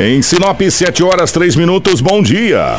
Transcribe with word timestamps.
Em 0.00 0.22
Sinop, 0.22 0.60
7 0.60 1.02
horas 1.02 1.32
3 1.32 1.56
minutos, 1.56 2.00
bom 2.00 2.22
dia. 2.22 2.76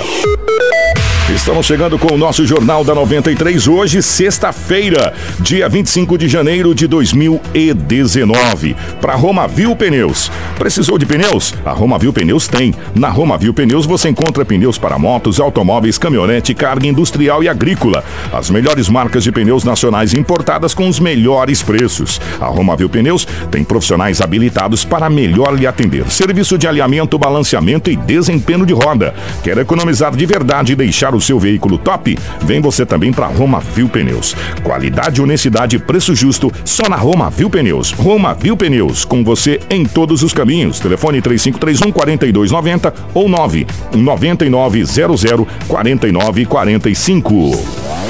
Estamos 1.35 1.67
chegando 1.67 1.99
com 1.99 2.15
o 2.15 2.17
nosso 2.17 2.43
Jornal 2.43 2.83
da 2.83 2.95
93, 2.95 3.67
hoje, 3.67 4.01
sexta-feira, 4.01 5.13
dia 5.39 5.69
25 5.69 6.17
de 6.17 6.27
janeiro 6.27 6.73
de 6.73 6.87
2019. 6.87 8.75
Para 8.99 9.13
Romavil 9.13 9.75
Pneus. 9.75 10.31
Precisou 10.57 10.97
de 10.97 11.05
pneus? 11.05 11.53
A 11.63 11.71
Romavil 11.71 12.11
Pneus 12.11 12.47
tem. 12.47 12.73
Na 12.95 13.09
Romavil 13.09 13.53
Pneus 13.53 13.85
você 13.85 14.09
encontra 14.09 14.43
pneus 14.43 14.77
para 14.77 14.97
motos, 14.97 15.39
automóveis, 15.39 15.99
caminhonete, 15.99 16.55
carga 16.55 16.87
industrial 16.87 17.43
e 17.43 17.47
agrícola. 17.47 18.03
As 18.33 18.49
melhores 18.49 18.89
marcas 18.89 19.23
de 19.23 19.31
pneus 19.31 19.63
nacionais 19.63 20.15
importadas 20.15 20.73
com 20.73 20.89
os 20.89 20.99
melhores 20.99 21.61
preços. 21.61 22.19
A 22.41 22.47
Romavil 22.47 22.89
Pneus 22.89 23.25
tem 23.51 23.63
profissionais 23.63 24.19
habilitados 24.19 24.83
para 24.83 25.09
melhor 25.09 25.53
lhe 25.53 25.67
atender. 25.67 26.09
Serviço 26.09 26.57
de 26.57 26.67
alinhamento, 26.67 27.19
balanceamento 27.19 27.91
e 27.91 27.95
desempenho 27.95 28.65
de 28.65 28.73
roda. 28.73 29.13
Quer 29.43 29.59
economizar 29.59 30.15
de 30.15 30.25
verdade 30.25 30.73
e 30.73 30.75
deixar 30.75 31.13
o 31.15 31.18
seu 31.21 31.39
veículo 31.39 31.77
top? 31.77 32.17
Vem 32.41 32.61
você 32.61 32.85
também 32.85 33.11
para 33.11 33.27
Roma 33.27 33.59
Viu 33.59 33.89
Pneus. 33.89 34.35
Qualidade, 34.63 35.21
honestidade 35.21 35.77
preço 35.79 36.15
justo 36.15 36.51
só 36.65 36.89
na 36.89 36.95
Roma 36.95 37.29
Viu 37.29 37.49
Pneus. 37.49 37.91
Roma 37.91 38.33
Viu 38.33 38.57
Pneus, 38.57 39.05
com 39.05 39.23
você 39.23 39.59
em 39.69 39.85
todos 39.85 40.23
os 40.23 40.33
caminhos. 40.33 40.79
Telefone 40.79 41.21
3531 41.21 41.91
4290 41.91 42.93
ou 43.13 43.29
99900 43.29 45.47
4945. 45.67 47.51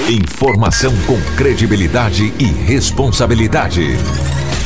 Informação 0.09 0.93
com 1.05 1.19
credibilidade 1.35 2.33
e 2.39 2.45
responsabilidade. 2.45 3.97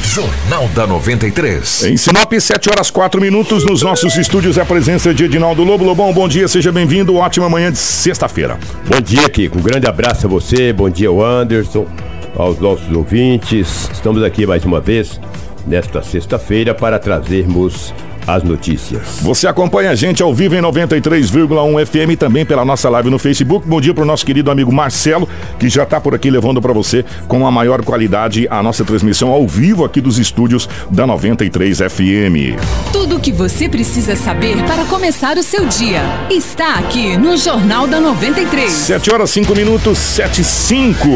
Jornal 0.04 0.68
da 0.76 0.86
93. 0.86 1.86
Em 1.86 1.98
Sinop, 1.98 2.32
7 2.32 2.70
horas 2.70 2.92
4 2.92 3.20
minutos, 3.20 3.66
nos 3.66 3.82
nossos 3.82 4.16
estúdios, 4.16 4.60
a 4.60 4.66
presença 4.66 5.14
de 5.14 5.24
Edinaldo 5.24 5.64
Lobo. 5.64 5.84
Lobão, 5.84 6.14
bom 6.14 6.28
dia, 6.28 6.48
seja 6.48 6.72
bem-vindo. 6.72 7.16
Ótima 7.16 7.50
manhã 7.50 7.72
de 7.72 7.78
sexta-feira. 7.80 8.60
Bom 8.86 9.02
dia, 9.02 9.28
Kiko. 9.30 9.58
Um 9.58 9.62
grande 9.62 9.88
abraço 9.88 10.28
a 10.28 10.30
você, 10.30 10.72
bom 10.74 10.90
dia 10.90 11.10
Anderson, 11.10 11.88
aos 12.36 12.60
nossos 12.60 12.92
ouvintes. 12.96 13.90
Estamos 13.92 14.22
aqui 14.22 14.46
mais 14.46 14.64
uma 14.66 14.80
vez 14.80 15.20
nesta 15.66 16.04
sexta-feira 16.04 16.76
para 16.76 17.00
trazermos 17.00 17.94
as 18.26 18.44
notícias. 18.44 19.20
Você 19.22 19.48
acompanha 19.48 19.92
a 19.92 19.96
gente 19.96 20.24
ao 20.24 20.34
vivo 20.34 20.56
em 20.56 20.62
93,1 20.62 21.86
FM 21.86 22.12
e 22.12 22.16
também 22.16 22.46
pela 22.46 22.64
nossa 22.64 22.90
live 22.90 23.10
no 23.10 23.20
Facebook. 23.20 23.68
Bom 23.68 23.82
dia 23.82 23.94
para 23.94 24.04
o 24.04 24.08
nosso 24.08 24.26
querido 24.26 24.50
amigo 24.50 24.72
Marcelo, 24.72 25.28
que 25.60 25.70
já 25.70 25.84
está 25.84 26.00
por 26.00 26.16
aqui 26.16 26.30
levando 26.30 26.62
para 26.62 26.74
você 26.74 27.04
com 27.28 27.46
a 27.46 27.52
maior 27.52 27.84
qualidade 27.84 28.48
a 28.50 28.64
nossa 28.64 28.84
transmissão 28.86 29.30
ao 29.30 29.48
vivo 29.48 29.84
aqui 29.84 30.00
dos 30.00 30.18
estúdios 30.18 30.70
da 30.90 31.06
93 31.06 31.80
FM. 31.80 32.60
Tudo 32.92 33.18
o 33.18 33.20
que 33.20 33.32
você 33.32 33.68
precisa 33.68 34.16
saber 34.16 34.64
para 34.64 34.86
começar 34.86 35.38
o 35.38 35.44
seu 35.44 35.66
dia 35.66 36.02
está 36.30 36.76
aqui 36.76 37.18
no 37.18 37.38
Jornal 37.38 37.88
da 37.88 38.00
93. 38.00 38.72
7 38.72 39.12
horas 39.12 39.30
5 39.32 39.56
minutos, 39.56 39.98
7 39.98 40.42
e 40.42 40.44
5. 40.44 41.10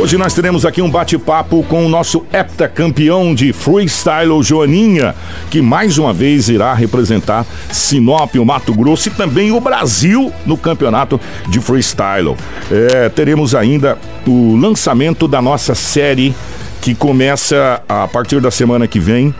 Hoje 0.00 0.16
nós 0.16 0.34
teremos 0.34 0.64
aqui 0.64 0.80
um 0.80 0.90
bate-papo 0.90 1.62
com 1.64 1.84
o 1.84 1.88
nosso 1.88 2.24
heptacampeão 2.32 3.34
de 3.34 3.52
freestyle, 3.52 4.42
Joaninha, 4.42 5.14
que 5.50 5.60
mais 5.60 5.98
uma 5.98 6.12
vez 6.12 6.31
irá 6.32 6.74
representar 6.74 7.46
Sinop, 7.70 8.34
o 8.36 8.44
Mato 8.44 8.74
Grosso 8.74 9.08
e 9.08 9.12
também 9.12 9.52
o 9.52 9.60
Brasil 9.60 10.32
no 10.46 10.56
campeonato 10.56 11.20
de 11.48 11.60
freestyle. 11.60 12.36
É, 12.70 13.08
teremos 13.08 13.54
ainda 13.54 13.98
o 14.26 14.56
lançamento 14.56 15.26
da 15.28 15.40
nossa 15.40 15.74
série 15.74 16.34
que 16.80 16.94
começa 16.94 17.82
a 17.88 18.08
partir 18.08 18.40
da 18.40 18.50
semana 18.50 18.86
que 18.86 18.98
vem 18.98 19.34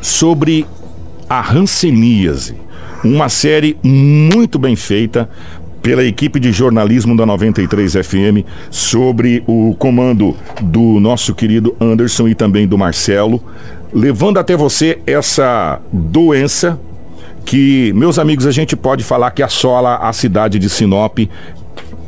sobre 0.00 0.66
a 1.28 1.52
hanseníase. 1.52 2.54
Uma 3.04 3.28
série 3.28 3.76
muito 3.82 4.58
bem 4.58 4.74
feita 4.74 5.28
pela 5.86 6.02
equipe 6.02 6.40
de 6.40 6.50
jornalismo 6.50 7.16
da 7.16 7.24
93 7.24 7.92
FM 7.92 8.44
sobre 8.70 9.44
o 9.46 9.72
comando 9.78 10.36
do 10.60 10.98
nosso 10.98 11.32
querido 11.32 11.76
Anderson 11.80 12.26
e 12.26 12.34
também 12.34 12.66
do 12.66 12.76
Marcelo 12.76 13.40
levando 13.96 14.36
até 14.36 14.54
você 14.54 14.98
essa 15.06 15.80
doença 15.90 16.78
que, 17.46 17.94
meus 17.94 18.18
amigos, 18.18 18.44
a 18.46 18.50
gente 18.50 18.76
pode 18.76 19.02
falar 19.02 19.30
que 19.30 19.42
assola 19.42 19.96
a 19.96 20.12
cidade 20.12 20.58
de 20.58 20.68
Sinop 20.68 21.18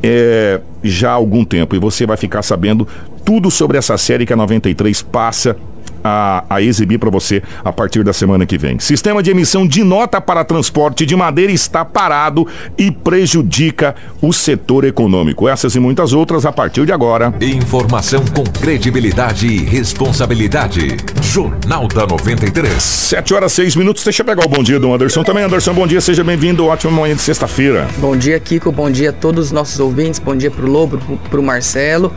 é, 0.03 0.61
já 0.83 1.09
há 1.09 1.13
algum 1.13 1.43
tempo. 1.43 1.75
E 1.75 1.79
você 1.79 2.05
vai 2.05 2.15
ficar 2.15 2.43
sabendo 2.43 2.87
tudo 3.25 3.49
sobre 3.49 3.75
essa 3.75 3.97
série 3.97 4.23
que 4.23 4.31
a 4.31 4.35
93 4.35 5.01
passa 5.01 5.57
a, 6.03 6.43
a 6.49 6.61
exibir 6.61 6.97
para 6.97 7.09
você 7.09 7.41
a 7.63 7.71
partir 7.71 8.03
da 8.03 8.13
semana 8.13 8.45
que 8.45 8.57
vem. 8.57 8.79
Sistema 8.79 9.21
de 9.21 9.31
emissão 9.31 9.67
de 9.67 9.83
nota 9.83 10.19
para 10.21 10.43
transporte 10.43 11.05
de 11.05 11.15
madeira 11.15 11.51
está 11.51 11.83
parado 11.83 12.47
e 12.77 12.91
prejudica 12.91 13.95
o 14.21 14.33
setor 14.33 14.85
econômico. 14.85 15.47
Essas 15.47 15.75
e 15.75 15.79
muitas 15.79 16.13
outras 16.13 16.45
a 16.45 16.51
partir 16.51 16.85
de 16.85 16.91
agora. 16.91 17.33
Informação 17.41 18.23
com 18.35 18.43
credibilidade 18.43 19.47
e 19.47 19.63
responsabilidade. 19.63 20.97
Jornal 21.21 21.87
da 21.87 22.05
93. 22.05 22.81
7 22.81 23.33
horas 23.33 23.53
6 23.53 23.75
minutos. 23.75 24.03
Deixa 24.03 24.21
eu 24.21 24.25
pegar 24.25 24.45
o 24.45 24.49
bom 24.49 24.63
dia 24.63 24.79
do 24.79 24.93
Anderson 24.93 25.23
também. 25.23 25.43
Anderson, 25.43 25.73
bom 25.73 25.87
dia, 25.87 26.01
seja 26.01 26.23
bem-vindo. 26.23 26.65
Ótima 26.65 26.91
manhã 26.91 27.15
de 27.15 27.21
sexta-feira. 27.21 27.87
Bom 27.97 28.15
dia, 28.15 28.39
Kiko. 28.39 28.71
Bom 28.71 28.89
dia 28.89 29.09
a 29.09 29.13
todos 29.13 29.47
os 29.47 29.51
nossos 29.51 29.79
ouvintes. 29.79 30.19
Bom 30.19 30.35
dia 30.35 30.51
pro 30.51 30.69
Lobo, 30.69 30.97
pro, 30.97 31.17
pro 31.17 31.43
Marcelo. 31.43 32.13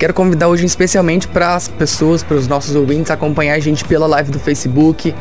Quero 0.00 0.14
convidar 0.14 0.48
hoje 0.48 0.64
especialmente 0.64 1.28
para 1.28 1.54
as 1.54 1.68
pessoas, 1.68 2.22
para 2.22 2.34
os 2.34 2.48
nossos 2.48 2.74
ouvintes, 2.74 3.10
acompanhar 3.10 3.52
a 3.52 3.58
gente 3.58 3.84
pela 3.84 4.06
live 4.06 4.30
do 4.30 4.38
Facebook. 4.38 5.14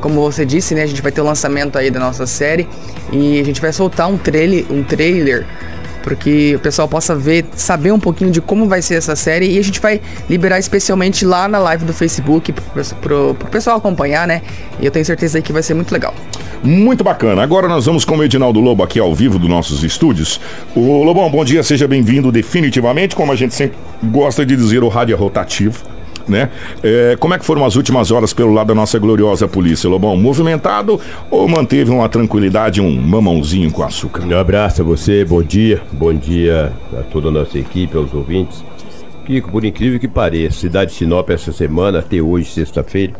Como 0.00 0.22
você 0.22 0.46
disse, 0.46 0.74
né, 0.74 0.84
a 0.84 0.86
gente 0.86 1.02
vai 1.02 1.12
ter 1.12 1.20
o 1.20 1.24
lançamento 1.24 1.76
aí 1.76 1.90
da 1.90 2.00
nossa 2.00 2.26
série 2.26 2.66
e 3.12 3.38
a 3.38 3.44
gente 3.44 3.60
vai 3.60 3.70
soltar 3.74 4.08
um 4.08 4.16
trailer, 4.16 4.64
um 4.70 4.82
trailer 4.82 5.46
para 6.02 6.14
que 6.14 6.54
o 6.56 6.58
pessoal 6.58 6.88
possa 6.88 7.14
ver, 7.14 7.44
saber 7.54 7.92
um 7.92 7.98
pouquinho 7.98 8.30
de 8.30 8.40
como 8.40 8.68
vai 8.68 8.82
ser 8.82 8.96
essa 8.96 9.16
série 9.16 9.50
e 9.54 9.58
a 9.58 9.62
gente 9.62 9.80
vai 9.80 10.00
liberar 10.28 10.58
especialmente 10.58 11.24
lá 11.24 11.48
na 11.48 11.58
live 11.58 11.84
do 11.84 11.92
Facebook 11.92 12.52
para 12.52 13.14
o 13.14 13.34
pessoal 13.50 13.76
acompanhar, 13.76 14.26
né? 14.26 14.42
E 14.80 14.84
eu 14.84 14.90
tenho 14.90 15.04
certeza 15.04 15.40
que 15.40 15.52
vai 15.52 15.62
ser 15.62 15.74
muito 15.74 15.92
legal. 15.92 16.14
Muito 16.62 17.02
bacana. 17.02 17.42
Agora 17.42 17.66
nós 17.66 17.86
vamos 17.86 18.04
com 18.04 18.16
o 18.16 18.24
Edinaldo 18.24 18.60
Lobo 18.60 18.82
aqui 18.82 19.00
ao 19.00 19.14
vivo 19.14 19.38
dos 19.38 19.48
nossos 19.48 19.82
estúdios. 19.82 20.40
O 20.76 21.02
Lobão, 21.02 21.28
bom 21.30 21.44
dia, 21.44 21.62
seja 21.62 21.88
bem-vindo 21.88 22.30
definitivamente, 22.30 23.16
como 23.16 23.32
a 23.32 23.36
gente 23.36 23.54
sempre 23.54 23.76
gosta 24.04 24.46
de 24.46 24.54
dizer, 24.54 24.82
o 24.82 24.88
rádio 24.88 25.14
é 25.14 25.18
rotativo. 25.18 25.82
Né? 26.28 26.50
É, 26.82 27.16
como 27.18 27.34
é 27.34 27.38
que 27.38 27.44
foram 27.44 27.64
as 27.64 27.76
últimas 27.76 28.10
horas 28.10 28.32
pelo 28.32 28.52
lado 28.52 28.68
da 28.68 28.74
nossa 28.74 28.98
gloriosa 28.98 29.48
polícia, 29.48 29.88
Lobão? 29.88 30.16
Movimentado 30.16 31.00
ou 31.30 31.48
manteve 31.48 31.90
uma 31.90 32.08
tranquilidade, 32.08 32.80
um 32.80 32.90
mamãozinho 32.90 33.70
com 33.70 33.82
açúcar? 33.82 34.22
Um 34.24 34.38
abraço 34.38 34.82
a 34.82 34.84
você, 34.84 35.24
bom 35.24 35.42
dia, 35.42 35.80
bom 35.92 36.12
dia 36.14 36.72
a 36.92 37.02
toda 37.02 37.28
a 37.28 37.30
nossa 37.32 37.58
equipe, 37.58 37.96
aos 37.96 38.12
ouvintes. 38.14 38.64
Kiko, 39.26 39.50
por 39.50 39.64
incrível 39.64 40.00
que 40.00 40.08
pareça, 40.08 40.60
cidade 40.60 40.90
de 40.90 40.96
Sinop 40.96 41.30
essa 41.30 41.52
semana, 41.52 42.00
até 42.00 42.20
hoje, 42.20 42.50
sexta-feira, 42.50 43.12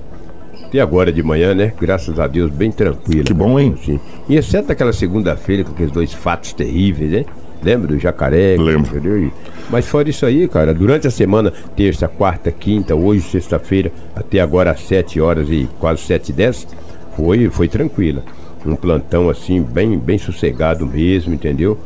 até 0.65 0.81
agora 0.81 1.13
de 1.13 1.23
manhã, 1.23 1.55
né? 1.55 1.73
Graças 1.81 2.19
a 2.19 2.27
Deus, 2.27 2.51
bem 2.51 2.73
tranquila. 2.73 3.25
Que 3.25 3.35
bom, 3.35 3.59
hein? 3.59 3.75
Assim. 3.81 4.01
E 4.29 4.37
exceto 4.37 4.73
aquela 4.73 4.93
segunda-feira 4.93 5.65
com 5.65 5.73
aqueles 5.73 5.93
dois 5.93 6.13
fatos 6.13 6.53
terríveis, 6.53 7.11
né? 7.11 7.25
Lembra 7.63 7.89
do 7.89 7.99
jacaré? 7.99 8.57
Lembro. 8.59 8.97
Entendeu? 8.97 9.31
Mas 9.71 9.87
fora 9.87 10.11
isso 10.11 10.27
aí, 10.27 10.47
cara, 10.49 10.75
durante 10.75 11.07
a 11.07 11.11
semana, 11.11 11.53
terça, 11.77 12.09
quarta, 12.09 12.51
quinta, 12.51 12.95
hoje, 12.95 13.23
sexta-feira, 13.23 13.93
até 14.15 14.41
agora 14.41 14.73
às 14.73 14.81
7 14.81 15.21
horas 15.21 15.49
e 15.49 15.69
quase 15.79 16.03
7 16.03 16.31
e 16.31 16.33
10, 16.33 16.69
foi, 17.17 17.49
foi 17.49 17.69
tranquila. 17.69 18.23
Um 18.67 18.77
plantão 18.77 19.29
assim, 19.29 19.63
bem, 19.63 19.99
bem 19.99 20.19
sossegado 20.19 20.87
mesmo, 20.87 21.35
entendeu? 21.35 21.79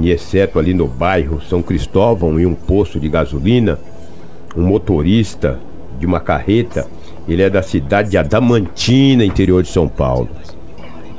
E 0.00 0.10
exceto 0.10 0.58
ali 0.58 0.74
no 0.74 0.86
bairro 0.86 1.40
São 1.40 1.62
Cristóvão, 1.62 2.38
em 2.38 2.46
um 2.46 2.54
posto 2.54 3.00
de 3.00 3.08
gasolina, 3.08 3.78
um 4.56 4.62
motorista 4.62 5.58
de 5.98 6.06
uma 6.06 6.20
carreta 6.20 6.86
ele 7.28 7.42
é 7.42 7.50
da 7.50 7.62
cidade 7.62 8.10
de 8.10 8.16
Adamantina, 8.16 9.22
interior 9.22 9.62
de 9.62 9.68
São 9.68 9.86
Paulo. 9.86 10.30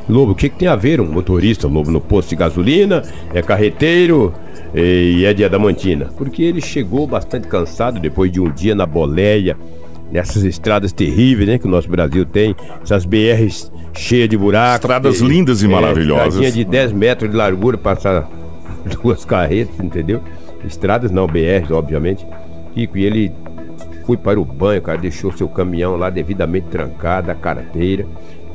Lobo, 0.10 0.32
o 0.32 0.36
que, 0.36 0.50
que 0.50 0.58
tem 0.58 0.68
a 0.68 0.76
ver 0.76 1.00
um 1.00 1.06
motorista, 1.06 1.68
Lobo, 1.68 1.92
no 1.92 2.02
posto 2.02 2.30
de 2.30 2.36
gasolina, 2.36 3.04
é 3.34 3.42
carreteiro 3.42 4.34
e 4.74 5.24
é 5.24 5.34
de 5.34 5.46
Adamantina? 5.46 6.06
Porque 6.18 6.42
ele 6.42 6.62
chegou 6.62 7.06
bastante 7.06 7.48
cansado 7.48 8.00
depois 8.00 8.32
de 8.32 8.42
um 8.42 8.52
dia 8.52 8.74
na 8.74 8.88
boleia, 8.88 9.56
nessas 10.12 10.44
estradas 10.44 10.92
terríveis, 10.92 11.48
né, 11.48 11.58
que 11.60 11.68
o 11.68 11.70
nosso 11.70 11.88
Brasil 11.88 12.26
tem, 12.26 12.56
essas 12.82 13.06
BRs 13.06 13.72
cheias 13.94 14.28
de 14.28 14.36
buracos. 14.36 14.86
Estradas 14.86 15.20
lindas 15.20 15.62
e 15.62 15.68
maravilhosas. 15.68 16.36
estradinha 16.36 16.52
de 16.52 16.64
10 16.66 16.92
metros 16.94 17.30
de 17.30 17.38
largura, 17.38 17.78
passar 17.78 18.28
duas 19.02 19.24
carretas, 19.24 19.80
entendeu? 19.80 20.22
Estradas 20.66 21.12
não, 21.12 21.28
BRs, 21.28 21.70
obviamente. 21.72 22.26
Kiko, 22.74 22.98
e 22.98 23.06
ele 23.06 23.32
foi 24.06 24.18
para 24.18 24.40
o 24.40 24.46
banho, 24.46 24.82
cara, 24.82 24.98
deixou 24.98 25.32
seu 25.32 25.48
caminhão 25.48 25.96
lá 25.96 26.10
devidamente 26.10 26.68
trancado, 26.68 27.30
a 27.30 27.36
carteira. 27.36 28.06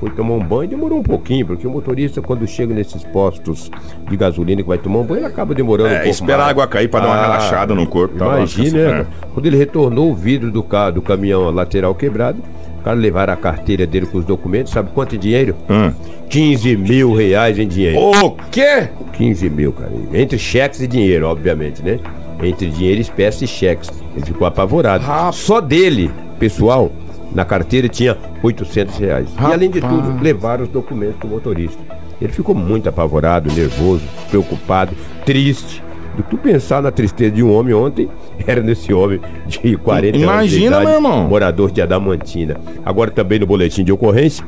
Foi 0.05 0.11
tomar 0.11 0.35
um 0.35 0.39
banho, 0.45 0.69
demorou 0.69 0.99
um 0.99 1.03
pouquinho, 1.03 1.47
porque 1.47 1.67
o 1.67 1.71
motorista, 1.71 2.21
quando 2.21 2.47
chega 2.47 2.75
nesses 2.75 3.03
postos 3.05 3.71
de 4.07 4.15
gasolina 4.19 4.61
que 4.61 4.69
vai 4.69 4.77
tomar 4.77 4.99
um 4.99 5.03
banho, 5.03 5.21
ele 5.21 5.27
acaba 5.27 5.55
demorando 5.55 5.89
um 5.89 5.93
É, 5.93 5.97
pouco 6.01 6.11
espera 6.11 6.35
a 6.35 6.39
mais. 6.41 6.51
água 6.51 6.67
cair 6.67 6.89
pra 6.89 7.01
dar 7.01 7.07
uma 7.07 7.15
Ah, 7.15 7.23
relaxada 7.23 7.75
no 7.75 7.87
corpo. 7.87 8.19
tal. 8.19 8.37
Imagina, 8.37 8.79
É. 8.79 8.93
né? 8.99 9.07
Quando 9.33 9.47
ele 9.47 9.57
retornou 9.57 10.11
o 10.11 10.15
vidro 10.15 10.51
do, 10.51 10.63
ca- 10.63 10.91
do 10.91 11.01
caminhão 11.01 11.51
lateral 11.51 11.95
quebrado, 11.95 12.43
cara 12.85 12.99
levaram 12.99 13.33
a 13.33 13.37
carteira 13.37 13.87
dele 13.87 14.05
com 14.05 14.19
os 14.19 14.27
documentos, 14.27 14.73
sabe 14.75 14.91
quanto 14.93 15.17
dinheiro? 15.17 15.57
Hum. 15.71 15.91
15 16.29 16.77
mil 16.77 17.15
reais 17.15 17.59
em 17.59 17.67
dinheiro. 17.67 17.99
O 17.99 18.33
quê? 18.51 18.91
15 19.15 19.49
mil, 19.49 19.73
cara. 19.73 19.91
Entre 20.13 20.39
cheques 20.39 20.83
e 20.83 20.87
dinheiro, 20.87 21.27
obviamente, 21.27 21.83
né? 21.83 21.99
Entre 22.43 22.69
dinheiro, 22.69 23.01
espécie 23.01 23.47
e 23.47 23.49
cheques. 23.49 23.91
Ele 24.15 24.27
ficou 24.27 24.47
apavorado. 24.47 25.03
Só 25.33 25.63
dele, 25.63 26.11
pessoal, 26.39 26.93
na 27.35 27.45
carteira 27.45 27.89
tinha 27.89 28.17
800 28.43 28.97
reais. 28.99 29.29
E 29.41 29.53
além 29.53 29.69
de 29.69 29.81
tudo, 29.81 30.23
levaram 30.23 30.63
os 30.63 30.69
documentos 30.69 31.19
do 31.19 31.27
motorista. 31.27 31.83
Ele 32.21 32.33
ficou 32.33 32.55
muito 32.55 32.89
apavorado, 32.89 33.53
nervoso, 33.53 34.05
preocupado, 34.31 34.95
triste. 35.27 35.83
Do 36.17 36.23
que 36.23 36.31
tu 36.31 36.39
pensar 36.39 36.81
na 36.81 36.93
tristeza 36.93 37.33
de 37.33 37.43
um 37.43 37.53
homem 37.53 37.75
ontem, 37.75 38.09
era 38.47 38.63
nesse 38.63 38.95
homem 38.95 39.21
de 39.49 39.77
40 39.77 40.07
anos 40.07 40.19
de 40.19 40.25
Imagina, 40.25 40.81
meu 40.81 40.91
irmão. 40.91 41.29
morador 41.29 41.73
de 41.73 41.83
Adamantina. 41.83 42.57
Agora 42.85 43.11
também 43.11 43.41
no 43.41 43.47
boletim 43.47 43.83
de 43.83 43.91
ocorrência, 43.91 44.47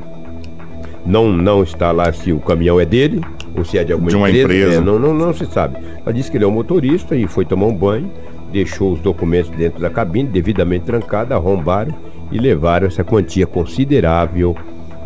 não, 1.04 1.32
não 1.32 1.64
está 1.64 1.90
lá 1.90 2.12
se 2.12 2.32
o 2.32 2.38
caminhão 2.38 2.78
é 2.78 2.84
dele 2.84 3.20
ou 3.56 3.64
se 3.64 3.78
é 3.78 3.82
de 3.82 3.92
alguma 3.92 4.10
De 4.10 4.16
uma 4.16 4.30
empresa. 4.30 4.76
É, 4.76 4.80
não, 4.80 4.96
não, 4.96 5.12
não 5.12 5.34
se 5.34 5.44
sabe. 5.46 5.76
Ela 6.04 6.12
disse 6.12 6.30
que 6.30 6.36
ele 6.36 6.44
é 6.44 6.46
um 6.46 6.52
motorista 6.52 7.16
e 7.16 7.26
foi 7.26 7.44
tomar 7.44 7.66
um 7.66 7.74
banho, 7.74 8.12
deixou 8.52 8.92
os 8.92 9.00
documentos 9.00 9.50
dentro 9.50 9.80
da 9.80 9.90
cabine, 9.90 10.28
devidamente 10.28 10.84
trancada, 10.84 11.34
arrombaram 11.34 11.92
e 12.30 12.38
levaram 12.38 12.86
essa 12.86 13.04
quantia 13.04 13.46
considerável 13.46 14.56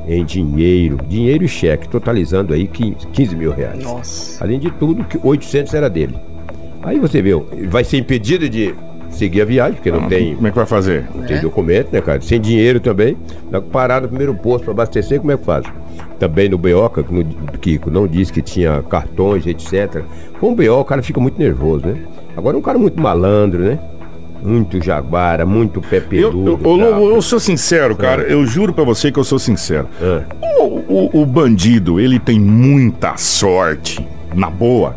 em 0.06 0.24
dinheiro, 0.24 0.98
dinheiro 1.08 1.44
e 1.44 1.48
cheque, 1.48 1.88
totalizando 1.88 2.54
aí 2.54 2.66
15, 2.66 3.06
15 3.12 3.36
mil 3.36 3.52
reais. 3.52 3.82
Nossa. 3.82 4.42
Além 4.42 4.58
de 4.58 4.70
tudo, 4.70 5.04
que 5.04 5.18
800 5.22 5.72
era 5.74 5.88
dele. 5.88 6.14
Aí 6.82 6.98
você 6.98 7.20
vê, 7.20 7.32
vai 7.68 7.84
ser 7.84 7.98
impedido 7.98 8.48
de 8.48 8.74
seguir 9.10 9.42
a 9.42 9.44
viagem, 9.44 9.74
porque 9.74 9.90
não 9.90 10.08
tem 10.08 10.34
Como 10.34 10.46
é 10.46 10.50
que 10.50 10.56
vai 10.56 10.66
fazer? 10.66 11.06
não 11.14 11.24
tem 11.24 11.40
documento, 11.40 11.92
né, 11.92 12.00
cara? 12.00 12.20
Sem 12.20 12.40
dinheiro 12.40 12.80
também. 12.80 13.16
Parar 13.70 14.00
no 14.00 14.08
primeiro 14.08 14.34
posto 14.34 14.64
para 14.64 14.72
abastecer, 14.72 15.18
como 15.20 15.32
é 15.32 15.36
que 15.36 15.44
faz? 15.44 15.66
Também 16.18 16.48
no 16.48 16.56
Beoca, 16.56 17.02
que, 17.02 17.12
no, 17.12 17.24
Kiko 17.58 17.90
não 17.90 18.06
disse 18.06 18.32
que 18.32 18.40
tinha 18.40 18.82
cartões, 18.82 19.46
etc. 19.46 20.02
Com 20.38 20.52
o 20.52 20.54
BO, 20.54 20.80
o 20.80 20.84
cara 20.84 21.02
fica 21.02 21.20
muito 21.20 21.38
nervoso, 21.38 21.86
né? 21.86 22.02
Agora 22.36 22.56
um 22.56 22.62
cara 22.62 22.78
muito 22.78 23.00
malandro, 23.00 23.62
né? 23.62 23.78
Muito 24.42 24.82
jaguara, 24.82 25.44
muito 25.44 25.80
pé 25.80 26.02
Eu, 26.12 26.58
eu, 26.64 27.14
eu, 27.14 27.22
sou 27.22 27.38
sincero, 27.38 27.94
cara. 27.96 28.22
Eu 28.22 28.46
juro 28.46 28.72
pra 28.72 28.84
você 28.84 29.12
que 29.12 29.18
eu 29.18 29.24
sou 29.24 29.38
sincero. 29.38 29.86
Ah. 30.02 30.22
O, 30.58 30.64
o- 30.88 31.22
o 31.22 31.26
bandido, 31.26 32.00
ele 32.00 32.18
tem 32.18 32.38
muita 32.40 33.16
sorte, 33.16 34.06
na 34.34 34.48
boa. 34.48 34.96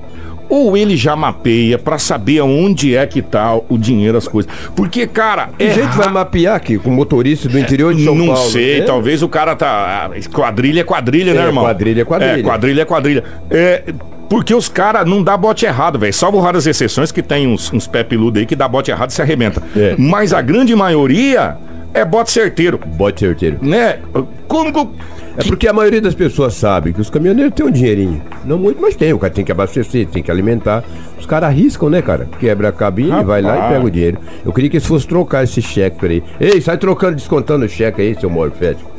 Ou 0.49 0.77
ele 0.77 0.95
já 0.95 1.15
mapeia 1.15 1.79
pra 1.79 1.97
saber 1.97 2.39
aonde 2.39 2.95
é 2.95 3.07
que 3.07 3.21
tá 3.21 3.55
o 3.67 3.77
dinheiro, 3.77 4.17
as 4.17 4.27
coisas. 4.27 4.51
Porque, 4.75 5.07
cara, 5.07 5.49
Que 5.57 5.63
é 5.65 5.73
jeito 5.73 5.97
vai 5.97 6.09
mapear 6.09 6.55
aqui 6.55 6.77
com 6.77 6.91
motorista 6.91 7.49
do 7.49 7.57
interior 7.57 7.93
de 7.93 8.03
São 8.03 8.13
não 8.13 8.27
Paulo? 8.27 8.49
sei, 8.51 8.79
né? 8.81 8.85
talvez 8.85 9.23
o 9.23 9.29
cara 9.29 9.55
tá. 9.55 10.11
ah, 10.13 10.29
Quadrilha 10.31 10.81
é 10.81 10.83
quadrilha, 10.83 11.33
né, 11.33 11.41
É, 11.41 11.45
irmão? 11.47 11.63
quadrilha 11.63 12.01
é 12.01 12.05
quadrilha. 12.05 12.39
É, 12.39 12.43
quadrilha 12.43 12.81
é 12.81 12.85
quadrilha. 12.85 13.23
É, 13.49 13.83
porque 14.33 14.55
os 14.55 14.67
caras 14.67 15.07
não 15.07 15.21
dá 15.21 15.37
bote 15.37 15.63
errado, 15.63 15.99
velho. 15.99 16.11
Salvo 16.11 16.39
raras 16.39 16.65
exceções 16.65 17.11
que 17.11 17.21
tem 17.21 17.47
uns, 17.47 17.71
uns 17.71 17.85
pé 17.85 18.03
peludo 18.03 18.39
aí 18.39 18.47
que 18.47 18.55
dá 18.55 18.67
bote 18.67 18.89
errado 18.89 19.11
e 19.11 19.13
se 19.13 19.21
arrebenta. 19.21 19.61
É. 19.77 19.95
Mas 19.95 20.33
a 20.33 20.41
grande 20.41 20.75
maioria 20.75 21.55
é 21.93 22.03
bote 22.03 22.31
certeiro. 22.31 22.79
Bote 22.83 23.19
certeiro. 23.19 23.59
Né? 23.61 23.99
Como 24.47 24.73
que. 24.73 25.03
É 25.37 25.43
porque 25.43 25.67
a 25.67 25.73
maioria 25.73 26.01
das 26.01 26.15
pessoas 26.15 26.55
sabe 26.55 26.93
que 26.93 26.99
os 26.99 27.11
caminhoneiros 27.11 27.53
têm 27.53 27.63
um 27.63 27.69
dinheirinho. 27.69 28.23
Não 28.43 28.57
muito, 28.57 28.81
mas 28.81 28.95
tem. 28.95 29.13
O 29.13 29.19
cara 29.19 29.31
tem 29.31 29.45
que 29.45 29.51
abastecer, 29.51 30.07
tem 30.07 30.23
que 30.23 30.31
alimentar. 30.31 30.83
Os 31.19 31.27
caras 31.27 31.49
arriscam, 31.49 31.87
né, 31.91 32.01
cara? 32.01 32.27
Quebra 32.39 32.69
a 32.69 32.71
cabine, 32.71 33.23
vai 33.23 33.39
lá 33.39 33.53
e 33.53 33.59
Rapaz. 33.59 33.73
pega 33.75 33.85
o 33.85 33.91
dinheiro. 33.91 34.17
Eu 34.43 34.51
queria 34.51 34.67
que 34.67 34.77
eles 34.77 34.87
fossem 34.87 35.09
trocar 35.09 35.43
esse 35.43 35.61
cheque 35.61 35.99
por 35.99 36.09
aí. 36.09 36.23
Ei, 36.39 36.59
sai 36.59 36.79
trocando, 36.79 37.17
descontando 37.17 37.65
o 37.65 37.69
cheque 37.69 38.01
aí, 38.01 38.17
seu 38.19 38.31
morfético. 38.31 38.89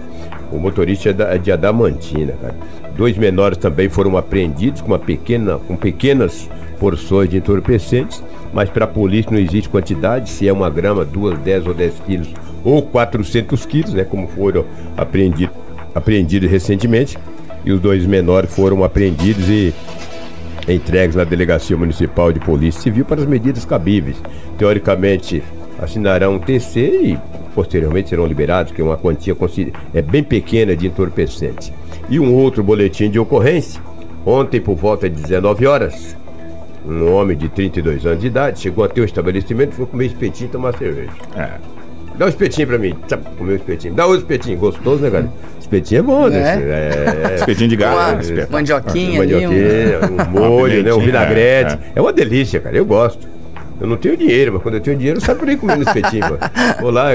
O 0.52 0.58
motorista 0.60 1.10
é, 1.10 1.12
da, 1.12 1.34
é 1.34 1.38
de 1.38 1.50
Adamantina, 1.50 2.34
cara. 2.40 2.54
Dois 2.96 3.16
menores 3.16 3.58
também 3.58 3.88
foram 3.88 4.16
apreendidos 4.16 4.80
com 4.80 4.96
pequena, 4.98 5.58
com 5.58 5.76
pequenas 5.76 6.48
porções 6.78 7.28
de 7.28 7.36
entorpecentes, 7.36 8.22
mas 8.52 8.70
para 8.70 8.84
a 8.84 8.88
polícia 8.88 9.32
não 9.32 9.38
existe 9.38 9.68
quantidade, 9.68 10.30
se 10.30 10.46
é 10.46 10.52
uma 10.52 10.70
grama, 10.70 11.04
duas, 11.04 11.38
dez 11.40 11.66
ou 11.66 11.74
dez 11.74 11.94
quilos 12.06 12.28
ou 12.64 12.82
400 12.82 13.66
quilos, 13.66 13.94
né, 13.94 14.04
como 14.04 14.28
foram 14.28 14.64
apreendidos, 14.96 15.54
apreendidos 15.94 16.50
recentemente. 16.50 17.18
E 17.64 17.72
os 17.72 17.80
dois 17.80 18.04
menores 18.06 18.54
foram 18.54 18.84
apreendidos 18.84 19.48
e 19.48 19.74
entregues 20.68 21.16
na 21.16 21.24
Delegacia 21.24 21.76
Municipal 21.76 22.30
de 22.30 22.38
Polícia 22.38 22.80
Civil 22.80 23.04
para 23.04 23.22
as 23.22 23.26
medidas 23.26 23.64
cabíveis. 23.64 24.16
Teoricamente, 24.58 25.42
assinarão 25.78 26.34
um 26.34 26.38
TC 26.38 26.80
e 26.80 27.18
posteriormente 27.54 28.10
serão 28.10 28.26
liberados, 28.26 28.72
que 28.72 28.80
é 28.80 28.84
uma 28.84 28.96
quantia 28.96 29.34
é 29.94 30.02
bem 30.02 30.22
pequena 30.22 30.76
de 30.76 30.86
entorpecente. 30.86 31.72
E 32.08 32.20
um 32.20 32.34
outro 32.34 32.62
boletim 32.62 33.10
de 33.10 33.18
ocorrência. 33.18 33.80
Ontem, 34.26 34.60
por 34.60 34.74
volta 34.76 35.08
de 35.08 35.20
19 35.22 35.66
horas, 35.66 36.16
um 36.86 37.12
homem 37.12 37.36
de 37.36 37.48
32 37.48 38.06
anos 38.06 38.20
de 38.20 38.26
idade 38.26 38.60
chegou 38.60 38.84
até 38.84 39.00
o 39.00 39.04
estabelecimento 39.04 39.72
e 39.72 39.76
foi 39.76 39.86
comer 39.86 40.06
espetinho 40.06 40.48
e 40.48 40.52
tomar 40.52 40.76
cerveja. 40.76 41.10
É. 41.36 41.50
Dá 42.16 42.26
um 42.26 42.28
espetinho 42.28 42.68
pra 42.68 42.78
mim. 42.78 42.94
Tchap, 43.08 43.24
Comeu 43.36 43.54
um 43.54 43.56
espetinho. 43.56 43.94
Dá 43.94 44.06
outro 44.06 44.20
espetinho. 44.20 44.56
Gostoso, 44.58 45.02
né, 45.02 45.10
cara? 45.10 45.28
Espetinho 45.60 45.98
é 45.98 46.02
bom, 46.02 46.28
né? 46.28 46.62
É. 46.62 47.32
É. 47.32 47.34
Espetinho 47.40 47.68
de 47.68 47.76
gato. 47.76 47.96
Né? 48.32 48.46
Mandioquinha 49.18 50.00
um... 50.00 50.38
Um 50.38 50.48
molho, 50.48 50.82
né? 50.82 50.94
Um 50.94 51.00
vinagrete. 51.00 51.74
é, 51.74 51.78
É, 51.96 52.00
uma 52.00 52.12
delícia, 52.12 52.60
cara. 52.60 52.76
Eu 52.76 52.84
gosto. 52.84 53.33
Eu 53.84 53.88
não 53.88 53.98
tenho 53.98 54.16
dinheiro, 54.16 54.54
mas 54.54 54.62
quando 54.62 54.76
eu 54.76 54.80
tenho 54.80 54.96
dinheiro, 54.96 55.18
eu 55.18 55.20
saio 55.20 55.38
por 55.38 55.46
aí 55.46 55.58
comendo 55.58 55.82
espetinho, 55.82 56.24
pô. 56.26 56.36
Vou 56.80 56.90
lá, 56.90 57.14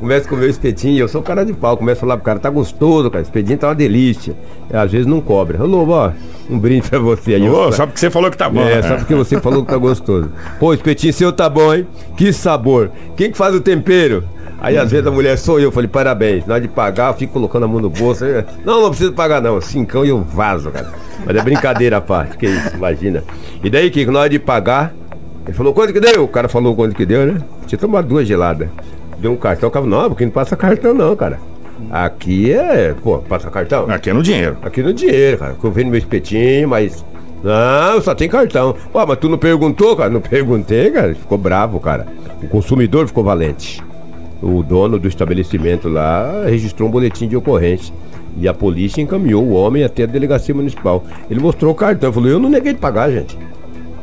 começo 0.00 0.26
a 0.26 0.30
comer 0.30 0.46
o 0.46 0.48
espetinho, 0.48 0.98
eu 0.98 1.06
sou 1.06 1.20
cara 1.22 1.44
de 1.44 1.52
pau, 1.52 1.76
começo 1.76 1.98
a 1.98 2.00
falar 2.00 2.16
pro 2.16 2.24
cara, 2.24 2.38
tá 2.38 2.48
gostoso, 2.48 3.10
cara, 3.10 3.22
espetinho 3.22 3.58
tá 3.58 3.68
uma 3.68 3.74
delícia. 3.74 4.34
E, 4.72 4.74
às 4.74 4.90
vezes 4.90 5.06
não 5.06 5.20
cobra. 5.20 5.62
Ô, 5.62 5.66
Lobo, 5.66 5.92
ó, 5.92 6.10
um 6.48 6.58
brinde 6.58 6.88
pra 6.88 6.98
você 6.98 7.34
aí. 7.34 7.46
Ô, 7.46 7.70
só 7.72 7.84
porque 7.84 8.00
você 8.00 8.08
falou 8.08 8.30
que 8.30 8.38
tá 8.38 8.48
bom. 8.48 8.62
é, 8.62 8.76
né? 8.76 8.82
só 8.82 8.96
porque 8.96 9.14
você 9.14 9.38
falou 9.38 9.62
que 9.62 9.70
tá 9.70 9.76
gostoso. 9.76 10.30
Pô, 10.58 10.72
espetinho 10.72 11.12
seu 11.12 11.30
tá 11.30 11.46
bom, 11.46 11.74
hein? 11.74 11.86
Que 12.16 12.32
sabor. 12.32 12.90
Quem 13.14 13.30
que 13.30 13.36
faz 13.36 13.54
o 13.54 13.60
tempero? 13.60 14.24
Aí 14.60 14.78
às 14.78 14.90
vezes 14.90 15.06
a 15.06 15.10
mulher 15.10 15.36
sou 15.36 15.60
eu, 15.60 15.70
falei, 15.70 15.88
parabéns. 15.88 16.46
Na 16.46 16.54
hora 16.54 16.62
de 16.62 16.68
pagar, 16.68 17.10
eu 17.12 17.14
fico 17.18 17.34
colocando 17.34 17.64
a 17.64 17.68
mão 17.68 17.80
no 17.80 17.90
bolso. 17.90 18.24
Não, 18.64 18.80
não 18.80 18.88
preciso 18.88 19.12
pagar, 19.12 19.42
não. 19.42 19.60
Cincão 19.60 20.06
e 20.06 20.08
eu 20.08 20.22
vazo, 20.22 20.70
cara. 20.70 20.90
Mas 21.24 21.36
é 21.36 21.42
brincadeira 21.42 21.98
a 21.98 22.00
parte, 22.00 22.38
que 22.38 22.46
isso, 22.46 22.76
imagina. 22.76 23.22
E 23.62 23.68
daí, 23.68 23.90
Kiko, 23.90 24.10
na 24.10 24.20
hora 24.20 24.30
de 24.30 24.38
pagar, 24.38 24.94
ele 25.48 25.56
falou, 25.56 25.72
quanto 25.72 25.94
que 25.94 26.00
deu? 26.00 26.24
O 26.24 26.28
cara 26.28 26.46
falou 26.46 26.76
quanto 26.76 26.94
que 26.94 27.06
deu, 27.06 27.24
né? 27.24 27.40
Tinha 27.66 27.78
tomado 27.78 28.06
duas 28.06 28.28
geladas. 28.28 28.68
Deu 29.18 29.32
um 29.32 29.36
cartão, 29.36 29.70
o 29.70 29.72
cara 29.72 29.86
não, 29.86 30.10
porque 30.10 30.26
não 30.26 30.30
passa 30.30 30.54
cartão, 30.54 30.92
não, 30.92 31.16
cara. 31.16 31.40
Aqui 31.90 32.52
é, 32.52 32.94
pô, 33.02 33.16
passa 33.20 33.48
cartão? 33.48 33.90
Aqui 33.90 34.10
é 34.10 34.12
no 34.12 34.22
dinheiro. 34.22 34.58
Aqui 34.60 34.82
no 34.82 34.92
dinheiro, 34.92 35.38
cara. 35.38 35.56
Eu 35.64 35.70
vendo 35.70 35.88
meu 35.88 35.96
espetinho, 35.96 36.68
mas. 36.68 37.02
Não, 37.42 37.98
só 38.02 38.14
tem 38.14 38.28
cartão. 38.28 38.76
Pô, 38.92 39.06
mas 39.06 39.16
tu 39.16 39.26
não 39.26 39.38
perguntou, 39.38 39.96
cara? 39.96 40.10
Não 40.10 40.20
perguntei, 40.20 40.90
cara. 40.90 41.14
Ficou 41.14 41.38
bravo, 41.38 41.80
cara. 41.80 42.06
O 42.42 42.48
consumidor 42.48 43.06
ficou 43.06 43.24
valente. 43.24 43.82
O 44.42 44.62
dono 44.62 44.98
do 44.98 45.08
estabelecimento 45.08 45.88
lá 45.88 46.44
registrou 46.44 46.90
um 46.90 46.92
boletim 46.92 47.26
de 47.26 47.38
ocorrência. 47.38 47.94
E 48.36 48.46
a 48.46 48.52
polícia 48.52 49.00
encaminhou 49.00 49.42
o 49.42 49.52
homem 49.52 49.82
até 49.82 50.02
a 50.02 50.06
delegacia 50.06 50.54
municipal. 50.54 51.02
Ele 51.30 51.40
mostrou 51.40 51.72
o 51.72 51.74
cartão. 51.74 52.12
Falou, 52.12 52.28
eu 52.28 52.38
não 52.38 52.50
neguei 52.50 52.74
de 52.74 52.78
pagar, 52.78 53.10
gente. 53.10 53.38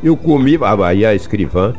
Eu 0.06 0.16
comi. 0.16 0.58
Aí 0.86 1.06
a 1.06 1.16
escrivã 1.16 1.74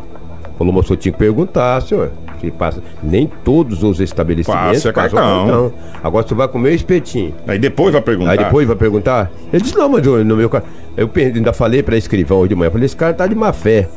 falou, 0.58 0.72
mas 0.72 0.90
eu 0.90 0.96
tinha 0.96 1.12
que 1.12 1.18
perguntar, 1.18 1.80
senhor. 1.82 2.10
Que 2.40 2.50
passa. 2.50 2.82
Nem 3.02 3.26
todos 3.44 3.82
os 3.82 4.00
estabelecimentos 4.00 4.82
Passa 4.82 4.92
passam 4.92 5.18
cartão. 5.18 5.72
Agora 6.02 6.26
você 6.26 6.34
vai 6.34 6.46
comer 6.48 6.70
o 6.70 6.74
espetinho. 6.74 7.34
Aí 7.46 7.58
depois 7.58 7.92
vai 7.92 8.02
perguntar. 8.02 8.30
Aí 8.32 8.38
depois 8.38 8.66
vai 8.66 8.76
perguntar? 8.76 9.30
Ele 9.52 9.62
disse, 9.62 9.74
não, 9.76 9.88
mas 9.88 10.04
eu- 10.04 10.22
no 10.24 10.36
meu. 10.36 10.50
Eu 10.96 11.10
ainda 11.16 11.52
falei 11.52 11.82
pra 11.82 11.96
escrivão 11.96 12.38
hoje 12.40 12.50
de 12.50 12.54
manhã, 12.54 12.70
falei, 12.70 12.84
esse 12.84 12.96
cara 12.96 13.14
tá 13.14 13.26
de 13.26 13.34
má 13.34 13.52
fé. 13.52 13.88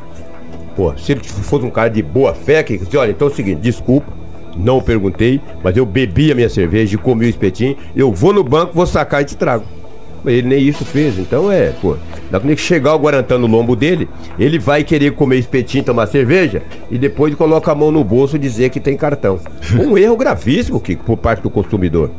Pô, 0.76 0.94
se 0.98 1.12
ele 1.12 1.22
fosse 1.24 1.66
um 1.66 1.70
cara 1.70 1.90
de 1.90 2.02
boa 2.02 2.34
fé, 2.34 2.64
que 2.64 2.78
disse, 2.78 2.96
olha, 2.96 3.12
então 3.12 3.28
é 3.28 3.32
o 3.32 3.34
seguinte, 3.34 3.60
desculpa, 3.60 4.08
não 4.56 4.82
perguntei, 4.82 5.42
mas 5.62 5.76
eu 5.76 5.86
bebi 5.86 6.32
a 6.32 6.36
minha 6.36 6.50
cerveja 6.50 6.96
e 6.96 6.98
comi 6.98 7.26
o 7.26 7.30
espetinho, 7.30 7.76
eu 7.96 8.14
vou 8.14 8.32
no 8.32 8.44
banco, 8.44 8.72
vou 8.74 8.86
sacar 8.86 9.22
e 9.22 9.26
te 9.26 9.36
trago. 9.36 9.66
Ele 10.26 10.48
nem 10.48 10.62
isso 10.62 10.84
fez, 10.86 11.18
então 11.18 11.52
é, 11.52 11.72
pô. 11.82 11.96
Dá 12.30 12.40
que 12.40 12.56
chegar 12.58 12.94
o 12.96 13.00
Guarantã 13.00 13.38
no 13.38 13.48
lombo 13.48 13.76
dele, 13.76 14.08
ele 14.38 14.60
vai 14.60 14.84
querer 14.84 15.12
comer 15.14 15.38
espetinho, 15.38 15.84
tomar 15.84 16.08
cerveja 16.08 16.62
e 16.92 16.98
depois 16.98 17.34
coloca 17.36 17.72
a 17.72 17.76
mão 17.76 17.92
no 17.92 18.04
bolso 18.04 18.36
e 18.36 18.40
dizer 18.40 18.70
que 18.70 18.80
tem 18.80 18.96
cartão. 18.98 19.40
Um 19.80 19.98
erro 19.98 20.18
gravíssimo, 20.18 20.80
Kiko, 20.80 21.04
por 21.04 21.18
parte 21.18 21.42
do 21.42 21.50
consumidor. 21.50 22.12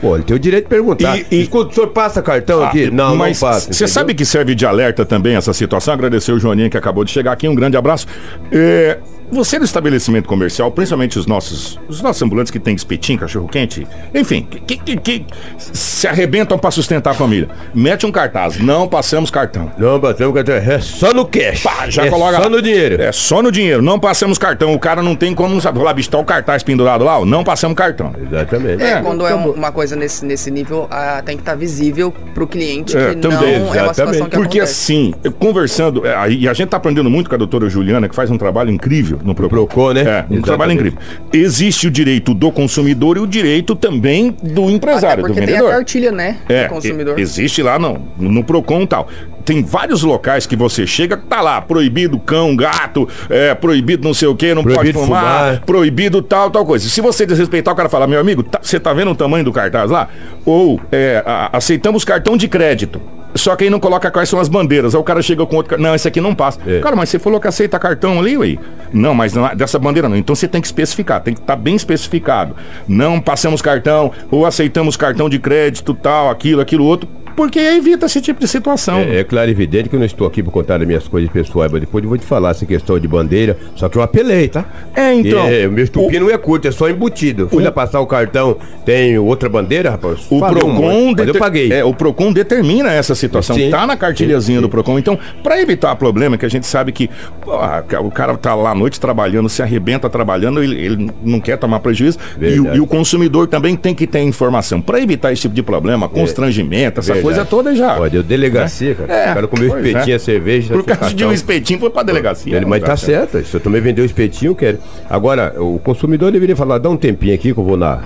Pô, 0.00 0.14
ele 0.14 0.22
tem 0.24 0.36
o 0.36 0.38
direito 0.38 0.64
de 0.64 0.70
perguntar. 0.70 1.18
E- 1.18 1.26
e- 1.30 1.42
Escuta, 1.42 1.70
o 1.72 1.74
senhor 1.74 1.88
passa 1.88 2.22
cartão 2.22 2.62
Ah, 2.62 2.68
aqui? 2.68 2.88
Não, 2.90 3.16
mas 3.16 3.40
não 3.40 3.48
passa. 3.48 3.72
Você 3.72 3.88
sabe 3.88 4.14
que 4.14 4.24
serve 4.24 4.54
de 4.54 4.64
alerta 4.64 5.04
também 5.04 5.34
essa 5.34 5.52
situação? 5.52 5.92
Agradecer 5.92 6.30
o 6.32 6.38
Joaninha 6.38 6.70
que 6.70 6.76
acabou 6.76 7.04
de 7.04 7.10
chegar 7.10 7.32
aqui. 7.32 7.48
Um 7.48 7.54
grande 7.54 7.76
abraço. 7.76 8.06
É, 8.52 8.98
você 9.30 9.58
no 9.58 9.64
estabelecimento 9.64 10.26
comercial, 10.28 10.70
principalmente 10.70 11.18
os 11.18 11.26
nossos, 11.26 11.78
os 11.88 12.00
nossos 12.02 12.22
ambulantes 12.22 12.50
que 12.50 12.58
tem 12.58 12.74
espetinho, 12.74 13.18
cachorro 13.18 13.48
quente, 13.48 13.86
enfim, 14.14 14.46
que, 14.66 14.76
que- 14.76 14.96
que 14.96 15.26
se 15.58 16.06
arrebentam 16.08 16.58
para 16.58 16.70
sustentar 16.70 17.10
a 17.10 17.14
família. 17.14 17.48
Mete 17.74 18.06
um 18.06 18.12
cartaz, 18.12 18.58
não 18.58 18.88
passamos 18.88 19.30
cartão. 19.30 19.70
Não, 19.78 19.98
batemos 19.98 20.34
cartão. 20.34 20.54
É 20.56 20.80
só 20.80 21.12
no 21.12 21.24
cash. 21.26 21.62
Pá, 21.62 21.88
já 21.90 22.06
é 22.06 22.10
coloca. 22.10 22.40
Só 22.42 22.48
no 22.48 22.60
dinheiro. 22.62 23.02
É 23.02 23.12
só 23.12 23.42
no 23.42 23.50
dinheiro. 23.52 23.82
Não 23.82 23.98
passamos 23.98 24.38
cartão. 24.38 24.72
O 24.74 24.78
cara 24.78 25.02
não 25.02 25.14
tem 25.14 25.34
como 25.34 25.60
saber. 25.60 25.80
Lá, 25.82 25.92
bicho, 25.92 26.10
tá 26.10 26.18
o 26.18 26.24
cartaz 26.24 26.62
pendurado 26.62 27.04
lá, 27.04 27.18
ó, 27.20 27.24
não 27.24 27.44
passamos 27.44 27.76
cartão. 27.76 28.12
Exatamente. 28.20 28.82
É, 28.82 29.00
quando 29.00 29.26
é 29.26 29.34
um- 29.34 29.52
uma 29.52 29.70
coisa 29.72 29.94
nesse, 29.96 30.24
nesse 30.24 30.50
nível, 30.50 30.88
tem 31.24 31.36
que 31.36 31.42
estar 31.42 31.54
visível 31.54 32.12
pro 32.34 32.46
cliente 32.46 32.96
É, 32.96 33.10
que 33.10 33.16
também, 33.16 33.58
não 33.60 33.74
é 33.74 33.82
uma 33.82 33.90
exatamente. 33.92 33.94
situação 33.96 34.24
que 34.28 34.36
Porque 34.36 34.58
acontece. 34.58 34.92
assim, 34.92 35.14
conversando, 35.38 36.06
é, 36.06 36.30
e 36.30 36.48
a 36.48 36.52
gente 36.52 36.68
tá 36.68 36.76
aprendendo 36.76 37.08
muito 37.10 37.28
com 37.28 37.34
a 37.34 37.38
doutora 37.38 37.68
Juliana, 37.68 38.08
que 38.08 38.14
faz 38.14 38.30
um 38.30 38.38
trabalho 38.38 38.70
incrível 38.70 39.17
no 39.24 39.34
Procon. 39.34 39.48
Procon, 39.66 39.92
né? 39.92 40.02
É, 40.02 40.24
um 40.34 40.40
trabalho 40.42 40.72
incrível. 40.72 40.98
Existe 41.32 41.86
o 41.86 41.90
direito 41.90 42.34
do 42.34 42.50
consumidor 42.50 43.16
e 43.16 43.20
o 43.20 43.26
direito 43.26 43.74
também 43.76 44.34
do 44.42 44.64
Até 44.64 44.72
empresário, 44.72 45.22
do 45.22 45.26
porque 45.28 45.40
tem 45.40 45.54
a 45.54 45.56
vendedor. 45.58 45.70
cartilha, 45.76 46.12
né? 46.12 46.36
É, 46.48 46.64
do 46.68 46.74
consumidor. 46.74 47.18
existe 47.18 47.62
lá 47.62 47.78
no, 47.78 48.00
no 48.18 48.42
Procon 48.44 48.82
e 48.82 48.86
tal. 48.86 49.08
Tem 49.44 49.62
vários 49.62 50.02
locais 50.02 50.46
que 50.46 50.54
você 50.54 50.86
chega, 50.86 51.16
tá 51.16 51.40
lá, 51.40 51.60
proibido 51.60 52.18
cão, 52.18 52.54
gato, 52.54 53.08
é, 53.30 53.54
proibido 53.54 54.06
não 54.06 54.12
sei 54.12 54.28
o 54.28 54.34
que, 54.36 54.52
não 54.52 54.62
Proibido 54.62 54.92
pode 54.98 55.06
fumar, 55.06 55.22
fumar. 55.22 55.60
proibido 55.64 56.20
tal, 56.20 56.50
tal 56.50 56.66
coisa. 56.66 56.86
Se 56.86 57.00
você 57.00 57.24
desrespeitar, 57.24 57.72
o 57.72 57.76
cara 57.76 57.88
fala, 57.88 58.06
meu 58.06 58.20
amigo, 58.20 58.42
tá- 58.42 58.60
você 58.62 58.78
tá 58.78 58.92
vendo 58.92 59.10
o 59.10 59.14
tamanho 59.14 59.44
do 59.44 59.52
cartaz 59.52 59.90
lá? 59.90 60.08
Ou 60.44 60.78
é, 60.92 61.22
a- 61.24 61.48
aceitamos 61.56 62.04
cartão 62.04 62.36
de 62.36 62.46
crédito. 62.46 63.00
Só 63.38 63.56
que 63.56 63.64
aí 63.64 63.70
não 63.70 63.80
coloca 63.80 64.10
quais 64.10 64.28
são 64.28 64.40
as 64.40 64.48
bandeiras. 64.48 64.94
Aí 64.94 65.00
o 65.00 65.04
cara 65.04 65.22
chega 65.22 65.46
com 65.46 65.56
outro. 65.56 65.80
Não, 65.80 65.94
esse 65.94 66.08
aqui 66.08 66.20
não 66.20 66.34
passa. 66.34 66.58
É. 66.66 66.80
Cara, 66.80 66.96
mas 66.96 67.08
você 67.08 67.18
falou 67.18 67.40
que 67.40 67.48
aceita 67.48 67.78
cartão 67.78 68.18
ali, 68.18 68.36
ué? 68.36 68.58
Não, 68.92 69.14
mas 69.14 69.32
não, 69.34 69.54
dessa 69.54 69.78
bandeira 69.78 70.08
não. 70.08 70.16
Então 70.16 70.34
você 70.34 70.48
tem 70.48 70.60
que 70.60 70.66
especificar, 70.66 71.20
tem 71.22 71.34
que 71.34 71.40
estar 71.40 71.56
bem 71.56 71.76
especificado. 71.76 72.56
Não 72.86 73.20
passamos 73.20 73.62
cartão, 73.62 74.12
ou 74.30 74.44
aceitamos 74.44 74.96
cartão 74.96 75.28
de 75.28 75.38
crédito, 75.38 75.94
tal, 75.94 76.30
aquilo, 76.30 76.60
aquilo 76.60 76.84
outro. 76.84 77.08
Porque 77.38 77.60
evita 77.60 78.06
esse 78.06 78.20
tipo 78.20 78.40
de 78.40 78.48
situação. 78.48 78.98
É, 78.98 79.20
é 79.20 79.24
claro 79.24 79.48
e 79.48 79.52
evidente 79.52 79.88
que 79.88 79.94
eu 79.94 80.00
não 80.00 80.06
estou 80.06 80.26
aqui 80.26 80.42
para 80.42 80.50
contar 80.50 80.80
as 80.80 80.86
minhas 80.88 81.06
coisas 81.06 81.30
pessoais, 81.30 81.70
mas 81.70 81.80
depois 81.82 82.02
eu 82.02 82.08
vou 82.08 82.18
te 82.18 82.24
falar 82.24 82.50
essa 82.50 82.66
questão 82.66 82.98
de 82.98 83.06
bandeira. 83.06 83.56
Só 83.76 83.88
que 83.88 83.96
eu 83.96 84.02
apelei, 84.02 84.48
tá? 84.48 84.64
É, 84.92 85.14
então. 85.14 85.46
É, 85.46 85.68
o 85.68 85.70
meu 85.70 85.84
estupim 85.84 86.18
não 86.18 86.28
é 86.28 86.36
curto, 86.36 86.66
é 86.66 86.72
só 86.72 86.90
embutido. 86.90 87.42
Eu 87.42 87.48
fui 87.48 87.62
lá 87.62 87.70
passar 87.70 88.00
o 88.00 88.06
cartão, 88.08 88.56
tem 88.84 89.16
outra 89.20 89.48
bandeira, 89.48 89.90
rapaz. 89.90 90.26
O 90.28 90.40
Falei 90.40 90.64
um 90.64 90.74
Procon, 90.74 90.82
monte, 90.82 91.18
mas 91.18 91.28
eu 91.28 91.32
deter- 91.32 91.40
paguei. 91.40 91.72
É, 91.72 91.84
o 91.84 91.94
Procon 91.94 92.32
determina 92.32 92.92
essa 92.92 93.14
situação. 93.14 93.54
Sim. 93.54 93.70
Tá 93.70 93.86
na 93.86 93.96
cartilhazinha 93.96 94.58
Sim, 94.58 94.62
do 94.62 94.66
sim. 94.66 94.70
Procon. 94.72 94.98
Então, 94.98 95.16
para 95.40 95.62
evitar 95.62 95.94
problema, 95.94 96.36
que 96.36 96.44
a 96.44 96.50
gente 96.50 96.66
sabe 96.66 96.90
que 96.90 97.08
pô, 97.40 97.52
o 98.00 98.10
cara 98.10 98.36
tá 98.36 98.56
lá 98.56 98.72
à 98.72 98.74
noite 98.74 98.98
trabalhando, 98.98 99.48
se 99.48 99.62
arrebenta 99.62 100.10
trabalhando, 100.10 100.60
ele, 100.60 100.74
ele 100.76 101.10
não 101.22 101.38
quer 101.38 101.56
tomar 101.56 101.78
prejuízo. 101.78 102.18
E 102.40 102.56
e 102.56 102.80
o 102.80 102.86
consumidor 102.86 103.46
também 103.46 103.76
tem 103.76 103.94
que 103.94 104.08
ter 104.08 104.22
informação. 104.22 104.80
Para 104.80 105.00
evitar 105.00 105.32
esse 105.32 105.42
tipo 105.42 105.54
de 105.54 105.62
problema, 105.62 106.08
constrangimento, 106.08 106.98
essa 106.98 107.12
Verdade. 107.12 107.27
Coisa 107.28 107.44
toda 107.44 107.74
já. 107.74 107.98
Olha, 107.98 108.10
deu 108.10 108.22
delegacia, 108.22 108.94
cara. 108.94 109.12
É, 109.12 109.30
o 109.30 109.34
cara 109.34 109.48
comeu 109.48 109.70
pois 109.70 109.86
espetinho, 109.86 110.12
é. 110.12 110.16
a 110.16 110.18
cerveja. 110.18 110.74
Por 110.74 110.84
causa 110.84 111.14
de 111.14 111.24
um 111.24 111.32
espetinho, 111.32 111.78
foi 111.78 111.90
pra 111.90 112.02
delegacia. 112.02 112.56
Ele, 112.56 112.66
mas 112.66 112.82
tá 112.82 112.96
certo, 112.96 113.42
se 113.44 113.54
eu 113.54 113.60
também 113.60 113.80
vender 113.80 114.02
o 114.02 114.04
espetinho, 114.04 114.50
eu 114.50 114.54
quero. 114.54 114.78
Agora, 115.08 115.54
o 115.62 115.78
consumidor 115.78 116.32
deveria 116.32 116.56
falar, 116.56 116.78
dá 116.78 116.88
um 116.88 116.96
tempinho 116.96 117.34
aqui 117.34 117.52
que 117.52 117.60
eu 117.60 117.64
vou 117.64 117.76
na 117.76 118.02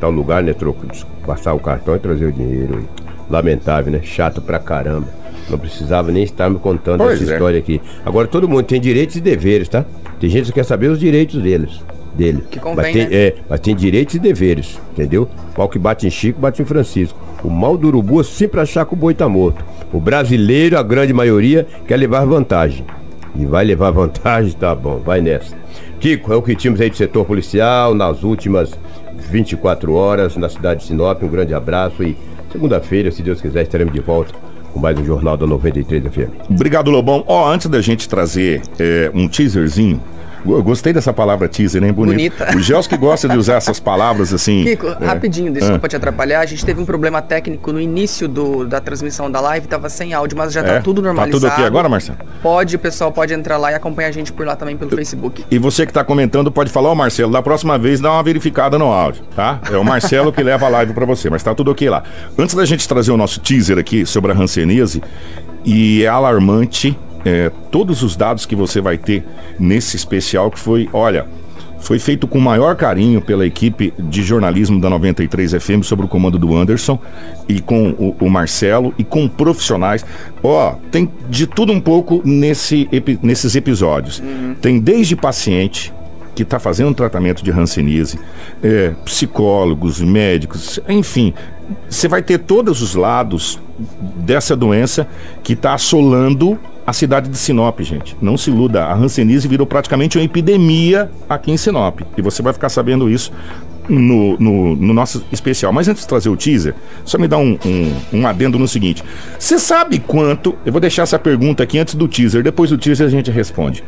tal 0.00 0.10
lugar, 0.10 0.42
né? 0.42 0.52
Troco, 0.52 0.86
passar 1.26 1.54
o 1.54 1.58
cartão 1.58 1.96
e 1.96 1.98
trazer 1.98 2.26
o 2.26 2.32
dinheiro. 2.32 2.88
Lamentável, 3.28 3.92
né? 3.92 4.00
Chato 4.02 4.40
pra 4.40 4.58
caramba. 4.58 5.08
Não 5.48 5.58
precisava 5.58 6.10
nem 6.10 6.24
estar 6.24 6.50
me 6.50 6.58
contando 6.58 6.98
Pois 6.98 7.20
essa 7.20 7.30
é. 7.30 7.34
história 7.34 7.58
aqui. 7.58 7.80
Agora 8.04 8.26
todo 8.26 8.48
mundo 8.48 8.62
tem 8.64 8.80
direitos 8.80 9.16
e 9.16 9.20
deveres, 9.20 9.68
tá? 9.68 9.84
Tem 10.20 10.28
gente 10.30 10.46
que 10.46 10.52
quer 10.52 10.64
saber 10.64 10.88
os 10.88 10.98
direitos 10.98 11.40
deles. 11.40 11.80
Dele. 12.16 12.44
Que 12.50 12.58
convém, 12.58 12.76
mas 12.76 12.92
tem, 12.92 13.08
né? 13.08 13.08
é, 13.12 13.34
mas 13.48 13.60
tem 13.60 13.76
direitos 13.76 14.14
e 14.14 14.18
deveres, 14.18 14.80
entendeu? 14.92 15.28
Pau 15.54 15.68
que 15.68 15.78
bate 15.78 16.06
em 16.06 16.10
Chico, 16.10 16.40
bate 16.40 16.62
em 16.62 16.64
Francisco. 16.64 17.18
O 17.44 17.50
mal 17.50 17.76
do 17.76 17.88
urubu 17.88 18.20
é 18.20 18.24
sempre 18.24 18.58
achar 18.58 18.86
que 18.86 18.94
o 18.94 18.96
boi 18.96 19.12
tá 19.12 19.28
morto. 19.28 19.62
O 19.92 20.00
brasileiro, 20.00 20.78
a 20.78 20.82
grande 20.82 21.12
maioria, 21.12 21.66
quer 21.86 21.96
levar 21.96 22.24
vantagem. 22.24 22.84
E 23.38 23.44
vai 23.44 23.64
levar 23.64 23.90
vantagem, 23.92 24.52
tá 24.52 24.74
bom, 24.74 24.98
vai 24.98 25.20
nessa. 25.20 25.54
Kiko, 26.00 26.32
é 26.32 26.36
o 26.36 26.42
que 26.42 26.56
tínhamos 26.56 26.80
aí 26.80 26.88
do 26.88 26.96
setor 26.96 27.26
policial 27.26 27.94
nas 27.94 28.22
últimas 28.22 28.72
24 29.30 29.92
horas 29.92 30.36
na 30.36 30.48
cidade 30.48 30.80
de 30.80 30.86
Sinop. 30.86 31.22
Um 31.22 31.28
grande 31.28 31.52
abraço 31.52 32.02
e 32.02 32.16
segunda-feira, 32.50 33.10
se 33.10 33.22
Deus 33.22 33.40
quiser, 33.40 33.62
estaremos 33.62 33.92
de 33.92 34.00
volta 34.00 34.34
com 34.72 34.80
mais 34.80 34.98
um 34.98 35.04
Jornal 35.04 35.38
da 35.38 35.46
93 35.46 36.04
FM. 36.04 36.50
Obrigado, 36.50 36.90
Lobão. 36.90 37.24
Ó, 37.26 37.50
antes 37.50 37.66
da 37.66 37.80
gente 37.80 38.06
trazer 38.06 38.60
é, 38.78 39.10
um 39.14 39.26
teaserzinho, 39.26 40.00
eu 40.52 40.62
gostei 40.62 40.92
dessa 40.92 41.12
palavra 41.12 41.48
teaser, 41.48 41.82
hein? 41.82 41.92
Bonito. 41.92 42.14
Bonita. 42.38 42.56
O 42.56 42.60
Gels 42.60 42.86
que 42.86 42.96
gosta 42.96 43.28
de 43.28 43.36
usar 43.36 43.54
essas 43.56 43.80
palavras 43.80 44.32
assim. 44.32 44.64
Kiko, 44.64 44.86
é. 45.00 45.04
rapidinho, 45.06 45.52
desculpa 45.52 45.88
te 45.88 45.96
atrapalhar. 45.96 46.40
A 46.40 46.46
gente 46.46 46.64
teve 46.64 46.80
um 46.80 46.84
problema 46.84 47.20
técnico 47.22 47.72
no 47.72 47.80
início 47.80 48.28
do- 48.28 48.66
da 48.66 48.80
transmissão 48.80 49.30
da 49.30 49.40
live, 49.40 49.66
tava 49.66 49.88
sem 49.88 50.12
áudio, 50.14 50.36
mas 50.38 50.52
já 50.52 50.62
tá 50.62 50.72
É? 50.74 50.80
tudo 50.80 51.02
normalizado. 51.02 51.40
Tá 51.40 51.48
tudo 51.48 51.52
aqui 51.58 51.66
agora, 51.66 51.88
Marcelo? 51.88 52.18
Pode, 52.42 52.76
o 52.76 52.78
pessoal 52.78 53.10
pode 53.12 53.32
entrar 53.34 53.56
lá 53.56 53.72
e 53.72 53.74
acompanhar 53.74 54.08
a 54.08 54.12
gente 54.12 54.32
por 54.32 54.46
lá 54.46 54.56
também 54.56 54.76
pelo 54.76 54.90
Facebook. 54.90 55.44
E 55.50 55.58
você 55.58 55.86
que 55.86 55.92
tá 55.92 56.04
comentando 56.04 56.50
pode 56.50 56.70
falar, 56.70 56.90
ó 56.90 56.94
Marcelo, 56.94 57.32
da 57.32 57.42
próxima 57.42 57.78
vez 57.78 58.00
dá 58.00 58.12
uma 58.12 58.22
verificada 58.22 58.78
no 58.78 58.86
áudio, 58.86 59.22
tá? 59.34 59.60
É 59.70 59.76
o 59.76 59.84
Marcelo 59.84 60.32
que 60.32 60.42
leva 60.42 60.66
a 60.66 60.68
live 60.68 60.92
pra 60.92 61.04
você, 61.06 61.28
mas 61.30 61.42
tá 61.42 61.54
tudo 61.54 61.70
ok 61.70 61.88
lá. 61.88 62.02
Antes 62.38 62.54
da 62.54 62.64
gente 62.64 62.86
trazer 62.86 63.10
o 63.12 63.16
nosso 63.16 63.40
teaser 63.40 63.78
aqui 63.78 64.04
sobre 64.06 64.32
a 64.32 64.34
Hanseníase, 64.34 65.02
e 65.64 66.04
é 66.04 66.08
alarmante 66.08 66.96
é, 67.26 67.50
todos 67.72 68.04
os 68.04 68.14
dados 68.14 68.46
que 68.46 68.54
você 68.54 68.80
vai 68.80 68.96
ter 68.96 69.24
nesse 69.58 69.96
especial 69.96 70.48
que 70.48 70.60
foi, 70.60 70.88
olha, 70.92 71.26
foi 71.80 71.98
feito 71.98 72.28
com 72.28 72.38
o 72.38 72.40
maior 72.40 72.76
carinho 72.76 73.20
pela 73.20 73.44
equipe 73.44 73.92
de 73.98 74.22
jornalismo 74.22 74.80
da 74.80 74.88
93 74.88 75.54
FM 75.54 75.82
sobre 75.82 76.06
o 76.06 76.08
comando 76.08 76.38
do 76.38 76.56
Anderson 76.56 76.96
e 77.48 77.60
com 77.60 77.90
o, 77.90 78.16
o 78.20 78.30
Marcelo 78.30 78.94
e 78.96 79.02
com 79.02 79.26
profissionais. 79.28 80.06
Ó, 80.40 80.76
tem 80.92 81.10
de 81.28 81.48
tudo 81.48 81.72
um 81.72 81.80
pouco 81.80 82.22
nesse, 82.24 82.88
nesses 83.20 83.56
episódios. 83.56 84.22
Tem 84.60 84.78
desde 84.78 85.16
paciente 85.16 85.92
que 86.32 86.44
está 86.44 86.60
fazendo 86.60 86.94
tratamento 86.94 87.42
de 87.42 87.50
Hanseníase, 87.50 88.20
é, 88.62 88.94
psicólogos, 89.04 90.00
médicos, 90.00 90.78
enfim, 90.88 91.34
você 91.88 92.06
vai 92.06 92.22
ter 92.22 92.38
todos 92.38 92.82
os 92.82 92.94
lados 92.94 93.58
dessa 94.18 94.54
doença 94.54 95.08
que 95.42 95.54
está 95.54 95.74
assolando 95.74 96.56
a 96.86 96.92
cidade 96.92 97.28
de 97.28 97.36
Sinop, 97.36 97.80
gente. 97.80 98.16
Não 98.22 98.36
se 98.36 98.48
iluda, 98.48 98.84
a 98.84 98.94
Hanseníase 98.94 99.48
virou 99.48 99.66
praticamente 99.66 100.16
uma 100.16 100.24
epidemia 100.24 101.10
aqui 101.28 101.50
em 101.50 101.56
Sinop. 101.56 102.00
E 102.16 102.22
você 102.22 102.42
vai 102.42 102.52
ficar 102.52 102.68
sabendo 102.68 103.10
isso 103.10 103.32
no, 103.88 104.38
no, 104.38 104.76
no 104.76 104.94
nosso 104.94 105.24
especial. 105.32 105.72
Mas 105.72 105.88
antes 105.88 106.02
de 106.02 106.08
trazer 106.08 106.28
o 106.28 106.36
teaser, 106.36 106.74
só 107.04 107.18
me 107.18 107.26
dá 107.26 107.38
um, 107.38 107.58
um, 107.64 108.18
um 108.20 108.26
adendo 108.26 108.56
no 108.56 108.68
seguinte. 108.68 109.02
Você 109.36 109.58
sabe 109.58 109.98
quanto. 109.98 110.54
Eu 110.64 110.70
vou 110.70 110.80
deixar 110.80 111.02
essa 111.02 111.18
pergunta 111.18 111.64
aqui 111.64 111.76
antes 111.76 111.96
do 111.96 112.06
teaser, 112.06 112.44
depois 112.44 112.70
do 112.70 112.78
teaser 112.78 113.06
a 113.06 113.10
gente 113.10 113.32
responde. 113.32 113.82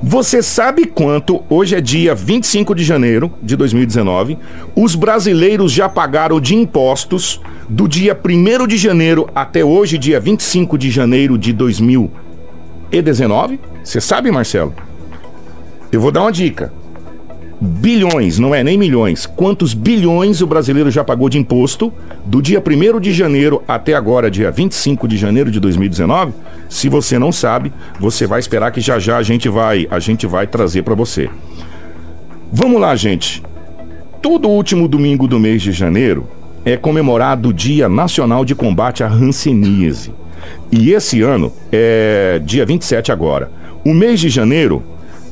Você 0.00 0.42
sabe 0.42 0.86
quanto, 0.86 1.42
hoje 1.50 1.74
é 1.74 1.80
dia 1.80 2.14
25 2.14 2.72
de 2.72 2.84
janeiro 2.84 3.32
de 3.42 3.56
2019, 3.56 4.38
os 4.76 4.94
brasileiros 4.94 5.72
já 5.72 5.88
pagaram 5.88 6.40
de 6.40 6.54
impostos 6.54 7.40
do 7.68 7.88
dia 7.88 8.16
1 8.16 8.68
de 8.68 8.76
janeiro 8.76 9.28
até 9.34 9.64
hoje, 9.64 9.98
dia 9.98 10.20
25 10.20 10.78
de 10.78 10.88
janeiro 10.88 11.36
de 11.36 11.52
2019? 11.52 12.27
Você 13.82 14.00
sabe, 14.00 14.30
Marcelo? 14.30 14.74
Eu 15.90 16.00
vou 16.00 16.10
dar 16.10 16.22
uma 16.22 16.32
dica. 16.32 16.72
Bilhões, 17.60 18.38
não 18.38 18.54
é 18.54 18.62
nem 18.62 18.78
milhões. 18.78 19.26
Quantos 19.26 19.74
bilhões 19.74 20.40
o 20.40 20.46
brasileiro 20.46 20.90
já 20.92 21.02
pagou 21.02 21.28
de 21.28 21.38
imposto 21.38 21.92
do 22.24 22.40
dia 22.40 22.62
1 22.64 23.00
de 23.00 23.12
janeiro 23.12 23.62
até 23.66 23.94
agora, 23.94 24.30
dia 24.30 24.50
25 24.50 25.08
de 25.08 25.16
janeiro 25.16 25.50
de 25.50 25.58
2019? 25.58 26.32
Se 26.68 26.88
você 26.88 27.18
não 27.18 27.32
sabe, 27.32 27.72
você 27.98 28.26
vai 28.26 28.38
esperar 28.38 28.70
que 28.70 28.80
já 28.80 28.98
já 29.00 29.16
a 29.16 29.22
gente 29.22 29.48
vai, 29.48 29.88
a 29.90 29.98
gente 29.98 30.24
vai 30.24 30.46
trazer 30.46 30.82
para 30.82 30.94
você. 30.94 31.28
Vamos 32.52 32.80
lá, 32.80 32.94
gente. 32.94 33.42
Todo 34.22 34.48
último 34.48 34.86
domingo 34.86 35.26
do 35.26 35.40
mês 35.40 35.60
de 35.60 35.72
janeiro 35.72 36.28
é 36.64 36.76
comemorado 36.76 37.48
o 37.48 37.52
Dia 37.52 37.88
Nacional 37.88 38.44
de 38.44 38.54
Combate 38.54 39.02
à 39.02 39.08
Hanseníase. 39.08 40.12
E 40.70 40.92
esse 40.92 41.22
ano 41.22 41.52
é 41.72 42.40
dia 42.44 42.64
27 42.66 43.10
agora. 43.12 43.50
O 43.84 43.94
mês 43.94 44.20
de 44.20 44.28
janeiro 44.28 44.82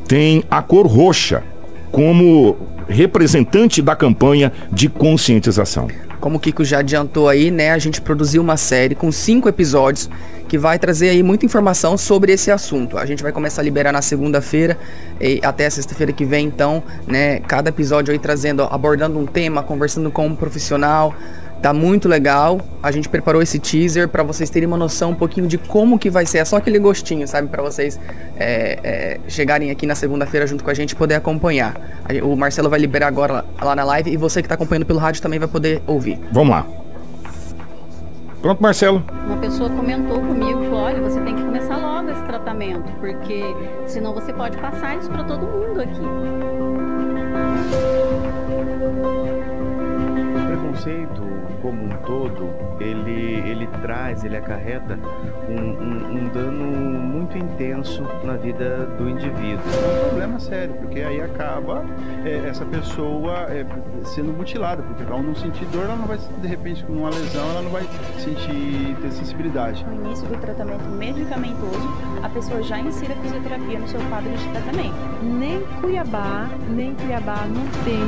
tem 0.07 0.45
a 0.51 0.63
cor 0.63 0.87
roxa 0.87 1.43
como 1.91 2.57
representante 2.89 3.83
da 3.83 3.97
campanha 3.97 4.53
de 4.71 4.89
conscientização. 4.89 5.89
como 6.21 6.39
o 6.39 6.41
Kiko 6.41 6.65
já 6.65 6.79
adiantou 6.79 7.29
aí, 7.29 7.51
né, 7.51 7.71
a 7.71 7.79
gente 7.79 8.01
produziu 8.01 8.43
uma 8.43 8.57
série 8.57 8.95
com 8.95 9.13
cinco 9.13 9.49
episódios 9.49 10.11
que 10.49 10.59
vai 10.59 10.79
trazer 10.79 11.11
aí 11.11 11.23
muita 11.23 11.47
informação 11.47 11.97
sobre 11.97 12.33
esse 12.33 12.51
assunto. 12.51 12.99
A 12.99 13.07
gente 13.07 13.23
vai 13.23 13.33
começar 13.33 13.61
a 13.61 13.65
liberar 13.65 13.93
na 13.93 14.03
segunda-feira 14.03 14.77
e 15.21 15.41
até 15.43 15.69
sexta-feira 15.69 16.13
que 16.13 16.25
vem, 16.25 16.47
então, 16.47 16.83
né, 17.07 17.41
cada 17.41 17.69
episódio 17.69 18.13
aí 18.13 18.19
trazendo, 18.19 18.63
abordando 18.63 19.19
um 19.19 19.27
tema, 19.27 19.63
conversando 19.63 20.11
com 20.11 20.27
um 20.27 20.35
profissional, 20.35 21.15
Tá 21.63 21.73
muito 21.73 22.09
legal. 22.09 22.61
A 22.83 22.91
gente 22.91 23.09
preparou 23.09 23.43
esse 23.43 23.59
teaser 23.59 24.09
para 24.09 24.23
vocês 24.23 24.51
terem 24.51 24.67
uma 24.67 24.77
noção 24.77 25.11
um 25.11 25.15
pouquinho 25.15 25.47
de 25.47 25.59
como 25.59 25.99
que 25.99 26.11
vai 26.11 26.27
ser. 26.27 26.39
É 26.39 26.45
só 26.45 26.57
aquele 26.57 26.79
gostinho, 26.79 27.27
sabe? 27.27 27.49
para 27.49 27.63
vocês 27.63 27.99
é, 28.37 28.79
é, 28.83 29.21
chegarem 29.29 29.71
aqui 29.71 29.87
na 29.87 29.95
segunda-feira 29.95 30.47
junto 30.47 30.63
com 30.63 30.71
a 30.71 30.75
gente 30.75 30.93
e 30.93 30.97
poder 30.97 31.15
acompanhar. 31.15 31.75
O 32.23 32.37
Marcelo 32.37 32.69
vai 32.69 32.79
liberar 32.79 33.09
agora 33.09 33.45
lá 33.61 33.75
na 33.75 33.85
live 33.85 34.11
e 34.13 34.17
você 34.17 34.43
que 34.43 34.49
tá 34.49 34.55
acompanhando 34.55 34.87
pelo 34.87 34.99
rádio 34.99 35.23
também 35.23 35.39
vai 35.39 35.49
poder 35.49 35.83
ouvir. 35.87 36.19
Vamos 36.31 36.51
lá. 36.51 36.67
Pronto, 38.41 38.63
Marcelo. 38.63 39.03
Uma 39.27 39.39
pessoa 39.39 39.69
comentou 39.71 40.21
comigo, 40.21 40.63
falou, 40.65 40.81
olha, 40.81 41.01
você 41.01 41.21
tem 41.21 41.35
que 41.35 41.43
começar 41.43 41.77
logo 41.77 42.11
esse 42.11 42.23
tratamento, 42.25 42.93
porque 43.01 43.43
senão 43.87 44.15
você 44.15 44.33
pode 44.33 44.57
passar 44.59 44.97
isso 44.97 45.11
para 45.11 45.25
todo 45.25 45.47
mundo 45.47 45.81
aqui. 45.81 46.01
Preconceito 50.47 51.36
como 51.67 51.83
um 51.83 51.89
todo, 52.07 52.49
ele, 52.81 53.41
ele 53.41 53.67
traz, 53.83 54.23
ele 54.23 54.37
acarreta 54.37 54.97
um, 55.49 55.61
um, 55.61 56.17
um 56.17 56.29
dano 56.29 57.16
intenso 57.57 58.03
na 58.23 58.35
vida 58.35 58.87
do 58.99 59.09
indivíduo. 59.09 59.65
É 59.65 60.05
um 60.05 60.09
problema 60.09 60.39
sério, 60.39 60.75
porque 60.75 61.01
aí 61.01 61.21
acaba 61.21 61.85
é, 62.25 62.49
essa 62.49 62.65
pessoa 62.67 63.33
é, 63.51 63.65
sendo 64.05 64.33
mutilada, 64.33 64.83
porque 64.83 65.11
ao 65.11 65.23
não 65.23 65.35
sentir 65.35 65.65
dor, 65.67 65.85
ela 65.85 65.97
não 65.97 66.07
vai, 66.07 66.19
de 66.19 66.47
repente, 66.47 66.85
com 66.85 66.93
uma 66.93 67.11
lesão, 67.11 67.49
ela 67.51 67.63
não 67.63 67.71
vai 67.71 67.83
sentir 68.19 68.95
ter 69.01 69.11
sensibilidade. 69.11 69.85
No 69.87 70.07
início 70.07 70.27
do 70.27 70.39
tratamento 70.39 70.85
medicamentoso, 70.91 71.89
a 72.23 72.29
pessoa 72.29 72.63
já 72.63 72.79
insere 72.79 73.15
a 73.15 73.17
fisioterapia 73.17 73.79
no 73.79 73.89
seu 73.89 74.01
quadro 74.09 74.31
de 74.31 74.49
tratamento. 74.49 74.95
Nem 75.23 75.63
Cuiabá, 75.81 76.49
nem 76.69 76.95
Cuiabá 76.95 77.47
não 77.47 77.67
tem 77.85 78.03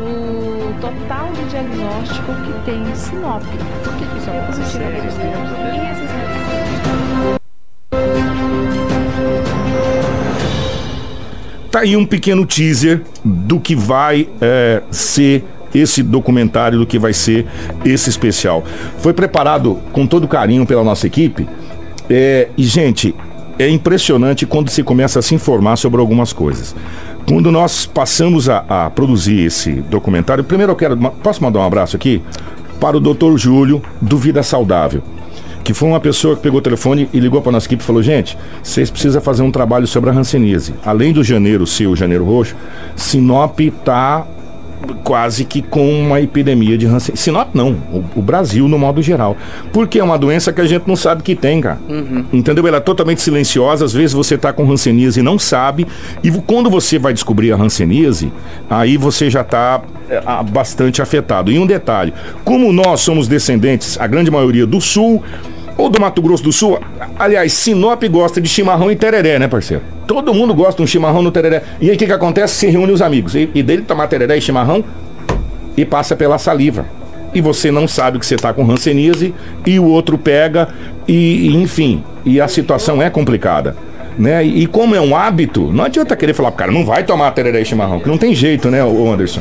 o 0.00 0.80
total 0.80 1.32
de 1.32 1.44
diagnóstico 1.48 2.32
que 2.44 2.64
tem 2.64 2.82
em 2.82 2.94
Sinop. 2.94 3.42
Por 3.84 3.96
que, 3.96 4.04
isso 4.18 4.30
acontece? 4.30 4.78
E 4.78 6.11
Tá 11.72 11.80
aí 11.80 11.96
um 11.96 12.04
pequeno 12.04 12.44
teaser 12.44 13.00
do 13.24 13.58
que 13.58 13.74
vai 13.74 14.28
é, 14.42 14.82
ser 14.90 15.42
esse 15.74 16.02
documentário, 16.02 16.78
do 16.78 16.86
que 16.86 16.98
vai 16.98 17.14
ser 17.14 17.46
esse 17.82 18.10
especial. 18.10 18.62
Foi 18.98 19.14
preparado 19.14 19.78
com 19.90 20.06
todo 20.06 20.28
carinho 20.28 20.66
pela 20.66 20.84
nossa 20.84 21.06
equipe. 21.06 21.48
É, 22.10 22.50
e, 22.58 22.62
gente, 22.64 23.14
é 23.58 23.66
impressionante 23.70 24.44
quando 24.44 24.68
se 24.68 24.82
começa 24.82 25.18
a 25.18 25.22
se 25.22 25.34
informar 25.34 25.76
sobre 25.76 25.98
algumas 25.98 26.30
coisas. 26.30 26.76
Quando 27.26 27.50
nós 27.50 27.86
passamos 27.86 28.50
a, 28.50 28.64
a 28.68 28.90
produzir 28.90 29.40
esse 29.40 29.72
documentário, 29.72 30.44
primeiro 30.44 30.72
eu 30.72 30.76
quero. 30.76 30.94
Posso 30.94 31.42
mandar 31.42 31.60
um 31.60 31.64
abraço 31.64 31.96
aqui? 31.96 32.20
Para 32.78 32.98
o 32.98 33.00
doutor 33.00 33.38
Júlio, 33.38 33.80
do 33.98 34.18
Vida 34.18 34.42
Saudável 34.42 35.02
que 35.62 35.72
foi 35.72 35.88
uma 35.88 36.00
pessoa 36.00 36.36
que 36.36 36.42
pegou 36.42 36.58
o 36.58 36.62
telefone 36.62 37.08
e 37.12 37.20
ligou 37.20 37.40
para 37.40 37.50
a 37.50 37.52
nossa 37.52 37.66
equipe 37.66 37.82
e 37.82 37.86
falou: 37.86 38.02
gente, 38.02 38.36
vocês 38.62 38.90
precisam 38.90 39.20
fazer 39.20 39.42
um 39.42 39.50
trabalho 39.50 39.86
sobre 39.86 40.10
a 40.10 40.12
Hanseníase. 40.12 40.74
Além 40.84 41.12
do 41.12 41.22
janeiro 41.22 41.66
seu, 41.66 41.94
janeiro 41.94 42.24
roxo, 42.24 42.56
Sinop 42.96 43.58
está 43.60 44.26
quase 45.02 45.44
que 45.44 45.62
com 45.62 45.88
uma 45.90 46.20
epidemia 46.20 46.76
de 46.76 46.86
Hanseníase. 46.86 47.22
Sinop 47.22 47.54
não, 47.54 47.72
o, 47.92 48.04
o, 48.16 48.22
Brasil 48.22 48.68
no 48.68 48.78
modo 48.78 49.02
geral. 49.02 49.36
Porque 49.72 49.98
é 49.98 50.04
uma 50.04 50.18
doença 50.18 50.52
que 50.52 50.60
a 50.60 50.64
gente 50.64 50.86
não 50.86 50.96
sabe 50.96 51.22
que 51.22 51.34
tem, 51.34 51.60
cara. 51.60 51.78
Uhum. 51.88 52.24
Entendeu? 52.32 52.66
Ela 52.66 52.78
é 52.78 52.80
totalmente 52.80 53.20
silenciosa, 53.20 53.84
às 53.84 53.92
vezes 53.92 54.12
você 54.12 54.34
está 54.34 54.52
com 54.52 54.70
Hanseníase 54.70 55.20
e 55.20 55.22
não 55.22 55.38
sabe. 55.38 55.86
E 56.22 56.30
quando 56.30 56.70
você 56.70 56.98
vai 56.98 57.12
descobrir 57.12 57.52
a 57.52 57.56
Hanseníase, 57.56 58.32
aí 58.68 58.96
você 58.96 59.30
já 59.30 59.42
está 59.42 59.82
é, 60.08 60.20
bastante 60.50 61.02
afetado. 61.02 61.50
E 61.50 61.58
um 61.58 61.66
detalhe, 61.66 62.12
como 62.44 62.72
nós 62.72 63.00
somos 63.00 63.28
descendentes, 63.28 63.98
a 64.00 64.06
grande 64.06 64.30
maioria 64.30 64.66
do 64.66 64.80
sul, 64.80 65.22
ou 65.76 65.88
do 65.88 66.00
Mato 66.00 66.20
Grosso 66.20 66.42
do 66.42 66.52
Sul, 66.52 66.78
aliás, 67.18 67.52
Sinop 67.52 68.02
gosta 68.04 68.40
de 68.40 68.48
chimarrão 68.48 68.90
e 68.90 68.96
tereré, 68.96 69.38
né, 69.38 69.48
parceiro? 69.48 69.82
Todo 70.06 70.34
mundo 70.34 70.54
gosta 70.54 70.76
de 70.76 70.82
um 70.82 70.86
chimarrão 70.86 71.22
no 71.22 71.30
tereré. 71.30 71.62
E 71.80 71.88
aí 71.88 71.96
o 71.96 71.98
que, 71.98 72.06
que 72.06 72.12
acontece? 72.12 72.54
Se 72.54 72.66
reúne 72.66 72.92
os 72.92 73.00
amigos. 73.00 73.34
E, 73.34 73.48
e 73.54 73.62
dele 73.62 73.82
tomar 73.82 74.06
tereré 74.08 74.36
e 74.36 74.40
chimarrão 74.40 74.84
e 75.76 75.84
passa 75.84 76.14
pela 76.14 76.38
saliva. 76.38 76.86
E 77.34 77.40
você 77.40 77.70
não 77.70 77.88
sabe 77.88 78.18
que 78.18 78.26
você 78.26 78.34
está 78.34 78.52
com 78.52 78.64
rancenise 78.64 79.34
e 79.64 79.78
o 79.78 79.84
outro 79.84 80.18
pega 80.18 80.68
e, 81.08 81.48
e, 81.48 81.56
enfim, 81.56 82.04
e 82.24 82.40
a 82.40 82.46
situação 82.46 83.00
é 83.00 83.08
complicada. 83.08 83.74
Né? 84.18 84.44
E, 84.44 84.64
e, 84.64 84.66
como 84.66 84.94
é 84.94 85.00
um 85.00 85.16
hábito, 85.16 85.72
não 85.72 85.84
adianta 85.84 86.14
querer 86.14 86.34
falar 86.34 86.50
pro 86.50 86.58
cara, 86.58 86.72
não 86.72 86.84
vai 86.84 87.02
tomar 87.02 87.30
tereré 87.30 87.62
e 87.62 87.64
chimarrão, 87.64 87.98
que 87.98 88.08
não 88.08 88.18
tem 88.18 88.34
jeito, 88.34 88.70
né, 88.70 88.80
Anderson? 88.82 89.40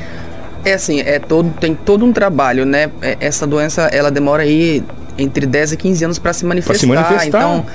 É 0.63 0.73
assim, 0.73 1.01
é 1.01 1.19
todo, 1.19 1.49
tem 1.59 1.75
todo 1.75 2.05
um 2.05 2.13
trabalho, 2.13 2.65
né? 2.65 2.89
É, 3.01 3.17
essa 3.19 3.45
doença, 3.45 3.89
ela 3.91 4.09
demora 4.09 4.43
aí 4.43 4.81
entre 5.17 5.45
10 5.45 5.73
e 5.73 5.77
15 5.77 6.05
anos 6.05 6.19
para 6.19 6.33
se 6.33 6.45
manifestar. 6.45 6.73
Pra 6.73 6.79
se 6.79 6.85
manifestar. 6.87 7.27
Então, 7.27 7.65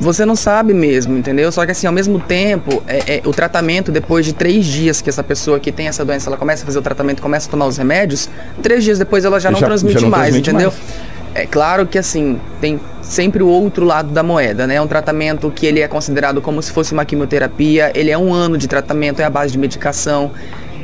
você 0.00 0.24
não 0.24 0.34
sabe 0.34 0.74
mesmo, 0.74 1.16
entendeu? 1.16 1.50
Só 1.52 1.64
que 1.64 1.70
assim, 1.70 1.86
ao 1.86 1.92
mesmo 1.92 2.18
tempo, 2.18 2.82
é, 2.86 3.16
é, 3.16 3.22
o 3.24 3.30
tratamento, 3.30 3.92
depois 3.92 4.26
de 4.26 4.32
três 4.32 4.64
dias 4.64 5.00
que 5.00 5.08
essa 5.08 5.22
pessoa 5.22 5.60
que 5.60 5.70
tem 5.70 5.86
essa 5.86 6.04
doença, 6.04 6.28
ela 6.28 6.36
começa 6.36 6.64
a 6.64 6.66
fazer 6.66 6.78
o 6.78 6.82
tratamento, 6.82 7.22
começa 7.22 7.48
a 7.48 7.50
tomar 7.50 7.66
os 7.66 7.76
remédios, 7.76 8.28
três 8.62 8.82
dias 8.82 8.98
depois 8.98 9.24
ela 9.24 9.38
já 9.38 9.50
não 9.50 9.60
já, 9.60 9.66
transmite 9.66 9.94
já 9.94 10.00
não 10.00 10.10
mais, 10.10 10.22
transmite 10.24 10.50
entendeu? 10.50 10.72
Mais. 10.72 11.12
É 11.34 11.46
claro 11.46 11.86
que 11.86 11.96
assim, 11.96 12.38
tem 12.60 12.78
sempre 13.00 13.42
o 13.42 13.46
outro 13.48 13.86
lado 13.86 14.10
da 14.10 14.22
moeda, 14.22 14.66
né? 14.66 14.74
É 14.74 14.82
um 14.82 14.86
tratamento 14.86 15.50
que 15.50 15.64
ele 15.66 15.80
é 15.80 15.88
considerado 15.88 16.42
como 16.42 16.60
se 16.60 16.70
fosse 16.70 16.92
uma 16.92 17.04
quimioterapia, 17.04 17.90
ele 17.94 18.10
é 18.10 18.18
um 18.18 18.34
ano 18.34 18.58
de 18.58 18.68
tratamento, 18.68 19.20
é 19.20 19.24
a 19.24 19.30
base 19.30 19.52
de 19.52 19.58
medicação. 19.58 20.32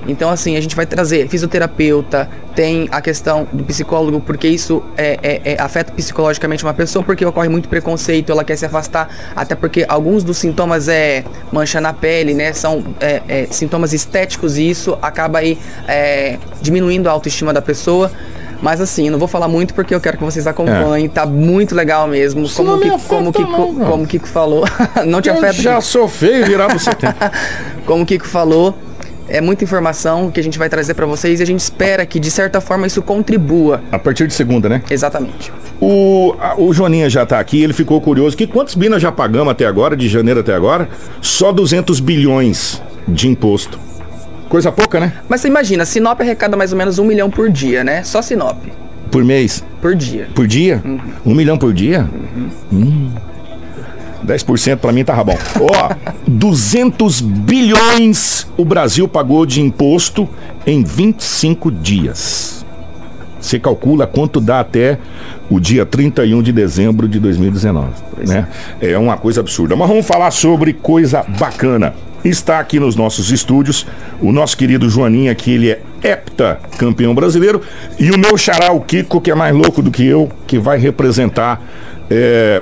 Então, 0.08 0.30
assim, 0.30 0.56
a 0.56 0.60
gente 0.60 0.74
vai 0.74 0.86
trazer 0.86 1.28
fisioterapeuta, 1.28 2.28
tem 2.54 2.88
a 2.90 3.00
questão 3.00 3.46
do 3.52 3.62
psicólogo, 3.62 4.20
porque 4.20 4.48
isso 4.48 4.82
é, 4.96 5.18
é, 5.22 5.52
é, 5.52 5.62
afeta 5.62 5.92
psicologicamente 5.92 6.64
uma 6.64 6.72
pessoa, 6.72 7.04
porque 7.04 7.24
ocorre 7.24 7.48
muito 7.48 7.68
preconceito, 7.68 8.32
ela 8.32 8.42
quer 8.42 8.56
se 8.56 8.64
afastar, 8.64 9.08
até 9.36 9.54
porque 9.54 9.84
alguns 9.86 10.24
dos 10.24 10.38
sintomas 10.38 10.88
é 10.88 11.24
mancha 11.52 11.80
na 11.80 11.92
pele, 11.92 12.32
né? 12.32 12.54
São 12.54 12.82
é, 13.00 13.22
é 13.28 13.46
sintomas 13.50 13.92
estéticos 13.92 14.56
e 14.56 14.70
isso 14.70 14.98
acaba 15.02 15.40
aí 15.40 15.58
é, 15.86 16.38
diminuindo 16.62 17.08
a 17.08 17.12
autoestima 17.12 17.52
da 17.52 17.60
pessoa. 17.60 18.10
Mas 18.60 18.80
assim, 18.80 19.08
não 19.08 19.18
vou 19.18 19.28
falar 19.28 19.46
muito 19.46 19.72
porque 19.72 19.94
eu 19.94 20.00
quero 20.00 20.18
que 20.18 20.24
vocês 20.24 20.46
acompanhem. 20.46 21.06
É. 21.06 21.08
Tá 21.08 21.24
muito 21.24 21.74
legal 21.74 22.08
mesmo. 22.08 22.44
Isso 22.44 22.56
como, 22.56 22.80
que, 22.80 22.90
como, 23.06 23.32
Kiko, 23.32 23.50
não, 23.50 23.74
como 23.74 24.06
Kiko 24.06 24.26
falou. 24.26 24.64
não 25.06 25.20
te 25.20 25.28
eu 25.28 25.34
afeta. 25.34 25.52
Já 25.52 25.80
sou 25.80 26.08
feio 26.08 26.44
virar 26.44 26.66
você. 26.66 26.90
como 27.86 28.02
o 28.02 28.06
Kiko 28.06 28.26
falou, 28.26 28.74
é 29.28 29.40
muita 29.40 29.64
informação 29.64 30.30
que 30.30 30.40
a 30.40 30.42
gente 30.42 30.58
vai 30.58 30.68
trazer 30.68 30.94
para 30.94 31.06
vocês 31.06 31.40
e 31.40 31.42
a 31.42 31.46
gente 31.46 31.60
espera 31.60 32.04
que, 32.06 32.18
de 32.18 32.30
certa 32.30 32.60
forma, 32.60 32.86
isso 32.86 33.02
contribua. 33.02 33.82
A 33.92 33.98
partir 33.98 34.26
de 34.26 34.34
segunda, 34.34 34.68
né? 34.68 34.82
Exatamente. 34.90 35.52
O, 35.80 36.34
a, 36.40 36.60
o 36.60 36.72
Joninha 36.72 37.08
já 37.08 37.24
tá 37.24 37.38
aqui, 37.38 37.62
ele 37.62 37.72
ficou 37.72 38.00
curioso. 38.00 38.36
Que 38.36 38.46
quantos 38.46 38.74
binas 38.74 39.00
já 39.00 39.12
pagamos 39.12 39.50
até 39.50 39.66
agora, 39.66 39.96
de 39.96 40.08
janeiro 40.08 40.40
até 40.40 40.54
agora? 40.54 40.88
Só 41.20 41.52
200 41.52 42.00
bilhões 42.00 42.82
de 43.06 43.28
imposto. 43.28 43.78
Coisa 44.48 44.72
pouca, 44.72 44.98
né? 44.98 45.12
Mas 45.28 45.42
você 45.42 45.48
imagina, 45.48 45.84
Sinop 45.84 46.20
arrecada 46.20 46.56
mais 46.56 46.72
ou 46.72 46.78
menos 46.78 46.98
um 46.98 47.04
milhão 47.04 47.30
por 47.30 47.50
dia, 47.50 47.84
né? 47.84 48.02
Só 48.02 48.22
Sinop. 48.22 48.56
Por 49.10 49.22
mês? 49.24 49.64
Por 49.80 49.94
dia. 49.94 50.28
Por 50.34 50.46
dia? 50.46 50.82
Uhum. 50.84 51.00
Um 51.26 51.34
milhão 51.34 51.58
por 51.58 51.72
dia? 51.72 52.08
Uhum. 52.10 52.50
Hum. 52.72 53.10
10% 54.28 54.76
para 54.76 54.92
mim 54.92 55.04
tava 55.04 55.24
bom. 55.24 55.38
Ó, 55.60 55.94
200 56.26 57.20
bilhões 57.20 58.46
o 58.56 58.64
Brasil 58.64 59.08
pagou 59.08 59.46
de 59.46 59.60
imposto 59.60 60.28
em 60.66 60.84
25 60.84 61.70
dias. 61.70 62.64
Você 63.40 63.58
calcula 63.58 64.06
quanto 64.06 64.40
dá 64.40 64.60
até 64.60 64.98
o 65.48 65.60
dia 65.60 65.86
31 65.86 66.42
de 66.42 66.52
dezembro 66.52 67.08
de 67.08 67.18
2019, 67.20 67.88
né? 68.26 68.48
É 68.80 68.98
uma 68.98 69.16
coisa 69.16 69.40
absurda. 69.40 69.76
Mas 69.76 69.88
vamos 69.88 70.06
falar 70.06 70.30
sobre 70.32 70.72
coisa 70.72 71.24
bacana. 71.38 71.94
Está 72.24 72.58
aqui 72.58 72.80
nos 72.80 72.96
nossos 72.96 73.30
estúdios 73.30 73.86
o 74.20 74.32
nosso 74.32 74.56
querido 74.56 74.90
Joaninha, 74.90 75.34
que 75.36 75.52
ele 75.52 75.70
é 75.70 75.80
hepta 76.02 76.58
campeão 76.76 77.14
brasileiro, 77.14 77.62
e 77.98 78.10
o 78.10 78.18
meu 78.18 78.36
xará, 78.36 78.72
o 78.72 78.80
Kiko, 78.80 79.20
que 79.20 79.30
é 79.30 79.34
mais 79.34 79.54
louco 79.54 79.80
do 79.80 79.90
que 79.90 80.04
eu, 80.04 80.28
que 80.46 80.58
vai 80.58 80.78
representar 80.78 81.62
é, 82.10 82.60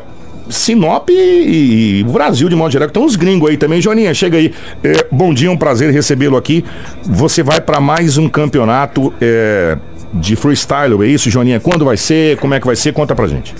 Sinop 0.48 1.08
e, 1.10 2.04
o 2.06 2.12
Brasil 2.12 2.48
de 2.48 2.56
modo 2.56 2.70
geral. 2.70 2.88
Então 2.88 3.04
os 3.04 3.16
gringos 3.16 3.50
aí 3.50 3.56
também. 3.56 3.80
Joninha, 3.80 4.12
chega 4.14 4.38
aí. 4.38 4.52
É, 4.82 5.06
bom 5.10 5.32
dia, 5.32 5.50
um 5.50 5.56
prazer 5.56 5.90
recebê-lo 5.92 6.36
aqui. 6.36 6.64
Você 7.02 7.42
vai 7.42 7.60
para 7.60 7.80
mais 7.80 8.16
um 8.18 8.28
campeonato 8.28 9.12
é, 9.20 9.76
de 10.12 10.36
freestyle, 10.36 11.02
é 11.02 11.06
isso, 11.06 11.30
Joninha? 11.30 11.60
Quando 11.60 11.84
vai 11.84 11.96
ser? 11.96 12.36
Como 12.38 12.54
é 12.54 12.60
que 12.60 12.66
vai 12.66 12.76
ser? 12.76 12.92
Conta 12.92 13.14
pra 13.14 13.26
gente. 13.26 13.54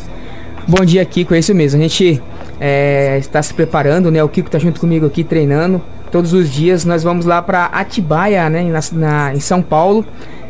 Bom 0.66 0.84
dia, 0.84 1.04
Kiko. 1.04 1.34
É 1.34 1.38
isso 1.38 1.54
mesmo. 1.54 1.78
A 1.78 1.82
gente 1.82 2.20
é, 2.60 3.18
está 3.18 3.42
se 3.42 3.54
preparando, 3.54 4.10
né? 4.10 4.22
O 4.22 4.28
Kiko 4.28 4.50
tá 4.50 4.58
junto 4.58 4.80
comigo 4.80 5.06
aqui 5.06 5.22
treinando. 5.22 5.80
Todos 6.10 6.32
os 6.32 6.50
dias 6.50 6.84
nós 6.84 7.02
vamos 7.02 7.26
lá 7.26 7.42
para 7.42 7.66
Atibaia, 7.66 8.48
né? 8.48 8.64
Na, 8.64 8.80
na, 8.92 9.34
em 9.34 9.40
São 9.40 9.62
Paulo. 9.62 10.04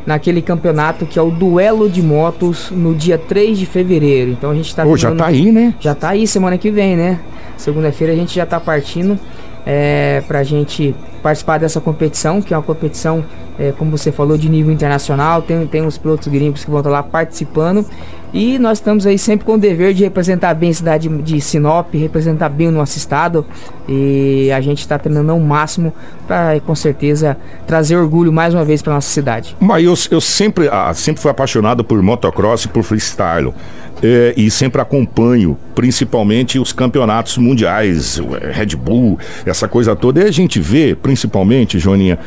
Naquele 0.06 0.40
campeonato 0.40 1.04
que 1.04 1.18
é 1.18 1.22
o 1.22 1.30
Duelo 1.30 1.90
de 1.90 2.00
Motos 2.00 2.70
no 2.70 2.94
dia 2.94 3.18
3 3.18 3.58
de 3.58 3.66
fevereiro. 3.66 4.30
Então 4.30 4.50
a 4.50 4.54
gente 4.54 4.74
tá 4.74 4.84
Pô, 4.84 4.96
já 4.96 5.14
tá 5.14 5.26
aí, 5.26 5.50
né? 5.50 5.74
Já 5.80 5.94
tá 5.94 6.10
aí 6.10 6.26
semana 6.26 6.56
que 6.56 6.70
vem, 6.70 6.96
né? 6.96 7.20
Segunda-feira 7.56 8.12
a 8.12 8.16
gente 8.16 8.34
já 8.34 8.46
tá 8.46 8.60
partindo 8.60 9.18
é, 9.66 10.22
pra 10.28 10.44
gente 10.44 10.94
participar 11.22 11.58
dessa 11.58 11.80
competição, 11.80 12.40
que 12.40 12.54
é 12.54 12.56
uma 12.56 12.62
competição, 12.62 13.24
é, 13.58 13.72
como 13.72 13.90
você 13.90 14.12
falou, 14.12 14.38
de 14.38 14.48
nível 14.48 14.72
internacional. 14.72 15.42
Tem, 15.42 15.66
tem 15.66 15.82
uns 15.82 15.98
pilotos 15.98 16.28
gringos 16.28 16.64
que 16.64 16.70
vão 16.70 16.78
estar 16.78 16.90
lá 16.90 17.02
participando. 17.02 17.84
E 18.32 18.58
nós 18.58 18.78
estamos 18.78 19.06
aí 19.06 19.18
sempre 19.18 19.46
com 19.46 19.54
o 19.54 19.58
dever 19.58 19.94
de 19.94 20.04
representar 20.04 20.54
bem 20.54 20.70
a 20.70 20.74
cidade 20.74 21.08
de 21.08 21.40
Sinop, 21.40 21.94
representar 21.94 22.48
bem 22.48 22.68
o 22.68 22.72
nosso 22.72 22.98
estado. 22.98 23.46
E 23.88 24.50
a 24.52 24.60
gente 24.60 24.80
está 24.80 24.98
treinando 24.98 25.32
ao 25.32 25.40
máximo 25.40 25.92
para, 26.26 26.58
com 26.60 26.74
certeza, 26.74 27.36
trazer 27.66 27.96
orgulho 27.96 28.32
mais 28.32 28.52
uma 28.52 28.64
vez 28.64 28.82
para 28.82 28.94
nossa 28.94 29.08
cidade. 29.08 29.56
Mas 29.60 29.84
eu, 29.84 29.94
eu 30.16 30.20
sempre, 30.20 30.68
ah, 30.68 30.92
sempre 30.92 31.22
fui 31.22 31.30
apaixonado 31.30 31.84
por 31.84 32.02
motocross 32.02 32.64
e 32.64 32.68
por 32.68 32.82
freestyle. 32.82 33.54
É, 34.02 34.34
e 34.36 34.50
sempre 34.50 34.80
acompanho, 34.80 35.56
principalmente 35.74 36.58
os 36.58 36.70
campeonatos 36.70 37.38
mundiais, 37.38 38.20
Red 38.52 38.76
Bull, 38.76 39.18
essa 39.46 39.66
coisa 39.66 39.96
toda. 39.96 40.20
E 40.20 40.24
a 40.24 40.30
gente 40.30 40.60
vê, 40.60 40.94
principalmente, 40.94 41.78
Joaninha, 41.78 42.18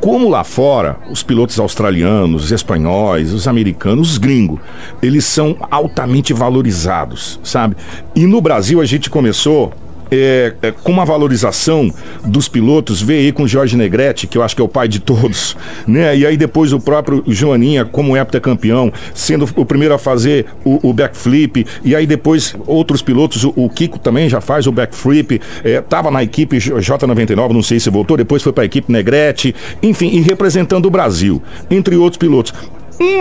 como 0.00 0.28
lá 0.28 0.42
fora, 0.42 0.96
os 1.10 1.22
pilotos 1.22 1.58
australianos, 1.58 2.44
os 2.44 2.52
espanhóis, 2.52 3.32
os 3.32 3.46
americanos, 3.46 4.12
os 4.12 4.18
gringos, 4.18 4.58
eles 5.02 5.24
são 5.24 5.56
altamente 5.70 6.32
valorizados, 6.32 7.38
sabe? 7.44 7.76
E 8.14 8.26
no 8.26 8.40
Brasil 8.40 8.80
a 8.80 8.84
gente 8.84 9.10
começou 9.10 9.72
é, 10.10 10.52
é, 10.62 10.70
com 10.70 10.92
uma 10.92 11.04
valorização 11.04 11.92
dos 12.24 12.48
pilotos, 12.48 13.00
veio 13.00 13.20
aí 13.20 13.32
com 13.32 13.44
o 13.44 13.48
Jorge 13.48 13.76
Negrete, 13.76 14.26
que 14.26 14.36
eu 14.36 14.42
acho 14.42 14.54
que 14.56 14.62
é 14.62 14.64
o 14.64 14.68
pai 14.68 14.88
de 14.88 14.98
todos, 15.00 15.56
né? 15.86 16.16
E 16.16 16.26
aí 16.26 16.36
depois 16.36 16.72
o 16.72 16.80
próprio 16.80 17.22
Joaninha, 17.26 17.84
como 17.84 18.16
heptacampeão, 18.16 18.92
sendo 19.14 19.48
o 19.56 19.64
primeiro 19.64 19.94
a 19.94 19.98
fazer 19.98 20.46
o, 20.64 20.88
o 20.88 20.92
backflip, 20.92 21.66
e 21.84 21.94
aí 21.94 22.06
depois 22.06 22.54
outros 22.66 23.02
pilotos, 23.02 23.44
o, 23.44 23.52
o 23.56 23.68
Kiko 23.68 23.98
também 23.98 24.28
já 24.28 24.40
faz 24.40 24.66
o 24.66 24.72
backflip, 24.72 25.40
é, 25.64 25.80
tava 25.80 26.10
na 26.10 26.22
equipe 26.22 26.58
J- 26.58 26.74
J99, 26.76 27.50
não 27.52 27.62
sei 27.62 27.78
se 27.78 27.90
voltou, 27.90 28.16
depois 28.16 28.42
foi 28.42 28.52
para 28.52 28.64
a 28.64 28.66
equipe 28.66 28.90
Negrete, 28.90 29.54
enfim, 29.82 30.08
e 30.08 30.20
representando 30.20 30.86
o 30.86 30.90
Brasil, 30.90 31.42
entre 31.70 31.96
outros 31.96 32.18
pilotos. 32.18 32.52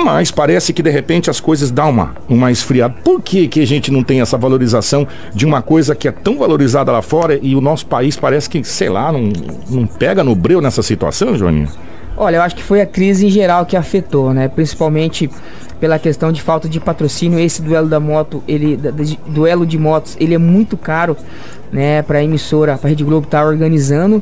Mas 0.03 0.29
parece 0.29 0.73
que 0.73 0.83
de 0.83 0.89
repente 0.89 1.29
as 1.29 1.39
coisas 1.39 1.71
dão 1.71 1.89
uma, 1.89 2.15
uma 2.27 2.51
esfriada. 2.51 2.93
Por 3.03 3.21
que, 3.21 3.47
que 3.47 3.61
a 3.61 3.67
gente 3.67 3.91
não 3.91 4.03
tem 4.03 4.19
essa 4.19 4.37
valorização 4.37 5.07
de 5.33 5.45
uma 5.45 5.61
coisa 5.61 5.95
que 5.95 6.07
é 6.07 6.11
tão 6.11 6.37
valorizada 6.37 6.91
lá 6.91 7.01
fora 7.01 7.39
e 7.41 7.55
o 7.55 7.61
nosso 7.61 7.85
país 7.85 8.17
parece 8.17 8.49
que, 8.49 8.61
sei 8.63 8.89
lá, 8.89 9.11
não, 9.11 9.31
não 9.69 9.87
pega 9.87 10.23
no 10.23 10.35
breu 10.35 10.59
nessa 10.59 10.83
situação, 10.83 11.37
Joaninha? 11.37 11.69
Olha, 12.17 12.35
eu 12.37 12.41
acho 12.41 12.55
que 12.55 12.63
foi 12.63 12.81
a 12.81 12.85
crise 12.85 13.25
em 13.25 13.29
geral 13.29 13.65
que 13.65 13.77
afetou, 13.77 14.33
né? 14.33 14.49
Principalmente 14.49 15.29
pela 15.79 15.97
questão 15.97 16.33
de 16.33 16.41
falta 16.41 16.67
de 16.67 16.77
patrocínio. 16.77 17.39
Esse 17.39 17.61
duelo 17.61 17.87
da 17.87 18.01
moto, 18.01 18.43
ele 18.45 18.75
de- 18.75 19.17
duelo 19.27 19.65
de 19.65 19.77
motos, 19.77 20.17
ele 20.19 20.33
é 20.33 20.37
muito 20.37 20.75
caro, 20.75 21.15
né? 21.71 22.01
Para 22.01 22.21
emissora, 22.21 22.77
para 22.77 22.89
Rede 22.89 23.05
Globo 23.05 23.25
estar 23.25 23.45
organizando 23.45 24.21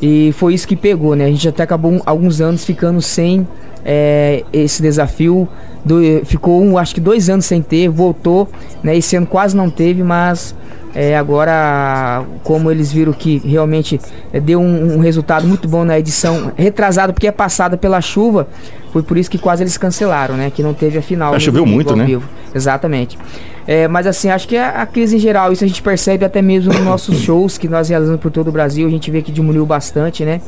e 0.00 0.32
foi 0.36 0.54
isso 0.54 0.68
que 0.68 0.76
pegou, 0.76 1.16
né? 1.16 1.24
A 1.24 1.28
gente 1.30 1.48
até 1.48 1.64
acabou 1.64 2.00
alguns 2.06 2.40
anos 2.40 2.64
ficando 2.64 3.02
sem 3.02 3.44
é, 3.84 4.44
esse 4.52 4.82
desafio. 4.82 5.48
Do- 5.84 6.24
ficou, 6.24 6.62
um, 6.62 6.78
acho 6.78 6.94
que 6.94 7.00
dois 7.00 7.28
anos 7.28 7.44
sem 7.44 7.60
ter, 7.60 7.88
voltou, 7.88 8.48
né? 8.82 8.96
Esse 8.96 9.16
ano 9.16 9.26
quase 9.26 9.56
não 9.56 9.68
teve, 9.68 10.02
mas 10.02 10.54
é, 10.94 11.16
agora, 11.16 12.22
como 12.44 12.70
eles 12.70 12.92
viram 12.92 13.12
que 13.12 13.38
realmente 13.38 13.98
é, 14.32 14.38
deu 14.38 14.60
um, 14.60 14.96
um 14.96 14.98
resultado 14.98 15.46
muito 15.46 15.66
bom 15.66 15.84
na 15.84 15.98
edição 15.98 16.52
retrasada, 16.54 17.12
porque 17.12 17.26
é 17.26 17.32
passada 17.32 17.76
pela 17.76 18.00
chuva, 18.00 18.46
foi 18.92 19.02
por 19.02 19.16
isso 19.16 19.30
que 19.30 19.38
quase 19.38 19.62
eles 19.62 19.78
cancelaram, 19.78 20.36
né? 20.36 20.52
Que 20.54 20.62
não 20.62 20.74
teve 20.74 20.98
a 20.98 21.02
final. 21.02 21.34
Ah, 21.34 21.40
choveu 21.40 21.64
muito, 21.64 21.96
né? 21.96 22.04
vivo. 22.04 22.28
Exatamente. 22.54 23.18
É, 23.66 23.88
mas 23.88 24.06
assim, 24.06 24.28
acho 24.28 24.46
que 24.46 24.56
a, 24.56 24.82
a 24.82 24.86
crise 24.86 25.16
em 25.16 25.18
geral, 25.18 25.50
isso 25.50 25.64
a 25.64 25.66
gente 25.66 25.80
percebe 25.80 26.24
até 26.24 26.42
mesmo 26.42 26.72
nos 26.72 26.84
nossos 26.84 27.16
shows 27.22 27.56
que 27.56 27.68
nós 27.68 27.88
realizamos 27.88 28.20
por 28.20 28.30
todo 28.30 28.48
o 28.48 28.52
Brasil, 28.52 28.86
a 28.86 28.90
gente 28.90 29.10
vê 29.10 29.22
que 29.22 29.32
diminuiu 29.32 29.64
bastante, 29.64 30.24
né? 30.24 30.42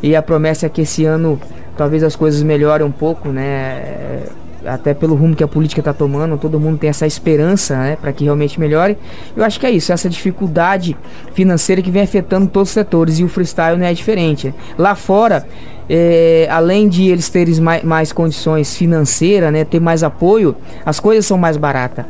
E 0.00 0.14
a 0.14 0.22
promessa 0.22 0.66
é 0.66 0.68
que 0.68 0.82
esse 0.82 1.04
ano 1.04 1.40
talvez 1.78 2.02
as 2.02 2.16
coisas 2.16 2.42
melhorem 2.42 2.84
um 2.84 2.90
pouco, 2.90 3.28
né? 3.28 3.42
É, 3.42 4.22
até 4.66 4.92
pelo 4.92 5.14
rumo 5.14 5.36
que 5.36 5.44
a 5.44 5.48
política 5.48 5.80
está 5.80 5.92
tomando, 5.92 6.36
todo 6.36 6.58
mundo 6.58 6.78
tem 6.78 6.90
essa 6.90 7.06
esperança, 7.06 7.76
né, 7.76 7.96
para 7.98 8.12
que 8.12 8.24
realmente 8.24 8.58
melhore. 8.58 8.98
Eu 9.36 9.44
acho 9.44 9.58
que 9.58 9.64
é 9.64 9.70
isso, 9.70 9.92
essa 9.92 10.10
dificuldade 10.10 10.96
financeira 11.32 11.80
que 11.80 11.90
vem 11.90 12.02
afetando 12.02 12.48
todos 12.48 12.70
os 12.70 12.74
setores 12.74 13.20
e 13.20 13.24
o 13.24 13.28
freestyle 13.28 13.78
não 13.78 13.86
é 13.86 13.94
diferente. 13.94 14.52
Lá 14.76 14.96
fora, 14.96 15.46
é, 15.88 16.48
além 16.50 16.88
de 16.88 17.08
eles 17.08 17.30
terem 17.30 17.54
mais, 17.60 17.82
mais 17.84 18.12
condições 18.12 18.74
financeiras, 18.74 19.52
né, 19.52 19.64
ter 19.64 19.80
mais 19.80 20.02
apoio, 20.02 20.56
as 20.84 20.98
coisas 20.98 21.24
são 21.24 21.38
mais 21.38 21.56
baratas. 21.56 22.04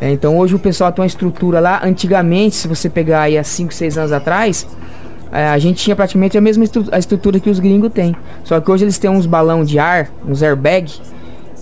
É, 0.00 0.12
então 0.12 0.38
hoje 0.38 0.54
o 0.54 0.58
pessoal 0.60 0.92
tem 0.92 1.02
uma 1.02 1.08
estrutura 1.08 1.58
lá. 1.58 1.80
Antigamente, 1.82 2.54
se 2.54 2.68
você 2.68 2.88
pegar 2.88 3.22
aí 3.22 3.36
há 3.36 3.42
5, 3.42 3.74
6 3.74 3.98
anos 3.98 4.12
atrás, 4.12 4.66
a 5.30 5.58
gente 5.58 5.82
tinha 5.82 5.94
praticamente 5.94 6.36
a 6.38 6.40
mesma 6.40 6.64
estru- 6.64 6.88
a 6.90 6.98
estrutura 6.98 7.38
que 7.40 7.50
os 7.50 7.58
gringos 7.58 7.92
têm. 7.92 8.14
Só 8.44 8.60
que 8.60 8.70
hoje 8.70 8.84
eles 8.84 8.98
têm 8.98 9.10
uns 9.10 9.26
balão 9.26 9.64
de 9.64 9.78
ar, 9.78 10.10
uns 10.26 10.42
airbag, 10.42 10.92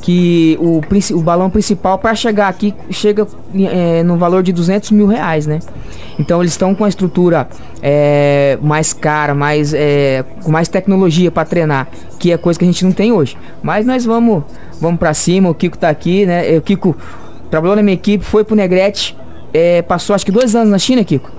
que 0.02 0.56
o, 0.60 0.80
o 1.14 1.20
balão 1.20 1.50
principal 1.50 1.98
para 1.98 2.14
chegar 2.14 2.48
aqui 2.48 2.72
chega 2.90 3.26
é, 3.54 4.02
no 4.04 4.16
valor 4.16 4.42
de 4.42 4.52
200 4.52 4.90
mil 4.92 5.06
reais, 5.06 5.46
né? 5.46 5.58
Então 6.18 6.40
eles 6.40 6.52
estão 6.52 6.74
com 6.74 6.84
a 6.84 6.88
estrutura 6.88 7.48
é, 7.82 8.58
mais 8.62 8.92
cara, 8.92 9.34
mais, 9.34 9.74
é, 9.74 10.24
com 10.44 10.50
mais 10.50 10.68
tecnologia 10.68 11.30
para 11.30 11.44
treinar, 11.44 11.88
que 12.18 12.30
é 12.30 12.36
coisa 12.36 12.58
que 12.58 12.64
a 12.64 12.68
gente 12.68 12.84
não 12.84 12.92
tem 12.92 13.10
hoje. 13.12 13.36
Mas 13.62 13.84
nós 13.84 14.04
vamos, 14.04 14.44
vamos 14.80 14.98
para 14.98 15.12
cima. 15.12 15.50
O 15.50 15.54
Kiko 15.54 15.76
tá 15.76 15.88
aqui, 15.88 16.24
né? 16.24 16.56
O 16.56 16.62
Kiko 16.62 16.96
trabalhou 17.50 17.74
na 17.76 17.82
minha 17.82 17.94
equipe, 17.94 18.24
foi 18.24 18.44
pro 18.44 18.54
Negrete. 18.54 19.16
É, 19.54 19.82
passou 19.82 20.14
acho 20.14 20.24
que 20.24 20.32
dois 20.32 20.54
anos 20.54 20.70
na 20.70 20.78
China, 20.78 21.02
Kiko. 21.04 21.30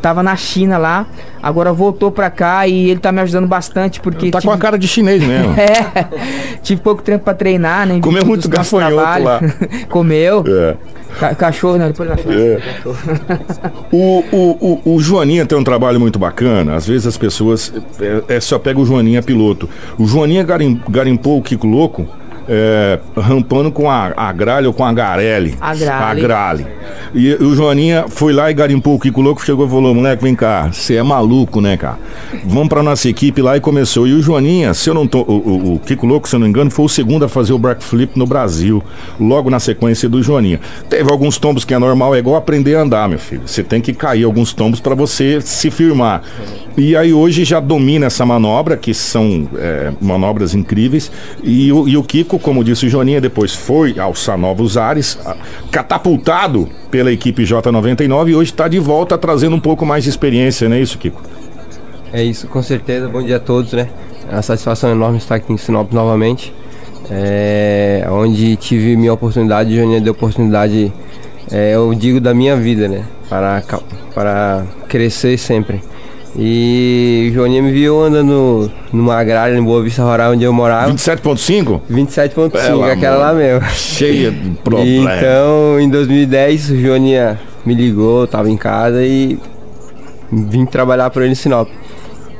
Tava 0.00 0.22
na 0.22 0.36
China 0.36 0.78
lá, 0.78 1.06
agora 1.42 1.72
voltou 1.72 2.10
pra 2.10 2.30
cá 2.30 2.66
e 2.66 2.90
ele 2.90 3.00
tá 3.00 3.10
me 3.12 3.20
ajudando 3.20 3.46
bastante 3.46 4.00
porque. 4.00 4.30
Tá 4.30 4.40
com 4.42 4.50
a 4.50 4.58
cara 4.58 4.78
de 4.78 4.86
chinês 4.88 5.22
mesmo. 5.22 5.52
É, 5.62 6.58
tive 6.62 6.80
pouco 6.80 7.02
tempo 7.02 7.24
pra 7.24 7.34
treinar, 7.34 7.86
né? 7.86 8.00
Comeu 8.00 8.24
muito 8.26 8.48
gafanhoto 8.48 8.94
trabalho. 8.96 9.24
lá. 9.24 9.40
Comeu. 9.88 10.44
É. 10.46 10.76
Ca- 11.20 11.34
cachorro, 11.34 11.76
né? 11.76 11.88
Depois 11.88 12.08
falamos 12.22 12.42
É. 12.42 12.56
cachorro. 12.56 12.96
O, 13.92 14.24
o, 14.32 14.80
o, 14.84 14.94
o 14.94 15.00
Joaninha 15.00 15.44
tem 15.44 15.56
um 15.58 15.62
trabalho 15.64 16.00
muito 16.00 16.18
bacana. 16.18 16.74
Às 16.74 16.86
vezes 16.86 17.06
as 17.06 17.16
pessoas 17.18 17.72
é, 18.00 18.36
é, 18.36 18.40
só 18.40 18.58
pega 18.58 18.80
o 18.80 18.86
Joaninha 18.86 19.22
piloto. 19.22 19.68
O 19.98 20.06
Joaninha 20.06 20.42
garim, 20.42 20.80
garimpou 20.88 21.38
o 21.38 21.42
Kiko 21.42 21.66
Louco 21.66 22.06
é, 22.48 22.98
rampando 23.16 23.70
com 23.70 23.90
a, 23.90 24.12
a 24.16 24.32
gralha 24.32 24.68
ou 24.68 24.74
com 24.74 24.84
a 24.84 24.92
garelli. 24.92 25.56
A 25.60 25.74
gralha. 25.74 26.06
A 26.06 26.14
gralha. 26.14 26.72
E 27.14 27.34
o 27.34 27.54
Joaninha 27.54 28.06
foi 28.08 28.32
lá 28.32 28.50
e 28.50 28.54
garimpou 28.54 28.94
o 28.94 29.00
Kiko 29.00 29.20
Louco, 29.20 29.44
chegou 29.44 29.66
e 29.66 29.68
falou, 29.68 29.94
moleque, 29.94 30.22
vem 30.22 30.34
cá, 30.34 30.70
você 30.72 30.96
é 30.96 31.02
maluco, 31.02 31.60
né, 31.60 31.76
cara? 31.76 31.98
Vamos 32.44 32.68
pra 32.68 32.82
nossa 32.82 33.08
equipe 33.08 33.42
lá 33.42 33.56
e 33.56 33.60
começou. 33.60 34.06
E 34.06 34.14
o 34.14 34.22
Joaninha, 34.22 34.74
se 34.74 34.88
eu 34.88 34.94
não 34.94 35.06
tô. 35.06 35.20
O, 35.20 35.32
o, 35.32 35.74
o 35.74 35.78
Kiko 35.80 36.06
Louco, 36.06 36.28
se 36.28 36.34
eu 36.34 36.40
não 36.40 36.46
me 36.46 36.50
engano, 36.50 36.70
foi 36.70 36.84
o 36.84 36.88
segundo 36.88 37.24
a 37.24 37.28
fazer 37.28 37.52
o 37.52 37.58
backflip 37.58 38.18
no 38.18 38.26
Brasil, 38.26 38.82
logo 39.20 39.50
na 39.50 39.60
sequência 39.60 40.08
do 40.08 40.22
Joaninha. 40.22 40.60
Teve 40.88 41.10
alguns 41.10 41.38
tombos 41.38 41.64
que 41.64 41.74
é 41.74 41.78
normal, 41.78 42.14
é 42.14 42.18
igual 42.18 42.36
aprender 42.36 42.76
a 42.76 42.82
andar, 42.82 43.08
meu 43.08 43.18
filho. 43.18 43.42
Você 43.46 43.62
tem 43.62 43.80
que 43.80 43.92
cair 43.92 44.24
alguns 44.24 44.52
tombos 44.52 44.80
para 44.80 44.94
você 44.94 45.40
se 45.40 45.70
firmar. 45.70 46.22
E 46.76 46.96
aí 46.96 47.12
hoje 47.12 47.44
já 47.44 47.60
domina 47.60 48.06
essa 48.06 48.24
manobra, 48.24 48.76
que 48.78 48.94
são 48.94 49.46
é, 49.56 49.92
manobras 50.00 50.54
incríveis. 50.54 51.12
E 51.42 51.70
o, 51.70 51.86
e 51.86 51.96
o 51.98 52.02
Kiko, 52.02 52.38
como 52.38 52.64
disse 52.64 52.86
o 52.86 52.88
Joaninha, 52.88 53.20
depois 53.20 53.54
foi 53.54 53.98
alçar 53.98 54.38
novos 54.38 54.78
ares, 54.78 55.18
a- 55.24 55.36
catapultado 55.70 56.66
pela 56.90 57.12
equipe 57.12 57.42
J99 57.42 58.28
e 58.30 58.34
hoje 58.34 58.50
está 58.52 58.68
de 58.68 58.78
volta 58.78 59.18
trazendo 59.18 59.54
um 59.54 59.60
pouco 59.60 59.84
mais 59.84 60.04
de 60.04 60.10
experiência, 60.10 60.66
não 60.68 60.76
é 60.76 60.80
isso, 60.80 60.96
Kiko? 60.96 61.20
É 62.10 62.22
isso, 62.24 62.46
com 62.48 62.62
certeza. 62.62 63.06
Bom 63.08 63.22
dia 63.22 63.36
a 63.36 63.40
todos, 63.40 63.72
né? 63.74 63.88
É 64.30 64.34
uma 64.34 64.42
satisfação 64.42 64.90
enorme 64.90 65.18
estar 65.18 65.34
aqui 65.34 65.52
em 65.52 65.58
Sinop 65.58 65.92
novamente. 65.92 66.54
É, 67.10 68.06
onde 68.10 68.56
tive 68.56 68.96
minha 68.96 69.12
oportunidade, 69.12 69.74
Joaninha 69.76 70.00
deu 70.00 70.12
oportunidade, 70.12 70.90
é, 71.50 71.74
eu 71.74 71.92
digo, 71.94 72.18
da 72.18 72.32
minha 72.32 72.56
vida, 72.56 72.88
né? 72.88 73.02
Para, 73.28 73.62
para 74.14 74.64
crescer 74.88 75.38
sempre. 75.38 75.82
E 76.36 77.28
o 77.30 77.34
Joaninha 77.34 77.62
me 77.62 77.70
viu 77.70 78.02
andando 78.02 78.70
numa 78.92 79.16
agrária 79.16 79.56
em 79.56 79.62
Boa 79.62 79.82
Vista 79.82 80.02
Rural, 80.02 80.32
onde 80.32 80.44
eu 80.44 80.52
morava. 80.52 80.90
27.5? 80.90 81.80
27.5, 81.90 82.50
Pelo 82.50 82.84
aquela 82.84 83.16
lá 83.16 83.34
mesmo. 83.34 83.68
Cheia 83.70 84.30
de 84.30 84.50
problema. 84.64 85.14
Então, 85.16 85.78
em 85.78 85.90
2010, 85.90 86.70
o 86.70 86.76
Joaninha 86.80 87.38
me 87.66 87.74
ligou, 87.74 88.22
eu 88.22 88.26
tava 88.26 88.50
em 88.50 88.56
casa 88.56 89.04
e 89.04 89.38
vim 90.30 90.64
trabalhar 90.64 91.10
por 91.10 91.22
ele 91.22 91.32
em 91.32 91.34
Sinop. 91.34 91.68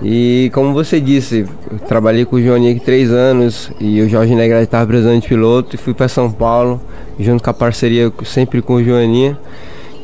E 0.03 0.51
como 0.53 0.73
você 0.73 1.01
disse, 1.01 1.47
eu 1.71 1.79
trabalhei 1.81 2.25
com 2.25 2.37
o 2.37 2.43
Joaninha 2.43 2.73
aqui 2.73 2.81
três 2.81 3.11
anos 3.11 3.71
e 3.79 4.01
o 4.01 4.09
Jorge 4.09 4.35
Negrete 4.35 4.65
estava 4.65 4.87
precisando 4.87 5.21
de 5.21 5.29
piloto 5.29 5.77
e 5.77 5.79
fui 5.79 5.95
para 5.95 6.09
São 6.09 6.31
Paulo, 6.33 6.81
junto 7.21 7.45
com 7.45 7.51
a 7.51 7.55
parceria 7.55 8.11
sempre 8.25 8.61
com 8.63 8.75
o 8.75 8.85
Joaninha. 8.85 9.39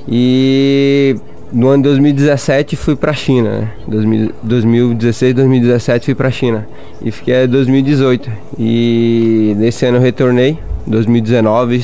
E 0.07 1.17
no 1.53 1.69
ano 1.69 1.83
2017 1.85 2.77
fui 2.77 2.97
para 2.97 3.11
a 3.11 3.15
China, 3.15 3.51
né? 3.51 3.73
2000, 3.87 4.33
2016, 4.43 5.35
2017 5.35 6.05
fui 6.05 6.15
para 6.15 6.29
a 6.29 6.31
China 6.31 6.69
e 7.03 7.11
fiquei 7.11 7.35
até 7.35 7.47
2018. 7.47 8.31
E 8.59 9.55
nesse 9.57 9.87
ano 9.87 9.99
eu 9.99 10.03
retornei, 10.03 10.59
2019 10.87 11.77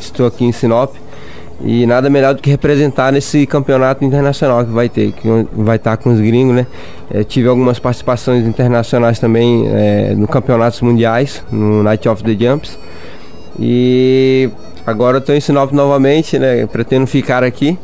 estou 0.00 0.26
aqui 0.26 0.44
em 0.44 0.52
Sinop 0.52 0.94
e 1.60 1.86
nada 1.86 2.08
melhor 2.08 2.34
do 2.34 2.40
que 2.40 2.48
representar 2.48 3.12
nesse 3.12 3.44
campeonato 3.46 4.04
internacional 4.04 4.64
que 4.64 4.70
vai 4.70 4.88
ter, 4.88 5.12
que 5.12 5.28
vai 5.52 5.76
estar 5.76 5.96
com 5.96 6.10
os 6.12 6.20
gringos, 6.20 6.54
né? 6.54 6.66
Eu 7.10 7.24
tive 7.24 7.48
algumas 7.48 7.78
participações 7.78 8.46
internacionais 8.46 9.18
também 9.18 9.68
é, 9.68 10.14
no 10.14 10.28
campeonatos 10.28 10.80
mundiais, 10.80 11.42
no 11.50 11.82
Night 11.82 12.08
of 12.08 12.22
the 12.22 12.36
Jumps. 12.38 12.78
E 13.58 14.48
agora 14.86 15.18
estou 15.18 15.34
em 15.34 15.40
Sinop 15.40 15.72
novamente, 15.72 16.38
né? 16.38 16.64
Pretendo 16.66 17.06
ficar 17.08 17.42
aqui. 17.42 17.76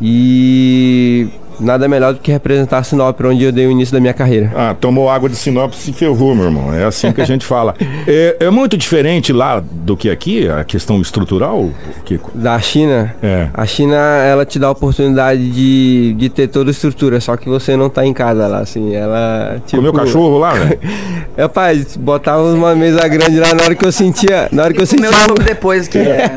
E 0.00 1.28
nada 1.60 1.88
melhor 1.88 2.14
do 2.14 2.20
que 2.20 2.30
representar 2.30 2.82
Sinop, 2.84 3.20
onde 3.24 3.44
eu 3.44 3.52
dei 3.52 3.66
o 3.66 3.70
início 3.70 3.92
da 3.92 4.00
minha 4.00 4.14
carreira. 4.14 4.52
Ah, 4.54 4.74
tomou 4.78 5.08
água 5.10 5.28
de 5.28 5.36
Sinop 5.36 5.72
e 5.72 5.76
se 5.76 5.92
ferrou, 5.92 6.34
meu 6.34 6.46
irmão. 6.46 6.74
É 6.74 6.84
assim 6.84 7.12
que 7.12 7.20
a 7.20 7.24
gente 7.24 7.44
fala. 7.44 7.74
É, 8.10 8.36
é, 8.40 8.50
muito 8.50 8.76
diferente 8.76 9.32
lá 9.32 9.62
do 9.62 9.96
que 9.96 10.08
aqui, 10.08 10.48
a 10.48 10.64
questão 10.64 11.00
estrutural, 11.00 11.68
Kiko? 12.06 12.30
Da 12.34 12.58
China? 12.58 13.14
É. 13.22 13.48
A 13.52 13.66
China, 13.66 13.96
ela 13.96 14.46
te 14.46 14.58
dá 14.58 14.68
a 14.68 14.70
oportunidade 14.70 15.50
de, 15.50 16.14
de 16.16 16.28
ter 16.30 16.48
toda 16.48 16.70
a 16.70 16.72
estrutura, 16.72 17.20
só 17.20 17.36
que 17.36 17.48
você 17.48 17.76
não 17.76 17.90
tá 17.90 18.06
em 18.06 18.14
casa 18.14 18.46
lá, 18.46 18.60
assim. 18.60 18.94
Ela. 18.94 19.60
Tipo... 19.66 19.76
Comeu 19.76 19.92
cachorro 19.92 20.38
lá, 20.38 20.54
velho? 20.54 20.78
Rapaz, 21.36 21.96
botava 21.96 22.42
uma 22.44 22.74
mesa 22.74 23.06
grande 23.08 23.38
lá 23.38 23.52
na 23.52 23.64
hora 23.64 23.74
que 23.74 23.84
eu 23.84 23.92
sentia. 23.92 24.48
Na 24.52 24.62
hora 24.62 24.72
que 24.72 24.80
eu 24.80 24.86
sentia. 24.86 25.10
depois 25.44 25.86
que. 25.86 25.98
É. 26.08 26.30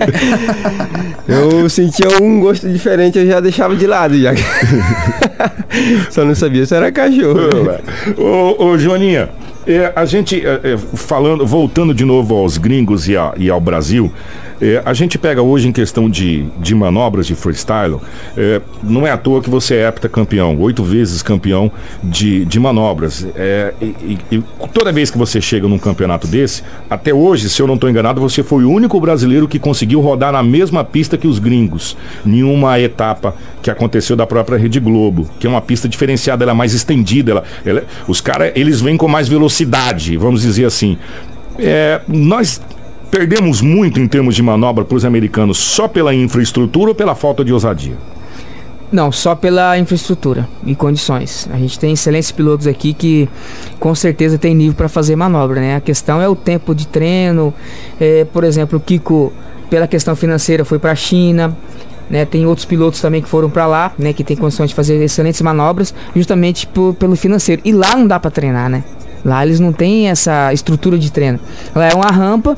eu 1.27 1.69
sentia 1.69 2.07
um 2.21 2.39
gosto 2.39 2.67
diferente, 2.67 3.19
eu 3.19 3.25
já 3.25 3.39
deixava 3.39 3.75
de 3.75 3.87
lado 3.87 4.19
já. 4.19 4.31
Só 6.09 6.25
não 6.25 6.35
sabia 6.35 6.65
se 6.65 6.75
era 6.75 6.91
cachorro. 6.91 7.49
ô, 8.17 8.65
ô, 8.65 8.77
Joaninha, 8.77 9.29
é, 9.65 9.91
a 9.95 10.05
gente 10.05 10.45
é, 10.45 10.59
é, 10.63 10.77
falando, 10.77 11.45
voltando 11.45 11.93
de 11.93 12.03
novo 12.03 12.35
aos 12.35 12.57
gringos 12.57 13.07
e, 13.07 13.15
a, 13.15 13.33
e 13.37 13.49
ao 13.49 13.61
Brasil, 13.61 14.11
é, 14.61 14.81
a 14.85 14.93
gente 14.93 15.17
pega 15.17 15.41
hoje 15.41 15.67
em 15.67 15.71
questão 15.71 16.07
de, 16.07 16.45
de 16.59 16.75
manobras 16.75 17.25
de 17.25 17.33
freestyle, 17.33 17.97
é, 18.37 18.61
não 18.83 19.07
é 19.07 19.11
à 19.11 19.17
toa 19.17 19.41
que 19.41 19.49
você 19.49 19.75
é 19.75 19.87
heptacampeão, 19.87 20.59
oito 20.59 20.83
vezes 20.83 21.23
campeão 21.23 21.71
de, 22.03 22.45
de 22.45 22.59
manobras. 22.59 23.25
É, 23.35 23.73
e, 23.81 24.17
e, 24.31 24.43
toda 24.71 24.91
vez 24.91 25.09
que 25.09 25.17
você 25.17 25.41
chega 25.41 25.67
num 25.67 25.79
campeonato 25.79 26.27
desse, 26.27 26.63
até 26.87 27.11
hoje, 27.11 27.49
se 27.49 27.59
eu 27.59 27.65
não 27.65 27.73
estou 27.75 27.89
enganado, 27.89 28.21
você 28.21 28.43
foi 28.43 28.63
o 28.63 28.69
único 28.69 28.99
brasileiro 29.01 29.47
que 29.47 29.57
conseguiu 29.57 29.99
rodar 29.99 30.31
na 30.31 30.43
mesma 30.43 30.83
pista 30.83 31.17
que 31.17 31.27
os 31.27 31.39
gringos, 31.39 31.97
em 32.23 32.43
uma 32.43 32.79
etapa 32.79 33.35
que 33.63 33.71
aconteceu 33.71 34.15
da 34.15 34.27
própria 34.27 34.59
Rede 34.59 34.79
Globo, 34.79 35.27
que 35.39 35.47
é 35.47 35.49
uma 35.49 35.61
pista 35.61 35.89
diferenciada, 35.89 36.43
ela 36.43 36.51
é 36.51 36.55
mais 36.55 36.73
estendida, 36.73 37.31
ela, 37.31 37.43
ela 37.65 37.83
os 38.07 38.21
caras 38.21 38.51
eles 38.55 38.79
vêm 38.79 38.95
com 38.95 39.07
mais 39.07 39.27
velocidade, 39.27 40.17
vamos 40.17 40.43
dizer 40.43 40.65
assim. 40.65 40.97
É, 41.57 42.01
nós 42.07 42.61
Perdemos 43.11 43.59
muito 43.59 43.99
em 43.99 44.07
termos 44.07 44.35
de 44.35 44.41
manobra 44.41 44.85
para 44.85 44.95
os 44.95 45.03
americanos 45.03 45.57
só 45.57 45.85
pela 45.85 46.15
infraestrutura 46.15 46.91
ou 46.91 46.95
pela 46.95 47.13
falta 47.13 47.43
de 47.43 47.51
ousadia? 47.51 47.97
Não, 48.89 49.11
só 49.11 49.35
pela 49.35 49.77
infraestrutura 49.77 50.47
e 50.65 50.73
condições. 50.73 51.49
A 51.51 51.57
gente 51.57 51.77
tem 51.77 51.91
excelentes 51.91 52.31
pilotos 52.31 52.67
aqui 52.67 52.93
que 52.93 53.27
com 53.81 53.93
certeza 53.93 54.37
tem 54.37 54.55
nível 54.55 54.75
para 54.75 54.87
fazer 54.87 55.17
manobra, 55.17 55.59
né? 55.59 55.75
A 55.75 55.81
questão 55.81 56.21
é 56.21 56.27
o 56.29 56.35
tempo 56.37 56.73
de 56.73 56.87
treino. 56.87 57.53
É, 57.99 58.23
por 58.23 58.45
exemplo, 58.45 58.77
o 58.77 58.81
Kiko, 58.81 59.33
pela 59.69 59.87
questão 59.87 60.15
financeira, 60.15 60.63
foi 60.63 60.79
para 60.79 60.93
a 60.93 60.95
China. 60.95 61.55
Né, 62.09 62.25
tem 62.25 62.45
outros 62.45 62.65
pilotos 62.65 62.99
também 62.99 63.21
que 63.21 63.29
foram 63.29 63.49
para 63.49 63.65
lá, 63.65 63.93
né, 63.97 64.11
que 64.11 64.21
tem 64.21 64.35
condições 64.35 64.71
de 64.71 64.75
fazer 64.75 65.01
excelentes 65.01 65.41
manobras, 65.41 65.93
justamente 66.13 66.67
por, 66.67 66.93
pelo 66.95 67.15
financeiro. 67.15 67.61
E 67.63 67.71
lá 67.71 67.95
não 67.95 68.05
dá 68.05 68.19
para 68.19 68.29
treinar, 68.29 68.69
né? 68.69 68.83
Lá 69.23 69.45
eles 69.45 69.59
não 69.59 69.71
têm 69.71 70.09
essa 70.09 70.51
estrutura 70.53 70.97
de 70.97 71.11
treino. 71.11 71.39
Lá 71.75 71.89
é 71.89 71.93
uma 71.93 72.07
rampa, 72.07 72.57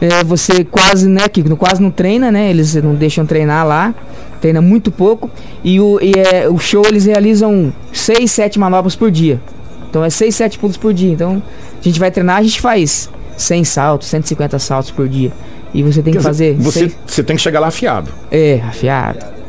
é, 0.00 0.24
você 0.24 0.64
quase, 0.64 1.08
né, 1.08 1.28
que 1.28 1.42
quase 1.56 1.80
não 1.80 1.90
treina, 1.90 2.30
né? 2.32 2.50
Eles 2.50 2.74
não 2.76 2.94
deixam 2.94 3.24
treinar 3.24 3.66
lá, 3.66 3.94
treina 4.40 4.60
muito 4.60 4.90
pouco. 4.90 5.30
E 5.62 5.80
o, 5.80 6.00
e 6.00 6.12
é, 6.16 6.48
o 6.48 6.58
show 6.58 6.82
eles 6.86 7.04
realizam 7.04 7.72
6, 7.92 8.30
7 8.30 8.58
manobras 8.58 8.96
por 8.96 9.10
dia. 9.10 9.40
Então 9.88 10.04
é 10.04 10.10
6, 10.10 10.34
7 10.34 10.58
pulos 10.58 10.76
por 10.76 10.92
dia. 10.92 11.12
Então 11.12 11.42
a 11.78 11.82
gente 11.82 11.98
vai 11.98 12.10
treinar, 12.10 12.38
a 12.38 12.42
gente 12.42 12.60
faz 12.60 13.08
100 13.36 13.64
saltos, 13.64 14.08
150 14.08 14.58
saltos 14.58 14.90
por 14.90 15.08
dia. 15.08 15.32
E 15.72 15.82
você 15.82 16.02
tem 16.02 16.12
Quer 16.12 16.18
que 16.18 16.24
fazer. 16.24 16.56
Você, 16.56 16.90
você 17.06 17.22
tem 17.22 17.36
que 17.36 17.42
chegar 17.42 17.60
lá 17.60 17.68
afiado. 17.68 18.10
É, 18.30 18.60
afiado. 18.66 19.39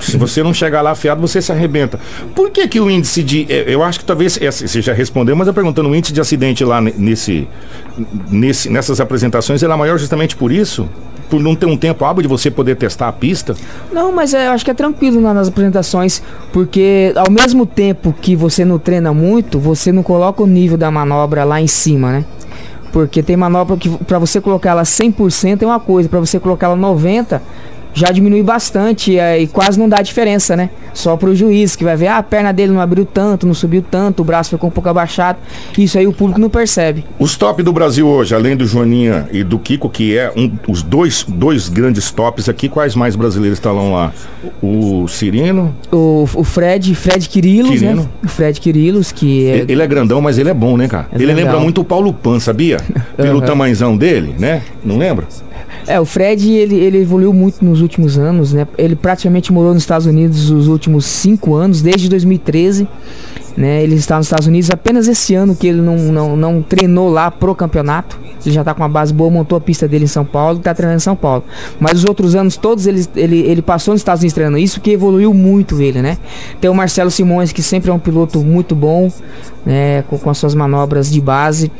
Se 0.00 0.16
você 0.16 0.42
não 0.42 0.52
chegar 0.52 0.82
lá 0.82 0.90
afiado, 0.90 1.20
você 1.20 1.40
se 1.40 1.50
arrebenta. 1.50 1.98
Por 2.34 2.50
que 2.50 2.66
que 2.68 2.80
o 2.80 2.90
índice 2.90 3.22
de... 3.22 3.46
É, 3.48 3.64
eu 3.66 3.82
acho 3.82 4.00
que 4.00 4.04
talvez... 4.04 4.40
É, 4.40 4.50
você 4.50 4.80
já 4.80 4.92
respondeu, 4.92 5.34
mas 5.36 5.48
eu 5.48 5.54
perguntando, 5.54 5.88
o 5.88 5.94
índice 5.94 6.12
de 6.12 6.20
acidente 6.20 6.64
lá 6.64 6.80
nesse, 6.80 7.48
nesse, 8.30 8.70
nessas 8.70 9.00
apresentações, 9.00 9.62
ele 9.62 9.72
é 9.72 9.76
maior 9.76 9.98
justamente 9.98 10.36
por 10.36 10.52
isso? 10.52 10.88
Por 11.30 11.40
não 11.40 11.56
ter 11.56 11.66
um 11.66 11.76
tempo 11.76 12.04
hábil 12.04 12.22
de 12.22 12.28
você 12.28 12.50
poder 12.50 12.76
testar 12.76 13.08
a 13.08 13.12
pista? 13.12 13.54
Não, 13.92 14.12
mas 14.12 14.32
é, 14.32 14.46
eu 14.46 14.52
acho 14.52 14.64
que 14.64 14.70
é 14.70 14.74
tranquilo 14.74 15.20
nas 15.20 15.48
apresentações, 15.48 16.22
porque 16.52 17.12
ao 17.16 17.30
mesmo 17.30 17.66
tempo 17.66 18.14
que 18.20 18.36
você 18.36 18.64
não 18.64 18.78
treina 18.78 19.12
muito, 19.12 19.58
você 19.58 19.90
não 19.90 20.02
coloca 20.02 20.42
o 20.42 20.46
nível 20.46 20.78
da 20.78 20.90
manobra 20.90 21.42
lá 21.44 21.60
em 21.60 21.66
cima, 21.66 22.12
né? 22.12 22.24
Porque 22.92 23.22
tem 23.22 23.36
manobra 23.36 23.76
que 23.76 23.90
para 23.90 24.18
você 24.18 24.40
colocar 24.40 24.70
ela 24.70 24.82
100% 24.82 25.62
é 25.62 25.66
uma 25.66 25.80
coisa, 25.80 26.08
para 26.08 26.20
você 26.20 26.38
colocar 26.38 26.68
ela 26.68 26.76
90 26.76 27.42
já 27.96 28.08
diminui 28.12 28.42
bastante 28.42 29.18
é, 29.18 29.40
e 29.40 29.46
quase 29.46 29.78
não 29.78 29.88
dá 29.88 30.02
diferença, 30.02 30.54
né? 30.54 30.68
Só 30.92 31.16
pro 31.16 31.34
juiz 31.34 31.74
que 31.74 31.82
vai 31.82 31.96
ver, 31.96 32.08
ah, 32.08 32.18
a 32.18 32.22
perna 32.22 32.52
dele 32.52 32.70
não 32.72 32.80
abriu 32.80 33.06
tanto, 33.06 33.46
não 33.46 33.54
subiu 33.54 33.82
tanto, 33.82 34.20
o 34.20 34.24
braço 34.24 34.50
ficou 34.50 34.68
um 34.68 34.70
pouco 34.70 34.86
abaixado. 34.86 35.38
Isso 35.78 35.98
aí 35.98 36.06
o 36.06 36.12
público 36.12 36.38
não 36.38 36.50
percebe. 36.50 37.06
Os 37.18 37.36
top 37.36 37.62
do 37.62 37.72
Brasil 37.72 38.06
hoje, 38.06 38.34
além 38.34 38.54
do 38.54 38.66
Joaninha 38.66 39.26
e 39.32 39.42
do 39.42 39.58
Kiko, 39.58 39.88
que 39.88 40.16
é 40.16 40.30
um, 40.36 40.52
os 40.68 40.82
dois, 40.82 41.24
dois 41.26 41.70
grandes 41.70 42.10
tops 42.10 42.50
aqui, 42.50 42.68
quais 42.68 42.94
mais 42.94 43.16
brasileiros 43.16 43.58
estão 43.58 43.94
lá? 43.94 44.12
O 44.62 45.08
Cirino? 45.08 45.74
O, 45.90 46.28
o 46.34 46.44
Fred, 46.44 46.94
Fred 46.94 47.26
Quirilos, 47.30 47.80
né? 47.80 48.06
O 48.22 48.28
Fred 48.28 48.60
Quirilos, 48.60 49.10
que 49.10 49.48
é... 49.48 49.64
Ele 49.66 49.80
é 49.80 49.86
grandão, 49.86 50.20
mas 50.20 50.36
ele 50.36 50.50
é 50.50 50.54
bom, 50.54 50.76
né, 50.76 50.86
cara? 50.86 51.08
É 51.12 51.14
ele 51.14 51.26
legal. 51.26 51.44
lembra 51.44 51.60
muito 51.60 51.80
o 51.80 51.84
Paulo 51.84 52.12
Pan, 52.12 52.38
sabia? 52.38 52.76
Pelo 53.16 53.40
uhum. 53.40 53.46
tamanzão 53.46 53.96
dele, 53.96 54.34
né? 54.38 54.62
Não 54.84 54.98
lembra? 54.98 55.26
É, 55.86 56.00
o 56.00 56.04
Fred, 56.04 56.50
ele, 56.50 56.74
ele 56.74 56.98
evoluiu 56.98 57.32
muito 57.32 57.64
nos 57.64 57.80
últimos 57.80 58.18
anos, 58.18 58.52
né? 58.52 58.66
Ele 58.76 58.96
praticamente 58.96 59.52
morou 59.52 59.72
nos 59.72 59.84
Estados 59.84 60.06
Unidos 60.06 60.50
os 60.50 60.66
últimos 60.66 61.06
cinco 61.06 61.54
anos, 61.54 61.80
desde 61.80 62.08
2013. 62.08 62.88
Né? 63.56 63.82
Ele 63.82 63.94
está 63.94 64.18
nos 64.18 64.26
Estados 64.26 64.46
Unidos 64.46 64.70
apenas 64.70 65.08
esse 65.08 65.34
ano 65.34 65.56
que 65.56 65.66
ele 65.66 65.80
não, 65.80 65.96
não, 65.96 66.36
não 66.36 66.62
treinou 66.62 67.08
lá 67.08 67.30
pro 67.30 67.54
campeonato. 67.54 68.18
Ele 68.44 68.54
já 68.54 68.60
está 68.60 68.74
com 68.74 68.82
uma 68.82 68.88
base 68.88 69.14
boa, 69.14 69.30
montou 69.30 69.56
a 69.56 69.60
pista 69.60 69.88
dele 69.88 70.04
em 70.04 70.08
São 70.08 70.24
Paulo 70.24 70.58
está 70.58 70.74
treinando 70.74 70.98
em 70.98 71.00
São 71.00 71.16
Paulo. 71.16 71.42
Mas 71.80 72.00
os 72.00 72.04
outros 72.04 72.34
anos 72.34 72.56
todos 72.56 72.86
ele, 72.86 73.04
ele, 73.16 73.38
ele 73.38 73.62
passou 73.62 73.94
nos 73.94 74.00
Estados 74.00 74.20
Unidos 74.20 74.34
treinando. 74.34 74.58
Isso 74.58 74.80
que 74.80 74.90
evoluiu 74.90 75.32
muito 75.32 75.80
ele, 75.80 76.02
né? 76.02 76.18
Tem 76.60 76.70
o 76.70 76.74
Marcelo 76.74 77.10
Simões, 77.10 77.50
que 77.50 77.62
sempre 77.62 77.90
é 77.90 77.94
um 77.94 77.98
piloto 77.98 78.40
muito 78.40 78.74
bom, 78.74 79.10
né? 79.64 80.02
Com, 80.02 80.18
com 80.18 80.28
as 80.28 80.36
suas 80.36 80.54
manobras 80.54 81.10
de 81.10 81.20
base. 81.20 81.72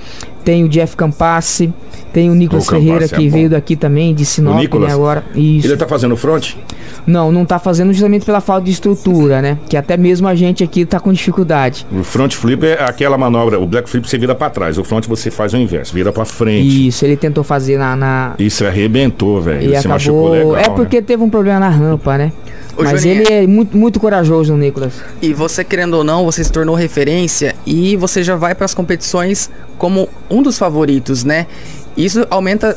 Tem 0.47 0.63
o 0.63 0.69
Jeff 0.69 0.95
Campassi, 0.97 1.75
tem 2.13 2.31
o 2.31 2.35
Nicolas 2.37 2.69
o 2.69 2.71
Ferreira, 2.71 3.07
é 3.07 3.09
que 3.09 3.27
é 3.27 3.29
veio 3.29 3.51
daqui 3.51 3.75
também, 3.75 4.15
de 4.15 4.25
Sinop, 4.25 4.63
né, 4.75 4.93
agora. 4.93 5.25
Isso. 5.35 5.67
Ele 5.67 5.77
tá 5.77 5.89
fazendo 5.89 6.17
front? 6.17 6.55
Não, 7.05 7.33
não 7.33 7.45
tá 7.45 7.59
fazendo 7.59 7.93
justamente 7.93 8.25
pela 8.25 8.41
falta 8.41 8.65
de 8.65 8.71
estrutura, 8.71 9.43
né? 9.43 9.59
Que 9.69 9.77
até 9.77 9.97
mesmo 9.97 10.29
a 10.29 10.37
gente 10.37 10.63
aqui 10.63 10.87
tá 10.87 11.01
com 11.01 11.13
dificuldade. 11.13 11.85
O 11.91 12.05
front 12.05 12.33
flip 12.33 12.65
é 12.65 12.85
aquela 12.85 13.19
manobra, 13.19 13.59
o 13.59 13.67
black 13.67 13.91
flip 13.91 14.09
você 14.09 14.19
vira 14.19 14.37
para 14.37 14.49
trás, 14.49 14.79
o 14.79 14.85
front 14.85 15.05
você 15.09 15.33
faz 15.33 15.53
o 15.53 15.57
inverso, 15.57 15.93
vira 15.93 16.13
para 16.13 16.25
frente. 16.25 16.87
Isso, 16.87 17.05
ele 17.05 17.17
tentou 17.17 17.43
fazer 17.43 17.77
na... 17.77 17.97
na... 17.97 18.35
Isso 18.39 18.65
arrebentou, 18.65 19.41
velho. 19.41 19.63
Ele 19.63 19.75
acabou... 19.75 19.93
machucou 19.95 20.31
legal, 20.31 20.57
É 20.59 20.69
porque 20.69 21.01
né? 21.01 21.03
teve 21.03 21.25
um 21.25 21.29
problema 21.29 21.59
na 21.59 21.71
rampa, 21.71 22.17
né? 22.17 22.31
Ô, 22.77 22.85
Mas 22.85 23.05
ele 23.05 23.25
é 23.33 23.47
muito, 23.47 23.77
muito 23.77 23.99
corajoso, 23.99 24.53
o 24.53 24.57
Nicolas. 24.57 24.93
E 25.23 25.33
você, 25.33 25.65
querendo 25.65 25.95
ou 25.95 26.05
não, 26.05 26.25
você 26.25 26.45
se 26.45 26.53
tornou 26.53 26.75
referência 26.75 27.57
e 27.65 27.97
você 27.97 28.23
já 28.23 28.37
vai 28.37 28.55
para 28.55 28.67
as 28.67 28.75
competições 28.75 29.51
como 29.79 30.09
um 30.29 30.43
dos 30.43 30.59
favoritos, 30.59 31.25
né? 31.25 31.47
Isso 31.97 32.27
aumenta 32.29 32.77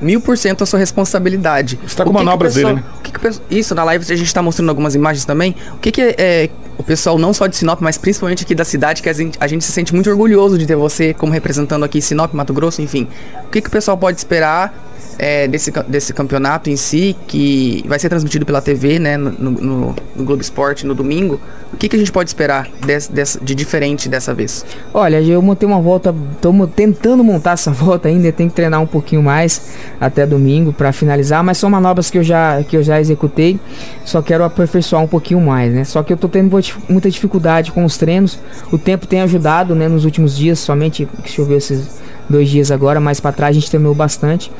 mil 0.00 0.20
por 0.20 0.36
cento 0.36 0.62
a 0.62 0.66
sua 0.66 0.78
responsabilidade. 0.78 1.78
Você 1.86 1.96
tá 1.96 2.04
com 2.04 2.12
manobras 2.12 2.54
dele, 2.54 2.74
né? 2.74 2.84
Que 3.02 3.10
que, 3.12 3.40
isso, 3.50 3.74
na 3.74 3.84
live 3.84 4.04
a 4.04 4.16
gente 4.16 4.26
está 4.26 4.42
mostrando 4.42 4.68
algumas 4.68 4.94
imagens 4.94 5.24
também. 5.24 5.54
O 5.72 5.78
que, 5.78 5.90
que 5.90 6.02
é, 6.02 6.14
é 6.18 6.50
o 6.76 6.82
pessoal 6.82 7.18
não 7.18 7.32
só 7.32 7.46
de 7.46 7.56
Sinop, 7.56 7.80
mas 7.80 7.96
principalmente 7.96 8.44
aqui 8.44 8.54
da 8.54 8.64
cidade, 8.64 9.02
que 9.02 9.08
a 9.08 9.12
gente, 9.12 9.38
a 9.40 9.46
gente 9.46 9.64
se 9.64 9.72
sente 9.72 9.94
muito 9.94 10.10
orgulhoso 10.10 10.58
de 10.58 10.66
ter 10.66 10.76
você 10.76 11.14
como 11.14 11.32
representando 11.32 11.84
aqui 11.84 12.02
Sinop, 12.02 12.34
Mato 12.34 12.52
Grosso, 12.52 12.82
enfim. 12.82 13.08
O 13.46 13.48
que, 13.48 13.62
que 13.62 13.68
o 13.68 13.70
pessoal 13.70 13.96
pode 13.96 14.18
esperar 14.18 14.74
é, 15.18 15.46
desse, 15.48 15.70
desse 15.88 16.12
campeonato 16.12 16.68
em 16.70 16.76
si, 16.76 17.16
que 17.26 17.84
vai 17.86 17.98
ser 17.98 18.08
transmitido 18.08 18.44
pela 18.44 18.60
TV, 18.60 18.98
né, 18.98 19.16
no, 19.16 19.30
no, 19.30 19.50
no 20.16 20.24
Globo 20.24 20.42
Esporte 20.42 20.86
no 20.86 20.94
domingo? 20.94 21.40
O 21.72 21.76
que, 21.76 21.88
que 21.88 21.96
a 21.96 21.98
gente 21.98 22.12
pode 22.12 22.30
esperar 22.30 22.68
des- 22.86 23.08
dessa- 23.08 23.40
de 23.40 23.54
diferente 23.54 24.08
dessa 24.08 24.32
vez? 24.32 24.64
Olha, 24.92 25.20
eu 25.20 25.42
montei 25.42 25.66
uma 25.68 25.80
volta, 25.80 26.14
estamos 26.34 26.70
tentando 26.74 27.22
montar 27.24 27.52
essa 27.52 27.70
volta 27.72 28.08
ainda, 28.08 28.30
tem 28.32 28.48
que 28.48 28.54
treinar 28.54 28.80
um 28.80 28.86
pouquinho 28.86 29.22
mais 29.22 29.72
até 30.00 30.24
domingo 30.26 30.72
para 30.72 30.92
finalizar, 30.92 31.42
mas 31.42 31.58
são 31.58 31.68
manobras 31.68 32.10
que 32.10 32.18
eu 32.18 32.22
já 32.22 32.62
que 32.62 32.76
eu 32.76 32.82
já 32.82 33.00
executei, 33.00 33.58
só 34.04 34.22
quero 34.22 34.44
aperfeiçoar 34.44 35.02
um 35.02 35.06
pouquinho 35.08 35.40
mais, 35.40 35.72
né? 35.74 35.84
Só 35.84 36.02
que 36.02 36.12
eu 36.12 36.16
tô 36.16 36.28
tendo 36.28 36.50
muita 36.50 36.62
dif- 36.62 36.78
muita 36.88 37.10
dificuldade 37.10 37.72
com 37.72 37.84
os 37.84 37.96
treinos. 37.96 38.38
O 38.70 38.78
tempo 38.78 39.06
tem 39.06 39.20
ajudado, 39.22 39.74
né, 39.74 39.88
nos 39.88 40.04
últimos 40.04 40.36
dias, 40.36 40.58
somente 40.60 41.08
que 41.24 41.30
choveu 41.30 41.56
esses 41.58 41.88
dois 42.28 42.48
dias 42.48 42.70
agora, 42.70 43.00
mais 43.00 43.20
para 43.20 43.32
trás 43.32 43.56
a 43.56 43.60
gente 43.60 43.70
treinou 43.70 43.94
bastante. 43.94 44.50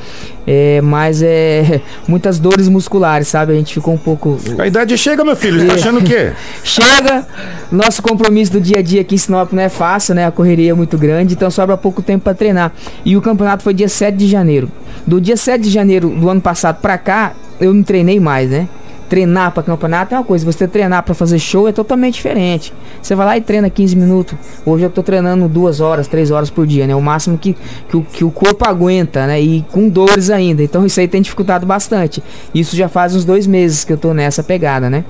É, 0.46 0.80
mas 0.82 1.22
é 1.22 1.80
muitas 2.06 2.38
dores 2.38 2.68
musculares, 2.68 3.28
sabe? 3.28 3.52
A 3.52 3.56
gente 3.56 3.74
ficou 3.74 3.94
um 3.94 3.98
pouco 3.98 4.38
A 4.58 4.66
idade 4.66 4.96
chega, 4.98 5.24
meu 5.24 5.36
filho. 5.36 5.60
Você 5.60 5.66
tá 5.66 5.74
achando 5.74 6.00
o 6.00 6.02
quê? 6.02 6.32
Chega, 6.62 7.26
nosso 7.70 8.02
compromisso 8.02 8.52
do 8.52 8.60
dia 8.60 8.78
a 8.78 8.82
dia 8.82 9.00
aqui 9.00 9.14
em 9.14 9.18
Sinop 9.18 9.52
não 9.52 9.62
é 9.62 9.68
fácil, 9.68 10.14
né? 10.14 10.26
A 10.26 10.30
correria 10.30 10.70
é 10.70 10.74
muito 10.74 10.98
grande, 10.98 11.34
então 11.34 11.50
sobra 11.50 11.76
pouco 11.76 12.02
tempo 12.02 12.24
para 12.24 12.34
treinar. 12.34 12.72
E 13.04 13.16
o 13.16 13.22
campeonato 13.22 13.62
foi 13.62 13.74
dia 13.74 13.88
7 13.88 14.16
de 14.16 14.28
janeiro. 14.28 14.70
Do 15.06 15.20
dia 15.20 15.36
7 15.36 15.62
de 15.62 15.70
janeiro 15.70 16.08
do 16.10 16.28
ano 16.28 16.40
passado 16.40 16.80
pra 16.80 16.98
cá, 16.98 17.32
eu 17.60 17.72
não 17.72 17.82
treinei 17.82 18.18
mais, 18.20 18.50
né? 18.50 18.68
Treinar 19.14 19.52
para 19.52 19.62
campeonato 19.62 20.12
é 20.12 20.18
uma 20.18 20.24
coisa, 20.24 20.44
você 20.44 20.66
treinar 20.66 21.04
para 21.04 21.14
fazer 21.14 21.38
show 21.38 21.68
é 21.68 21.72
totalmente 21.72 22.14
diferente. 22.14 22.74
Você 23.00 23.14
vai 23.14 23.24
lá 23.24 23.36
e 23.36 23.40
treina 23.40 23.70
15 23.70 23.94
minutos. 23.94 24.36
Hoje 24.66 24.86
eu 24.86 24.90
tô 24.90 25.04
treinando 25.04 25.46
duas 25.46 25.78
horas, 25.80 26.08
três 26.08 26.32
horas 26.32 26.50
por 26.50 26.66
dia, 26.66 26.84
né? 26.84 26.96
O 26.96 27.00
máximo 27.00 27.38
que, 27.38 27.56
que, 27.88 27.96
o, 27.96 28.02
que 28.02 28.24
o 28.24 28.30
corpo 28.32 28.68
aguenta, 28.68 29.24
né? 29.28 29.40
E 29.40 29.64
com 29.70 29.88
dores 29.88 30.30
ainda. 30.30 30.64
Então 30.64 30.84
isso 30.84 30.98
aí 30.98 31.06
tem 31.06 31.22
dificultado 31.22 31.64
bastante. 31.64 32.20
Isso 32.52 32.74
já 32.74 32.88
faz 32.88 33.14
uns 33.14 33.24
dois 33.24 33.46
meses 33.46 33.84
que 33.84 33.92
eu 33.92 33.96
tô 33.96 34.12
nessa 34.12 34.42
pegada, 34.42 34.90
né? 34.90 35.04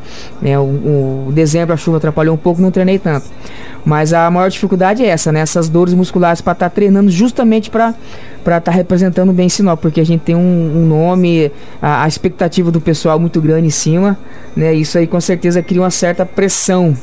É, 0.45 0.59
o, 0.59 0.65
o 1.29 1.33
dezembro 1.33 1.73
a 1.73 1.77
chuva 1.79 1.97
atrapalhou 1.97 2.35
um 2.35 2.39
pouco, 2.39 2.61
não 2.61 2.71
treinei 2.71 2.99
tanto. 2.99 3.25
Mas 3.85 4.13
a 4.13 4.31
maior 4.31 4.49
dificuldade 4.49 5.05
é 5.05 5.09
essa, 5.09 5.31
né? 5.31 5.41
Essas 5.41 5.69
dores 5.69 5.93
musculares 5.93 6.41
para 6.41 6.53
estar 6.55 6.71
treinando 6.71 7.11
justamente 7.11 7.71
para 7.71 7.95
para 8.43 8.59
estar 8.59 8.73
representando 8.73 9.33
bem 9.33 9.49
Sinop, 9.49 9.81
porque 9.81 10.01
a 10.01 10.05
gente 10.05 10.21
tem 10.21 10.35
um, 10.35 10.39
um 10.39 10.87
nome, 10.87 11.51
a, 11.81 12.05
a 12.05 12.09
expectativa 12.09 12.71
do 12.71 12.79
pessoal 12.79 13.19
muito 13.19 13.41
grande 13.41 13.69
em 13.69 13.71
cima, 13.71 14.19
né? 14.55 14.75
Isso 14.75 14.99
aí 14.99 15.07
com 15.07 15.21
certeza 15.21 15.63
cria 15.63 15.81
uma 15.81 15.91
certa 15.91 16.27
pressão, 16.27 16.95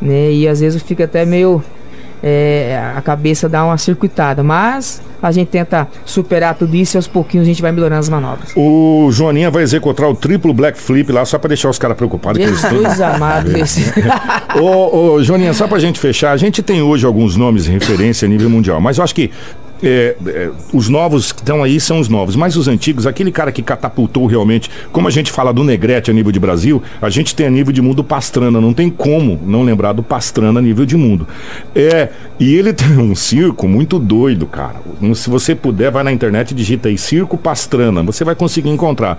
né? 0.00 0.32
E 0.32 0.48
às 0.48 0.58
vezes 0.60 0.82
fica 0.82 1.04
até 1.04 1.24
meio 1.24 1.62
é, 2.22 2.80
a 2.96 3.00
cabeça 3.02 3.48
dá 3.48 3.64
uma 3.64 3.76
circuitada, 3.76 4.42
mas 4.42 5.02
a 5.20 5.32
gente 5.32 5.48
tenta 5.48 5.88
superar 6.04 6.54
tudo 6.54 6.74
isso 6.76 6.96
e 6.96 6.98
aos 6.98 7.06
pouquinhos 7.06 7.46
a 7.46 7.48
gente 7.48 7.60
vai 7.60 7.72
melhorando 7.72 7.98
as 8.00 8.08
manobras. 8.08 8.52
O 8.56 9.08
Joaninha 9.10 9.50
vai 9.50 9.62
executar 9.62 10.08
o 10.08 10.14
triplo 10.14 10.54
black 10.54 10.78
flip 10.78 11.10
lá 11.10 11.24
só 11.24 11.38
pra 11.38 11.48
deixar 11.48 11.68
os 11.68 11.78
caras 11.78 11.96
preocupados. 11.96 12.40
com. 12.40 12.54
Jesus 12.54 13.00
amado, 13.00 13.54
esse. 13.58 13.92
ô, 14.60 15.14
ô, 15.14 15.22
Joaninha, 15.22 15.52
só 15.52 15.66
pra 15.66 15.78
gente 15.78 15.98
fechar, 15.98 16.32
a 16.32 16.36
gente 16.36 16.62
tem 16.62 16.80
hoje 16.80 17.04
alguns 17.04 17.36
nomes 17.36 17.64
de 17.64 17.72
referência 17.72 18.26
a 18.26 18.28
nível 18.28 18.48
mundial, 18.48 18.80
mas 18.80 18.98
eu 18.98 19.04
acho 19.04 19.14
que 19.14 19.30
é, 19.82 20.16
é, 20.26 20.50
os 20.72 20.88
novos 20.88 21.32
que 21.32 21.40
estão 21.40 21.62
aí 21.62 21.80
são 21.80 21.98
os 21.98 22.08
novos, 22.08 22.36
mas 22.36 22.56
os 22.56 22.68
antigos, 22.68 23.06
aquele 23.06 23.32
cara 23.32 23.50
que 23.50 23.62
catapultou 23.62 24.26
realmente, 24.26 24.70
como 24.92 25.08
a 25.08 25.10
gente 25.10 25.30
fala 25.30 25.52
do 25.52 25.64
Negrete 25.64 26.10
a 26.10 26.14
nível 26.14 26.30
de 26.30 26.38
Brasil, 26.38 26.82
a 27.00 27.10
gente 27.10 27.34
tem 27.34 27.46
a 27.46 27.50
nível 27.50 27.72
de 27.72 27.82
mundo 27.82 28.04
Pastrana, 28.04 28.60
não 28.60 28.72
tem 28.72 28.88
como 28.88 29.40
não 29.44 29.62
lembrar 29.62 29.92
do 29.92 30.02
Pastrana 30.02 30.60
a 30.60 30.62
nível 30.62 30.86
de 30.86 30.96
mundo. 30.96 31.26
É, 31.74 32.08
e 32.38 32.54
ele 32.54 32.72
tem 32.74 32.98
um 32.98 33.14
circo 33.14 33.66
muito 33.66 33.98
doido, 33.98 34.46
cara. 34.46 34.76
Se 35.14 35.28
você 35.28 35.54
puder, 35.54 35.90
vai 35.90 36.02
na 36.02 36.12
internet 36.12 36.52
e 36.52 36.54
digita 36.54 36.88
aí 36.88 36.98
Circo 36.98 37.36
Pastrana, 37.36 38.02
você 38.02 38.24
vai 38.24 38.34
conseguir 38.34 38.70
encontrar. 38.70 39.18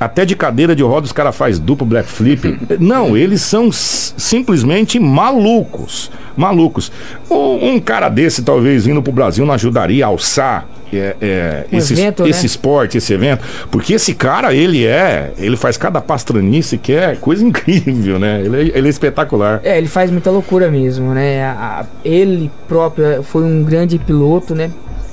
Até 0.00 0.24
de 0.24 0.34
cadeira 0.34 0.74
de 0.74 0.82
roda 0.82 1.04
os 1.04 1.12
caras 1.12 1.36
faz 1.36 1.58
duplo 1.58 1.86
black 1.86 2.08
flip. 2.08 2.58
Não, 2.80 3.14
eles 3.16 3.42
são 3.42 3.70
simplesmente 3.70 4.98
malucos. 4.98 6.10
Malucos. 6.36 6.90
Um, 7.30 7.74
um 7.74 7.80
cara 7.80 8.08
desse, 8.08 8.42
talvez, 8.42 8.86
vindo 8.86 9.02
pro 9.02 9.12
Brasil, 9.12 9.44
não 9.44 9.52
ajudaria 9.52 10.04
a 10.04 10.08
alçar 10.08 10.66
é, 10.92 11.16
é, 11.20 11.66
Um 11.72 11.76
esse, 11.78 11.92
evento, 11.92 12.22
né? 12.22 12.30
esse 12.30 12.46
esporte, 12.46 12.96
esse 12.98 13.12
evento. 13.12 13.44
Porque 13.70 13.92
esse 13.94 14.14
cara, 14.14 14.54
ele 14.54 14.86
é. 14.86 15.32
Ele 15.36 15.56
faz 15.56 15.76
cada 15.76 16.00
pastranice 16.00 16.78
que 16.78 16.92
é 16.92 17.14
coisa 17.14 17.44
incrível, 17.46 18.18
né? 18.18 18.40
Ele 18.42 18.56
é, 18.56 18.78
ele 18.78 18.86
é 18.86 18.90
espetacular. 18.90 19.60
É, 19.62 19.76
ele 19.76 19.86
faz 19.88 20.10
muita 20.10 20.30
loucura 20.30 20.70
mesmo, 20.70 21.12
né? 21.12 21.44
A- 21.44 21.80
a- 21.80 21.86
ele 22.04 22.50
próprio 22.66 23.22
foi 23.22 23.42
um 23.42 23.62
grande 23.62 23.98
piloto, 23.98 24.54
né? 24.54 24.70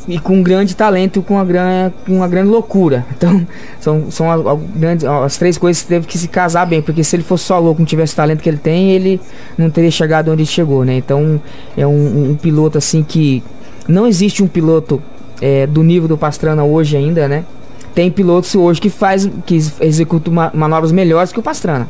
E 0.08 0.18
com 0.20 0.38
um 0.38 0.44
grande 0.44 0.74
talento, 0.74 1.22
com 1.22 1.34
uma, 1.34 1.44
gran, 1.44 1.92
com 2.06 2.14
uma 2.14 2.28
grande 2.28 2.50
loucura. 2.50 3.06
Então, 3.18 3.46
são, 3.80 4.10
são 4.12 4.62
grandes, 4.76 5.04
as 5.04 5.38
três 5.38 5.58
coisas 5.58 5.82
que 5.82 5.90
teve 5.90 6.08
que 6.08 6.18
se 6.18 6.28
casar 6.28 6.66
bem. 6.66 6.82
Porque 6.82 7.04
se 7.04 7.16
ele 7.16 7.24
fosse 7.24 7.44
só 7.44 7.60
louco, 7.60 7.82
não 7.82 7.86
tivesse 7.86 8.14
o 8.14 8.16
talento 8.16 8.42
que 8.42 8.48
ele 8.48 8.58
tem, 8.58 8.92
ele 8.92 9.20
não 9.58 9.70
teria 9.70 9.92
chegado 9.92 10.32
onde 10.32 10.44
ele 10.44 10.50
chegou, 10.50 10.86
né? 10.86 10.96
Então, 10.96 11.42
é 11.76 11.86
um, 11.86 12.32
um 12.32 12.36
piloto 12.36 12.78
assim 12.78 13.04
que. 13.04 13.44
Não 13.88 14.06
existe 14.08 14.44
um 14.44 14.48
piloto 14.48 15.02
é, 15.42 15.66
do 15.68 15.84
nível 15.84 16.08
do 16.08 16.18
Pastrana 16.18 16.64
hoje 16.64 16.96
ainda, 16.96 17.28
né? 17.28 17.44
Tem 17.94 18.12
pilotos 18.12 18.54
hoje 18.54 18.80
que 18.80 18.90
faz, 18.90 19.30
que 19.46 19.56
executam 19.82 20.34
ma- 20.34 20.52
manobras 20.54 20.92
melhores 20.92 21.32
que 21.32 21.40
o 21.40 21.44
Pastrana. 21.44 21.88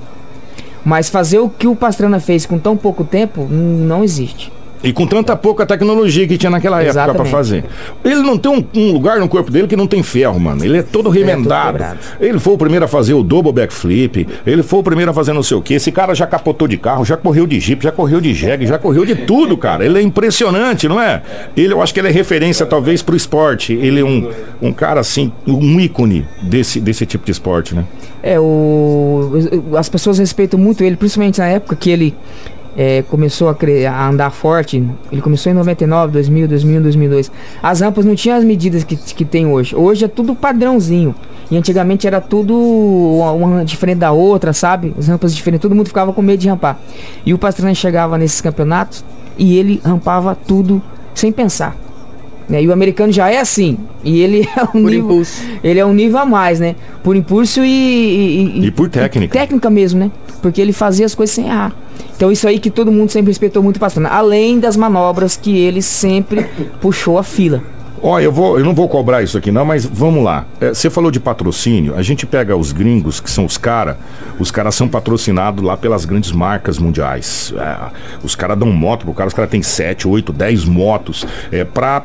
Mas 0.85 1.09
fazer 1.09 1.39
o 1.39 1.49
que 1.49 1.67
o 1.67 1.75
Pastrana 1.75 2.19
fez 2.19 2.45
com 2.45 2.57
tão 2.57 2.77
pouco 2.77 3.03
tempo, 3.03 3.45
não 3.49 4.03
existe. 4.03 4.51
E 4.83 4.93
com 4.93 5.07
tanta 5.07 5.35
pouca 5.35 5.65
tecnologia 5.65 6.27
que 6.27 6.37
tinha 6.37 6.49
naquela 6.49 6.81
época 6.81 6.93
pra 6.93 7.03
Exatamente. 7.03 7.31
fazer. 7.31 7.65
Ele 8.03 8.21
não 8.21 8.37
tem 8.37 8.51
um, 8.51 8.63
um 8.75 8.91
lugar 8.91 9.19
no 9.19 9.27
corpo 9.27 9.49
dele 9.51 9.67
que 9.67 9.75
não 9.75 9.87
tem 9.87 10.03
ferro, 10.03 10.39
mano. 10.39 10.63
Ele 10.63 10.77
é 10.77 10.83
todo 10.83 11.09
remendado. 11.09 11.73
quebrado. 11.73 11.99
ele 12.19 12.39
foi 12.39 12.53
o 12.53 12.57
primeiro 12.57 12.85
a 12.85 12.87
fazer 12.87 13.13
o 13.13 13.23
double 13.23 13.51
backflip. 13.51 14.27
Ele 14.45 14.61
foi 14.61 14.79
o 14.79 14.83
primeiro 14.83 15.11
a 15.11 15.13
fazer 15.13 15.33
não 15.33 15.43
sei 15.43 15.57
o 15.57 15.61
que. 15.61 15.73
Esse 15.73 15.91
cara 15.91 16.13
já 16.13 16.27
capotou 16.27 16.67
de 16.67 16.77
carro, 16.77 17.03
já 17.03 17.17
correu 17.17 17.47
de 17.47 17.59
jeep, 17.59 17.83
já 17.83 17.91
correu 17.91 18.21
de 18.21 18.33
jegue, 18.33 18.67
já 18.67 18.77
correu 18.77 19.05
de 19.05 19.15
tudo, 19.15 19.57
cara. 19.57 19.83
Ele 19.83 19.97
é 19.97 20.01
impressionante, 20.01 20.87
não 20.87 21.01
é? 21.01 21.21
Ele, 21.55 21.73
eu 21.73 21.81
acho 21.81 21.93
que 21.93 21.99
ele 21.99 22.09
é 22.09 22.11
referência 22.11 22.65
talvez 22.65 23.01
pro 23.01 23.15
esporte. 23.15 23.73
Ele 23.73 24.01
é 24.01 24.05
um, 24.05 24.29
um 24.61 24.71
cara 24.71 24.99
assim, 24.99 25.31
um 25.47 25.79
ícone 25.79 26.25
desse, 26.41 26.79
desse 26.79 27.05
tipo 27.05 27.25
de 27.25 27.31
esporte, 27.31 27.73
né? 27.73 27.83
É, 28.21 28.39
o, 28.39 29.31
as 29.77 29.89
pessoas 29.89 30.17
respeitam 30.17 30.59
muito 30.59 30.83
ele, 30.83 30.95
principalmente 30.95 31.39
na 31.39 31.47
época 31.47 31.75
que 31.75 31.89
ele 31.89 32.15
é, 32.77 33.01
começou 33.01 33.49
a, 33.49 33.57
a 33.91 34.07
andar 34.07 34.29
forte. 34.29 34.83
Ele 35.11 35.21
começou 35.21 35.51
em 35.51 35.55
99, 35.55 36.13
2000, 36.13 36.47
2001, 36.47 36.81
2002. 36.83 37.31
As 37.61 37.81
rampas 37.81 38.05
não 38.05 38.13
tinham 38.13 38.37
as 38.37 38.43
medidas 38.43 38.83
que, 38.83 38.95
que 38.95 39.25
tem 39.25 39.47
hoje. 39.47 39.75
Hoje 39.75 40.05
é 40.05 40.07
tudo 40.07 40.35
padrãozinho. 40.35 41.15
E 41.49 41.57
antigamente 41.57 42.05
era 42.05 42.21
tudo 42.21 42.53
uma, 42.57 43.31
uma 43.31 43.65
diferente 43.65 43.97
da 43.99 44.11
outra, 44.11 44.53
sabe? 44.53 44.93
As 44.97 45.07
rampas 45.07 45.33
diferentes, 45.35 45.61
todo 45.63 45.73
mundo 45.73 45.87
ficava 45.87 46.13
com 46.13 46.21
medo 46.21 46.39
de 46.39 46.47
rampar. 46.49 46.77
E 47.25 47.33
o 47.33 47.37
Pastrana 47.37 47.73
chegava 47.73 48.17
nesses 48.17 48.41
campeonatos 48.41 49.03
e 49.37 49.57
ele 49.57 49.81
rampava 49.83 50.35
tudo 50.35 50.81
sem 51.15 51.31
pensar. 51.31 51.75
né? 52.49 52.61
E 52.61 52.67
o 52.67 52.73
americano 52.73 53.11
já 53.13 53.31
é 53.31 53.39
assim. 53.39 53.77
E 54.03 54.19
ele 54.21 54.41
é 54.55 54.63
um 54.63 54.67
Por 54.67 54.81
nível, 54.81 55.05
impulso. 55.05 55.41
ele 55.63 55.79
é 55.79 55.85
um 55.85 55.93
nível 55.93 56.19
a 56.19 56.25
mais, 56.25 56.59
né? 56.59 56.75
Por 57.01 57.15
impulso 57.15 57.63
e, 57.63 58.51
e, 58.59 58.65
E 58.65 58.71
por 58.71 58.89
técnica. 58.89 59.33
técnica 59.39 59.69
mesmo, 59.69 59.99
né? 60.01 60.11
Porque 60.41 60.61
ele 60.61 60.73
fazia 60.73 61.05
as 61.05 61.15
coisas 61.15 61.33
sem 61.33 61.47
errar. 61.47 61.73
Então 62.15 62.31
isso 62.31 62.47
aí 62.47 62.59
que 62.59 62.69
todo 62.69 62.91
mundo 62.91 63.11
sempre 63.11 63.29
respeitou 63.29 63.61
muito 63.61 63.77
o 63.77 63.79
Pastrana. 63.79 64.09
Além 64.09 64.59
das 64.59 64.75
manobras 64.75 65.35
que 65.35 65.57
ele 65.57 65.81
sempre 65.81 66.45
puxou 66.81 67.17
a 67.17 67.23
fila. 67.23 67.61
Ó, 68.01 68.19
eu, 68.19 68.31
vou, 68.31 68.59
eu 68.59 68.63
não 68.65 68.73
vou 68.75 68.87
cobrar 68.87 69.23
isso 69.23 69.37
aqui 69.37 69.51
não, 69.51 69.65
mas 69.65 69.85
vamos 69.85 70.23
lá. 70.23 70.45
É, 70.61 70.69
Você 70.73 70.89
falou 70.89 71.09
de 71.09 71.19
patrocínio, 71.19 71.95
a 71.95 72.01
gente 72.01 72.25
pega 72.25 72.55
os 72.55 72.71
gringos, 72.71 73.19
que 73.19 73.29
são 73.29 73.43
os 73.45 73.57
caras, 73.57 73.95
os 74.39 74.51
caras 74.51 74.75
são 74.75 74.87
patrocinados 74.87 75.63
lá 75.63 75.75
pelas 75.75 76.05
grandes 76.05 76.31
marcas 76.31 76.77
mundiais. 76.77 77.53
É, 77.57 77.77
os 78.23 78.35
caras 78.35 78.57
dão 78.57 78.71
moto 78.71 79.03
pro 79.05 79.13
cara, 79.13 79.27
os 79.27 79.33
caras 79.33 79.49
têm 79.49 79.63
7, 79.63 80.07
8, 80.07 80.31
10 80.31 80.65
motos 80.65 81.25
é, 81.51 81.63
pra, 81.63 82.03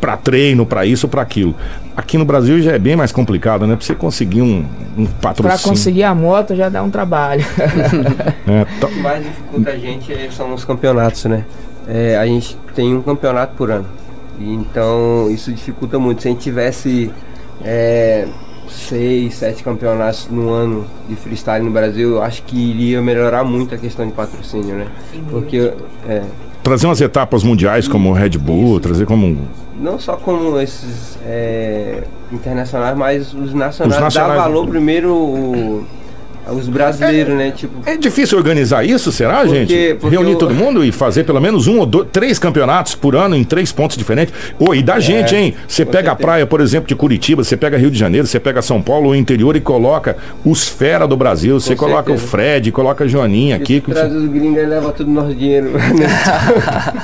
pra 0.00 0.16
treino, 0.16 0.66
pra 0.66 0.84
isso, 0.84 1.06
pra 1.08 1.22
aquilo. 1.22 1.54
Aqui 1.96 2.16
no 2.18 2.24
Brasil 2.24 2.60
já 2.62 2.72
é 2.72 2.78
bem 2.78 2.94
mais 2.96 3.10
complicado, 3.12 3.66
né? 3.66 3.74
Pra 3.76 3.84
você 3.84 3.94
conseguir 3.94 4.42
um, 4.42 4.64
um 4.96 5.04
Pra 5.06 5.30
patrocínio. 5.30 5.62
conseguir 5.62 6.02
a 6.04 6.14
moto 6.14 6.54
já 6.54 6.68
dá 6.68 6.82
um 6.82 6.90
trabalho. 6.90 7.44
É, 8.46 8.64
tá- 8.80 8.86
O 8.86 8.90
que 8.90 9.00
mais 9.00 9.22
dificulta 9.24 9.70
a 9.70 9.76
gente 9.76 10.12
é- 10.12 10.28
são 10.30 10.54
os 10.54 10.64
campeonatos, 10.64 11.24
né? 11.26 11.44
É, 11.86 12.16
a 12.16 12.24
gente 12.26 12.56
tem 12.74 12.94
um 12.94 13.02
campeonato 13.02 13.54
por 13.56 13.70
ano. 13.70 13.86
E 14.38 14.54
Então 14.54 15.28
isso 15.30 15.52
dificulta 15.52 15.98
muito. 15.98 16.22
Se 16.22 16.28
a 16.28 16.30
gente 16.30 16.40
tivesse 16.42 17.10
é, 17.64 18.26
seis, 18.68 19.34
sete 19.34 19.62
campeonatos 19.62 20.28
no 20.30 20.50
ano 20.50 20.86
de 21.08 21.16
freestyle 21.16 21.64
no 21.64 21.70
Brasil, 21.70 22.10
eu 22.16 22.22
acho 22.22 22.42
que 22.44 22.56
iria 22.56 23.00
melhorar 23.02 23.42
muito 23.44 23.74
a 23.74 23.78
questão 23.78 24.06
de 24.06 24.12
patrocínio, 24.12 24.76
né? 24.76 24.86
Porque 25.30 25.72
é, 26.08 26.22
trazer 26.62 26.86
umas 26.86 27.00
etapas 27.00 27.42
mundiais 27.42 27.88
como 27.88 28.10
o 28.10 28.12
Red 28.12 28.30
Bull, 28.38 28.78
trazer 28.80 29.06
como. 29.06 29.26
um- 29.26 29.46
não 29.80 29.98
só 29.98 30.16
como 30.16 30.58
esses 30.60 31.16
é, 31.24 32.02
internacionais, 32.32 32.96
mas 32.96 33.32
os 33.32 33.54
nacionais, 33.54 33.96
Os 33.96 34.02
nacionais- 34.02 34.36
dá 34.36 34.42
valor 34.44 34.66
primeiro 34.66 35.14
o- 35.14 35.84
os 36.52 36.68
brasileiros, 36.68 37.34
né? 37.34 37.50
Tipo, 37.50 37.74
É 37.88 37.96
difícil 37.96 38.36
organizar 38.38 38.84
isso, 38.84 39.10
será, 39.12 39.40
Porque- 39.40 39.66
gente? 39.66 39.94
porque 40.00 40.16
Reunir 40.16 40.32
eu- 40.32 40.38
todo 40.38 40.54
mundo 40.54 40.84
e 40.84 40.90
fazer 40.92 41.24
pelo 41.24 41.40
menos 41.40 41.66
um 41.66 41.78
ou 41.78 41.86
dois, 41.86 42.08
três 42.12 42.38
campeonatos 42.38 42.94
por 42.94 43.14
ano 43.16 43.34
em 43.36 43.44
três 43.44 43.72
pontos 43.72 43.96
diferentes. 43.96 44.32
Ô, 44.58 44.74
e 44.74 44.82
da 44.82 44.98
gente, 45.00 45.34
hein? 45.36 45.54
Você 45.66 45.84
pega 45.84 46.12
a 46.12 46.16
praia, 46.16 46.46
por 46.46 46.60
exemplo, 46.60 46.88
de 46.88 46.94
Curitiba, 46.94 47.42
você 47.44 47.56
pega 47.56 47.76
Rio 47.76 47.90
de 47.90 47.98
Janeiro, 47.98 48.26
você 48.26 48.40
pega 48.40 48.60
São 48.62 48.80
Paulo, 48.82 49.10
o 49.10 49.14
interior 49.14 49.56
e 49.56 49.60
coloca 49.60 50.16
os 50.44 50.68
fera 50.68 51.06
do 51.06 51.16
Brasil. 51.16 51.58
Você 51.60 51.74
coloca 51.76 52.04
certeza. 52.10 52.24
o 52.24 52.28
Fred, 52.28 52.72
coloca 52.72 53.04
a 53.04 53.06
Joaninha 53.06 53.56
aqui. 53.56 53.80
que- 53.80 53.92
traz 53.92 54.12
os 54.12 54.28
gringos 54.28 54.62
e 54.62 54.66
leva 54.66 54.92
todo 54.92 55.08
o 55.08 55.12
nosso 55.12 55.34
dinheiro. 55.34 55.70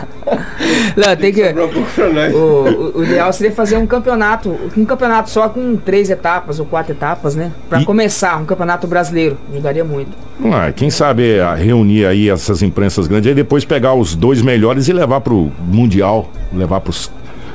Não, 0.97 1.16
tem 1.16 1.33
que. 1.33 1.43
O, 1.43 2.37
o- 2.37 2.99
o 2.99 3.05
ideal 3.05 3.33
seria 3.33 3.53
fazer 3.53 3.77
um 3.77 3.87
campeonato, 3.87 4.57
um 4.77 4.85
campeonato 4.85 5.31
só 5.31 5.49
com 5.49 5.77
três 5.77 6.11
etapas 6.11 6.59
ou 6.61 6.66
quatro 6.66 6.93
etapas, 6.93 7.35
né? 7.35 7.51
Pra 7.68 7.81
E- 7.81 7.85
começar, 7.85 8.41
um 8.41 8.45
campeonato 8.45 8.87
brasileiro. 8.87 9.34
Ajudaria 9.53 9.85
muito. 9.85 10.11
Ah, 10.53 10.72
quem 10.72 10.91
sabe 10.91 11.37
é, 11.39 11.55
reunir 11.55 12.07
aí 12.07 12.28
essas 12.30 12.62
imprensas 12.62 13.07
grandes 13.07 13.30
e 13.30 13.35
depois 13.35 13.64
pegar 13.64 13.95
os 13.95 14.14
dois 14.14 14.43
melhores 14.43 14.89
e 14.89 14.93
levar 14.93 15.20
pro 15.20 15.51
Mundial, 15.66 16.30
levar 16.53 16.80
pros, 16.80 17.11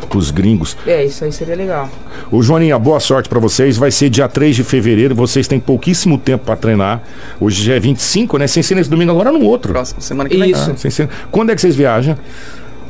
pros 0.09 0.32
gringos. 0.32 0.75
É, 0.88 1.03
isso 1.05 1.23
aí 1.23 1.32
seria 1.32 1.55
legal. 1.55 1.89
Ô 2.32 2.41
Joaninha, 2.41 2.77
boa 2.80 2.99
sorte 2.99 3.27
pra 3.30 3.39
vocês. 3.39 3.77
Vai 3.77 3.91
ser 3.91 4.09
dia 4.09 4.27
3 4.27 4.55
de 4.55 4.63
fevereiro. 4.63 5.13
Vocês 5.15 5.47
têm 5.47 5.59
pouquíssimo 5.59 6.17
tempo 6.17 6.45
pra 6.45 6.55
treinar. 6.55 7.01
Hoje 7.39 7.63
já 7.63 7.75
é 7.75 7.80
25, 7.80 8.38
né? 8.38 8.47
Sem 8.47 8.63
ser 8.63 8.75
nesse 8.75 8.89
domingo, 8.89 9.11
agora 9.11 9.32
no 9.32 9.43
outro. 9.43 9.71
Próxima 9.73 10.01
semana 10.01 10.30
que 10.30 10.38
vem. 10.38 10.51
Isso. 10.51 10.71
Ah, 10.71 10.77
sem 10.77 10.89
ser- 10.91 11.09
Quando 11.32 11.51
é 11.51 11.55
que 11.55 11.61
vocês 11.61 11.75
viajam? 11.75 12.15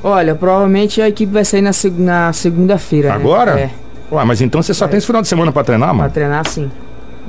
Olha, 0.03 0.33
provavelmente 0.35 1.01
a 1.01 1.09
equipe 1.09 1.31
vai 1.33 1.43
sair 1.43 1.61
na, 1.61 1.73
seg- 1.73 1.99
na 1.99 2.31
segunda-feira. 2.31 3.09
né? 3.09 3.15
Agora? 3.15 3.59
É, 3.59 3.69
Ué, 4.11 4.23
mas 4.25 4.41
então 4.41 4.61
você 4.63 4.73
só 4.73 4.87
tem 4.87 4.97
esse 4.97 5.05
final 5.05 5.21
de 5.21 5.27
semana 5.27 5.51
pra 5.51 5.63
treinar, 5.63 5.89
pra 5.89 5.97
mano? 5.97 6.09
treinar 6.11 6.47
sim. 6.47 6.71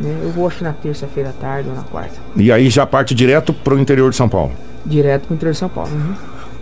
Eu 0.03 0.31
vou 0.31 0.47
acho 0.47 0.59
que 0.59 0.65
na 0.65 0.73
terça-feira 0.73 1.31
à 1.31 1.33
tarde 1.33 1.69
ou 1.69 1.75
na 1.75 1.83
quarta. 1.83 2.15
E 2.37 2.51
aí 2.51 2.71
já 2.71 2.87
parte 2.87 3.15
direto 3.15 3.53
pro 3.53 3.79
interior 3.79 4.11
de 4.11 4.17
São 4.17 4.29
Paulo. 4.29 4.53
Direto 4.85 5.27
pro 5.27 5.35
interior 5.35 5.53
de 5.53 5.59
São 5.59 5.69
Paulo. 5.69 5.91
Uhum. 5.91 6.15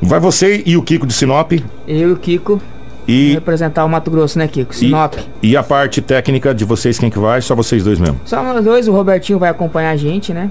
Vai 0.03 0.21
você 0.21 0.63
e 0.65 0.77
o 0.77 0.83
Kiko 0.83 1.07
de 1.07 1.13
Sinop 1.13 1.53
Eu 1.87 2.11
e 2.11 2.13
o 2.13 2.17
Kiko 2.17 2.61
e, 3.07 3.33
representar 3.33 3.85
o 3.85 3.89
Mato 3.89 4.11
Grosso, 4.11 4.39
né, 4.39 4.47
Kiko? 4.47 4.75
Sinop. 4.75 5.15
e 5.43 5.57
a 5.57 5.63
parte 5.63 6.03
técnica 6.03 6.55
de 6.55 6.65
vocês, 6.65 6.99
quem 6.99 7.09
que 7.09 7.19
vai? 7.19 7.41
Só 7.41 7.55
vocês 7.55 7.83
dois 7.83 7.99
mesmo. 7.99 8.21
Só 8.25 8.43
nós 8.43 8.63
dois, 8.63 8.87
o 8.87 8.93
Robertinho 8.93 9.39
vai 9.39 9.49
acompanhar 9.49 9.91
a 9.91 9.97
gente, 9.97 10.33
né? 10.33 10.51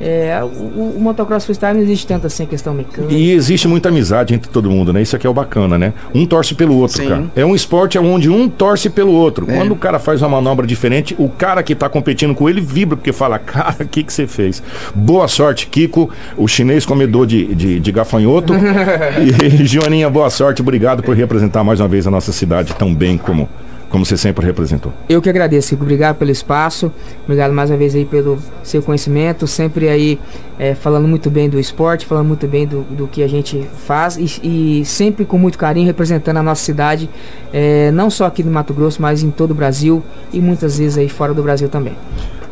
É, 0.00 0.40
o, 0.42 0.46
o- 0.46 1.00
motocross 1.00 1.44
freestyle 1.44 1.74
não 1.74 1.82
existe 1.82 2.06
tanto 2.06 2.26
assim 2.26 2.44
a 2.44 2.46
questão 2.46 2.74
mecânica. 2.74 3.12
E 3.14 3.30
existe 3.32 3.68
muita 3.68 3.88
amizade 3.88 4.34
entre 4.34 4.50
todo 4.50 4.70
mundo, 4.70 4.92
né? 4.92 5.00
Isso 5.02 5.14
aqui 5.14 5.26
é 5.26 5.30
o 5.30 5.34
bacana, 5.34 5.78
né? 5.78 5.92
Um 6.14 6.26
torce 6.26 6.54
pelo 6.54 6.76
outro, 6.76 7.02
Sim. 7.02 7.08
cara. 7.08 7.24
É 7.36 7.44
um 7.44 7.54
esporte 7.54 7.98
onde 7.98 8.28
um 8.28 8.48
torce 8.48 8.90
pelo 8.90 9.12
outro. 9.12 9.50
É. 9.50 9.56
Quando 9.56 9.72
o 9.72 9.76
cara 9.76 9.98
faz 9.98 10.20
uma 10.22 10.28
manobra 10.28 10.66
diferente, 10.66 11.14
o 11.18 11.28
cara 11.28 11.62
que 11.62 11.74
tá 11.74 11.88
competindo 11.88 12.34
com 12.34 12.48
ele 12.48 12.60
vibra, 12.60 12.96
porque 12.96 13.12
fala, 13.12 13.38
cara, 13.40 13.76
o 13.80 13.86
que 13.86 14.02
que 14.02 14.12
você 14.12 14.26
fez? 14.26 14.62
Boa 14.94 15.28
sorte, 15.28 15.66
Kiko, 15.66 16.10
o 16.36 16.48
chinês 16.48 16.84
comedor 16.84 17.26
de, 17.26 17.54
de, 17.54 17.80
de 17.80 17.92
gafanhoto. 17.92 18.52
e 19.56 19.64
Joaninha, 19.66 20.08
boa 20.10 20.30
sorte. 20.30 20.62
Obrigado 20.62 21.02
por 21.02 21.16
representar 21.16 21.62
mais 21.62 21.80
uma 21.80 21.88
vez 21.88 22.06
a 22.06 22.10
nossa 22.10 22.32
cidade 22.32 22.74
tão 22.74 22.94
bem 22.94 23.16
como, 23.16 23.48
como 23.92 24.06
você 24.06 24.16
sempre 24.16 24.46
representou. 24.46 24.90
Eu 25.06 25.20
que 25.20 25.28
agradeço. 25.28 25.74
Obrigado 25.74 26.16
pelo 26.16 26.30
espaço. 26.30 26.90
Obrigado 27.24 27.52
mais 27.52 27.70
uma 27.70 27.76
vez 27.76 27.94
aí 27.94 28.06
pelo 28.06 28.38
seu 28.62 28.82
conhecimento. 28.82 29.46
Sempre 29.46 29.86
aí 29.90 30.18
é, 30.58 30.74
falando 30.74 31.06
muito 31.06 31.30
bem 31.30 31.46
do 31.46 31.60
esporte, 31.60 32.06
falando 32.06 32.26
muito 32.26 32.48
bem 32.48 32.66
do, 32.66 32.80
do 32.84 33.06
que 33.06 33.22
a 33.22 33.28
gente 33.28 33.68
faz 33.86 34.16
e, 34.16 34.80
e 34.80 34.84
sempre 34.86 35.26
com 35.26 35.36
muito 35.36 35.58
carinho 35.58 35.86
representando 35.86 36.38
a 36.38 36.42
nossa 36.42 36.64
cidade, 36.64 37.10
é, 37.52 37.90
não 37.90 38.08
só 38.08 38.24
aqui 38.24 38.42
no 38.42 38.50
Mato 38.50 38.72
Grosso, 38.72 39.02
mas 39.02 39.22
em 39.22 39.30
todo 39.30 39.50
o 39.50 39.54
Brasil 39.54 40.02
e 40.32 40.40
muitas 40.40 40.78
vezes 40.78 40.96
aí 40.96 41.10
fora 41.10 41.34
do 41.34 41.42
Brasil 41.42 41.68
também. 41.68 41.94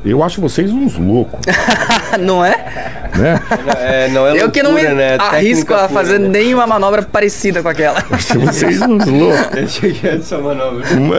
Eu 0.05 0.22
acho 0.22 0.43
vocês 0.43 0.70
uns 0.70 0.99
loucos, 0.99 1.41
não 2.20 2.45
é? 2.45 3.00
Né? 3.17 3.41
É, 3.79 4.09
não 4.09 4.27
é 4.27 4.43
eu 4.43 4.51
que 4.51 4.63
não 4.63 4.73
me 4.73 4.83
loucura, 4.83 4.95
né? 4.95 5.17
arrisco 5.19 5.75
a 5.75 5.89
fazer 5.89 6.17
pura, 6.17 6.29
né? 6.29 6.39
nenhuma 6.39 6.67
manobra 6.67 7.03
parecida 7.03 7.63
com 7.63 7.69
aquela. 7.69 8.01
vocês 8.01 8.81
uns 8.83 9.07
loucos. 9.07 9.41
Eu 9.61 9.69
cheguei 9.69 10.13
nessa 10.13 10.39
manobra. 10.39 10.85
Uma- 10.97 11.19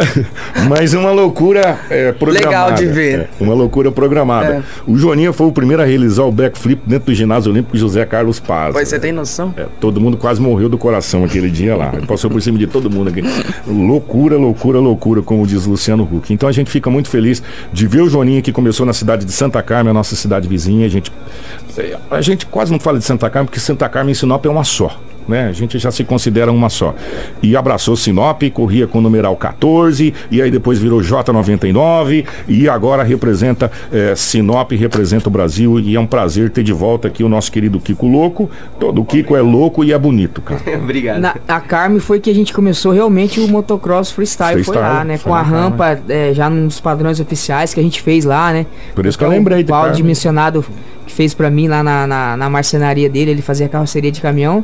mas 0.67 0.93
uma 0.93 1.11
loucura 1.11 1.79
é, 1.89 2.11
programada. 2.11 2.49
Legal 2.49 2.73
de 2.73 2.85
ver. 2.87 3.19
É, 3.19 3.27
uma 3.39 3.53
loucura 3.53 3.91
programada. 3.91 4.55
É. 4.55 4.61
O 4.87 4.97
Joaninha 4.97 5.33
foi 5.33 5.47
o 5.47 5.51
primeiro 5.51 5.81
a 5.81 5.85
realizar 5.85 6.23
o 6.23 6.31
backflip 6.31 6.81
dentro 6.85 7.07
do 7.07 7.15
ginásio 7.15 7.51
olímpico 7.51 7.77
José 7.77 8.05
Carlos 8.05 8.39
Paz. 8.39 8.73
Pois 8.73 8.87
você 8.87 8.99
tem 8.99 9.11
noção? 9.11 9.53
É, 9.57 9.65
todo 9.79 9.99
mundo 9.99 10.17
quase 10.17 10.41
morreu 10.41 10.69
do 10.69 10.77
coração 10.77 11.23
aquele 11.23 11.49
dia 11.49 11.75
lá. 11.75 11.91
Ele 11.93 12.05
passou 12.05 12.29
por 12.29 12.41
cima 12.41 12.57
de 12.57 12.67
todo 12.67 12.89
mundo 12.89 13.09
aqui. 13.09 13.21
Loucura, 13.67 14.37
loucura, 14.37 14.79
loucura, 14.79 15.21
como 15.21 15.45
diz 15.45 15.65
Luciano 15.65 16.03
Huck. 16.03 16.33
Então 16.33 16.47
a 16.47 16.51
gente 16.51 16.69
fica 16.69 16.89
muito 16.89 17.09
feliz 17.09 17.41
de 17.71 17.87
ver 17.87 18.01
o 18.01 18.09
Joaninha 18.09 18.41
que 18.41 18.51
começou 18.51 18.85
na 18.85 18.93
cidade 18.93 19.25
de 19.25 19.31
Santa 19.31 19.61
Carmen, 19.61 19.91
a 19.91 19.93
nossa 19.93 20.15
cidade 20.15 20.47
vizinha. 20.47 20.85
A 20.85 20.89
gente, 20.89 21.11
a 22.09 22.21
gente 22.21 22.45
quase 22.45 22.71
não 22.71 22.79
fala 22.79 22.99
de 22.99 23.05
Santa 23.05 23.29
Carmen, 23.29 23.47
porque 23.47 23.59
Santa 23.59 23.87
Carmen 23.89 24.11
e 24.11 24.15
Sinop 24.15 24.45
é 24.45 24.49
uma 24.49 24.63
só. 24.63 24.97
Né? 25.27 25.47
A 25.47 25.51
gente 25.51 25.77
já 25.77 25.91
se 25.91 26.03
considera 26.03 26.51
uma 26.51 26.69
só. 26.69 26.95
E 27.41 27.55
abraçou 27.55 27.95
Sinop, 27.95 28.41
corria 28.53 28.87
com 28.87 28.97
o 28.97 29.01
numeral 29.01 29.35
14, 29.35 30.13
e 30.29 30.41
aí 30.41 30.49
depois 30.49 30.79
virou 30.79 30.99
J99, 30.99 32.25
e 32.47 32.67
agora 32.67 33.03
representa 33.03 33.71
eh, 33.91 34.15
Sinop, 34.15 34.71
representa 34.71 35.29
o 35.29 35.31
Brasil, 35.31 35.79
e 35.79 35.95
é 35.95 35.99
um 35.99 36.07
prazer 36.07 36.49
ter 36.49 36.63
de 36.63 36.73
volta 36.73 37.07
aqui 37.07 37.23
o 37.23 37.29
nosso 37.29 37.51
querido 37.51 37.79
Kiko 37.79 38.07
Louco. 38.07 38.49
Todo 38.79 39.03
Kiko 39.05 39.35
é 39.35 39.41
louco 39.41 39.83
e 39.83 39.93
é 39.93 39.97
bonito, 39.97 40.41
cara. 40.41 40.61
Obrigado. 40.81 41.19
Na, 41.19 41.35
a 41.47 41.59
Carme 41.61 41.99
foi 41.99 42.19
que 42.19 42.29
a 42.29 42.35
gente 42.35 42.51
começou 42.51 42.91
realmente 42.91 43.39
o 43.39 43.47
motocross 43.47 44.11
freestyle, 44.11 44.63
foi 44.63 44.73
Freestyle, 44.73 44.95
lá, 44.97 45.03
né? 45.03 45.17
foi 45.17 45.31
Com 45.31 45.35
a 45.35 45.41
rampa 45.41 45.99
é, 46.09 46.33
já 46.33 46.49
nos 46.49 46.79
padrões 46.79 47.19
oficiais 47.19 47.73
que 47.73 47.79
a 47.79 47.83
gente 47.83 48.01
fez 48.01 48.25
lá, 48.25 48.51
né? 48.51 48.65
Por 48.95 49.05
isso 49.05 49.17
que 49.17 49.23
eu 49.23 49.27
Então, 49.27 49.37
lembrei 49.37 49.63
de 49.63 49.71
O 49.71 49.75
Paulo 49.75 49.93
dimensionado 49.93 50.65
que 51.05 51.13
fez 51.13 51.33
pra 51.33 51.49
mim 51.49 51.67
lá 51.67 51.83
na, 51.83 52.07
na, 52.07 52.37
na 52.37 52.49
marcenaria 52.49 53.09
dele, 53.09 53.31
ele 53.31 53.41
fazia 53.41 53.67
carroceria 53.67 54.11
de 54.11 54.21
caminhão. 54.21 54.63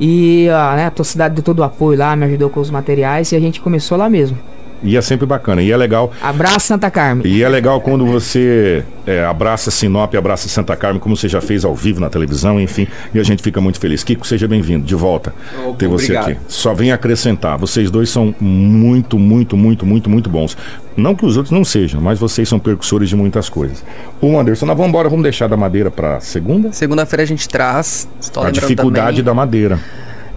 E 0.00 0.46
ó, 0.50 0.76
né, 0.76 0.86
a 0.86 0.90
tua 0.90 1.04
cidade 1.04 1.34
deu 1.34 1.42
todo 1.44 1.60
o 1.60 1.62
apoio 1.62 1.98
lá, 1.98 2.14
me 2.14 2.24
ajudou 2.26 2.50
com 2.50 2.60
os 2.60 2.70
materiais 2.70 3.32
e 3.32 3.36
a 3.36 3.40
gente 3.40 3.60
começou 3.60 3.98
lá 3.98 4.08
mesmo. 4.08 4.38
E 4.82 4.96
é 4.96 5.00
sempre 5.00 5.26
bacana. 5.26 5.62
E 5.62 5.72
é 5.72 5.76
legal. 5.76 6.12
Abraço 6.22 6.66
Santa 6.66 6.90
Carmen. 6.90 7.26
E 7.26 7.42
é 7.42 7.48
legal 7.48 7.80
quando 7.80 8.06
você 8.06 8.84
é, 9.06 9.24
abraça 9.24 9.70
Sinop, 9.70 10.14
abraça 10.14 10.48
Santa 10.48 10.76
Carmen, 10.76 11.00
como 11.00 11.16
você 11.16 11.28
já 11.28 11.40
fez 11.40 11.64
ao 11.64 11.74
vivo 11.74 12.00
na 12.00 12.08
televisão, 12.08 12.60
enfim. 12.60 12.86
E 13.12 13.18
a 13.18 13.22
gente 13.22 13.42
fica 13.42 13.60
muito 13.60 13.80
feliz. 13.80 14.04
Kiko, 14.04 14.26
seja 14.26 14.46
bem-vindo, 14.46 14.84
de 14.84 14.94
volta. 14.94 15.34
Opa, 15.64 15.76
ter 15.76 15.88
você 15.88 16.12
obrigado. 16.12 16.30
aqui. 16.30 16.40
Só 16.48 16.74
vem 16.74 16.92
acrescentar. 16.92 17.58
Vocês 17.58 17.90
dois 17.90 18.10
são 18.10 18.34
muito, 18.40 19.18
muito, 19.18 19.56
muito, 19.56 19.84
muito, 19.84 20.10
muito 20.10 20.30
bons. 20.30 20.56
Não 20.96 21.14
que 21.14 21.24
os 21.24 21.36
outros 21.36 21.52
não 21.52 21.64
sejam, 21.64 22.00
mas 22.00 22.18
vocês 22.18 22.48
são 22.48 22.58
percussores 22.58 23.08
de 23.08 23.16
muitas 23.16 23.48
coisas. 23.48 23.84
Ô 24.20 24.38
Anderson, 24.38 24.66
nós 24.66 24.76
vamos 24.76 24.90
embora, 24.90 25.08
vamos 25.08 25.22
deixar 25.22 25.48
da 25.48 25.56
madeira 25.56 25.90
pra 25.90 26.20
segunda? 26.20 26.72
Segunda-feira 26.72 27.22
a 27.22 27.26
gente 27.26 27.48
traz. 27.48 28.08
A 28.36 28.50
dificuldade 28.50 29.18
também, 29.18 29.24
da 29.24 29.34
madeira. 29.34 29.78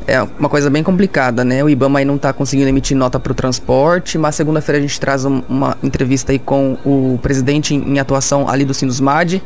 É 0.08 0.22
uma 0.22 0.50
coisa 0.50 0.70
bem 0.70 0.82
complicada, 0.84 1.44
né? 1.44 1.64
O 1.64 1.70
IBAMA 1.70 2.00
aí 2.00 2.06
não 2.06 2.18
tá 2.18 2.34
conseguindo 2.34 2.68
emitir 2.68 2.98
nota 2.98 3.20
para 3.20 3.32
o 3.32 3.36
transporte, 3.36 4.18
mas 4.18 4.36
segunda-feira 4.36 4.80
a 4.80 4.82
gente 4.82 5.00
traz 5.00 5.26
um- 5.26 5.42
uma 5.48 5.78
entrevista 5.84 6.32
aí 6.32 6.40
com 6.40 6.78
o 6.84 7.20
presidente 7.22 7.76
em, 7.76 7.94
em 7.96 8.00
atuação 8.00 8.50
ali 8.50 8.66
do 8.66 8.74
Sinusmad 8.74 9.42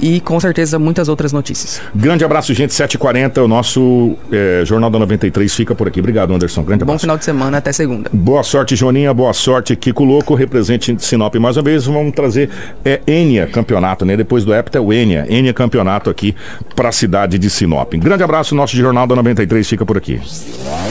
e 0.00 0.20
com 0.20 0.38
certeza 0.38 0.78
muitas 0.78 1.08
outras 1.08 1.32
notícias. 1.32 1.80
Grande 1.94 2.24
abraço, 2.24 2.52
gente. 2.54 2.70
7h40, 2.70 3.44
o 3.44 3.48
nosso 3.48 4.16
é, 4.30 4.62
Jornal 4.64 4.90
da 4.90 4.98
93 4.98 5.54
fica 5.54 5.74
por 5.74 5.88
aqui. 5.88 6.00
Obrigado, 6.00 6.34
Anderson. 6.34 6.62
Grande 6.62 6.84
Bom 6.84 6.92
abraço. 6.92 7.02
final 7.02 7.16
de 7.18 7.24
semana, 7.24 7.58
até 7.58 7.72
segunda. 7.72 8.10
Boa 8.12 8.42
sorte, 8.42 8.76
Joninha. 8.76 9.12
Boa 9.12 9.32
sorte, 9.32 9.74
Kiko 9.76 10.04
Louco. 10.04 10.34
Represente 10.34 10.94
Sinop 10.98 11.34
mais 11.36 11.56
uma 11.56 11.62
vez. 11.62 11.86
Vamos 11.86 12.14
trazer 12.14 12.50
é, 12.84 13.00
Enia 13.06 13.46
Campeonato, 13.46 14.04
né? 14.04 14.16
Depois 14.16 14.44
do 14.44 14.54
Hepta, 14.54 14.78
é 14.78 14.80
o 14.80 14.92
Enia. 14.92 15.26
Enia 15.28 15.52
Campeonato 15.52 16.10
aqui 16.10 16.34
para 16.74 16.88
a 16.88 16.92
cidade 16.92 17.38
de 17.38 17.50
Sinop. 17.50 17.94
Grande 17.94 18.22
abraço. 18.22 18.54
Nosso 18.54 18.76
Jornal 18.76 19.06
da 19.06 19.16
93 19.16 19.68
fica 19.68 19.86
por 19.86 19.96
aqui. 19.96 20.20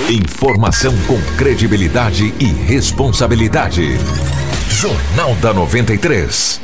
Informação 0.09 0.93
com 1.07 1.19
credibilidade 1.37 2.33
e 2.39 2.45
responsabilidade. 2.45 3.97
Jornal 4.69 5.33
da 5.35 5.53
93. 5.53 6.59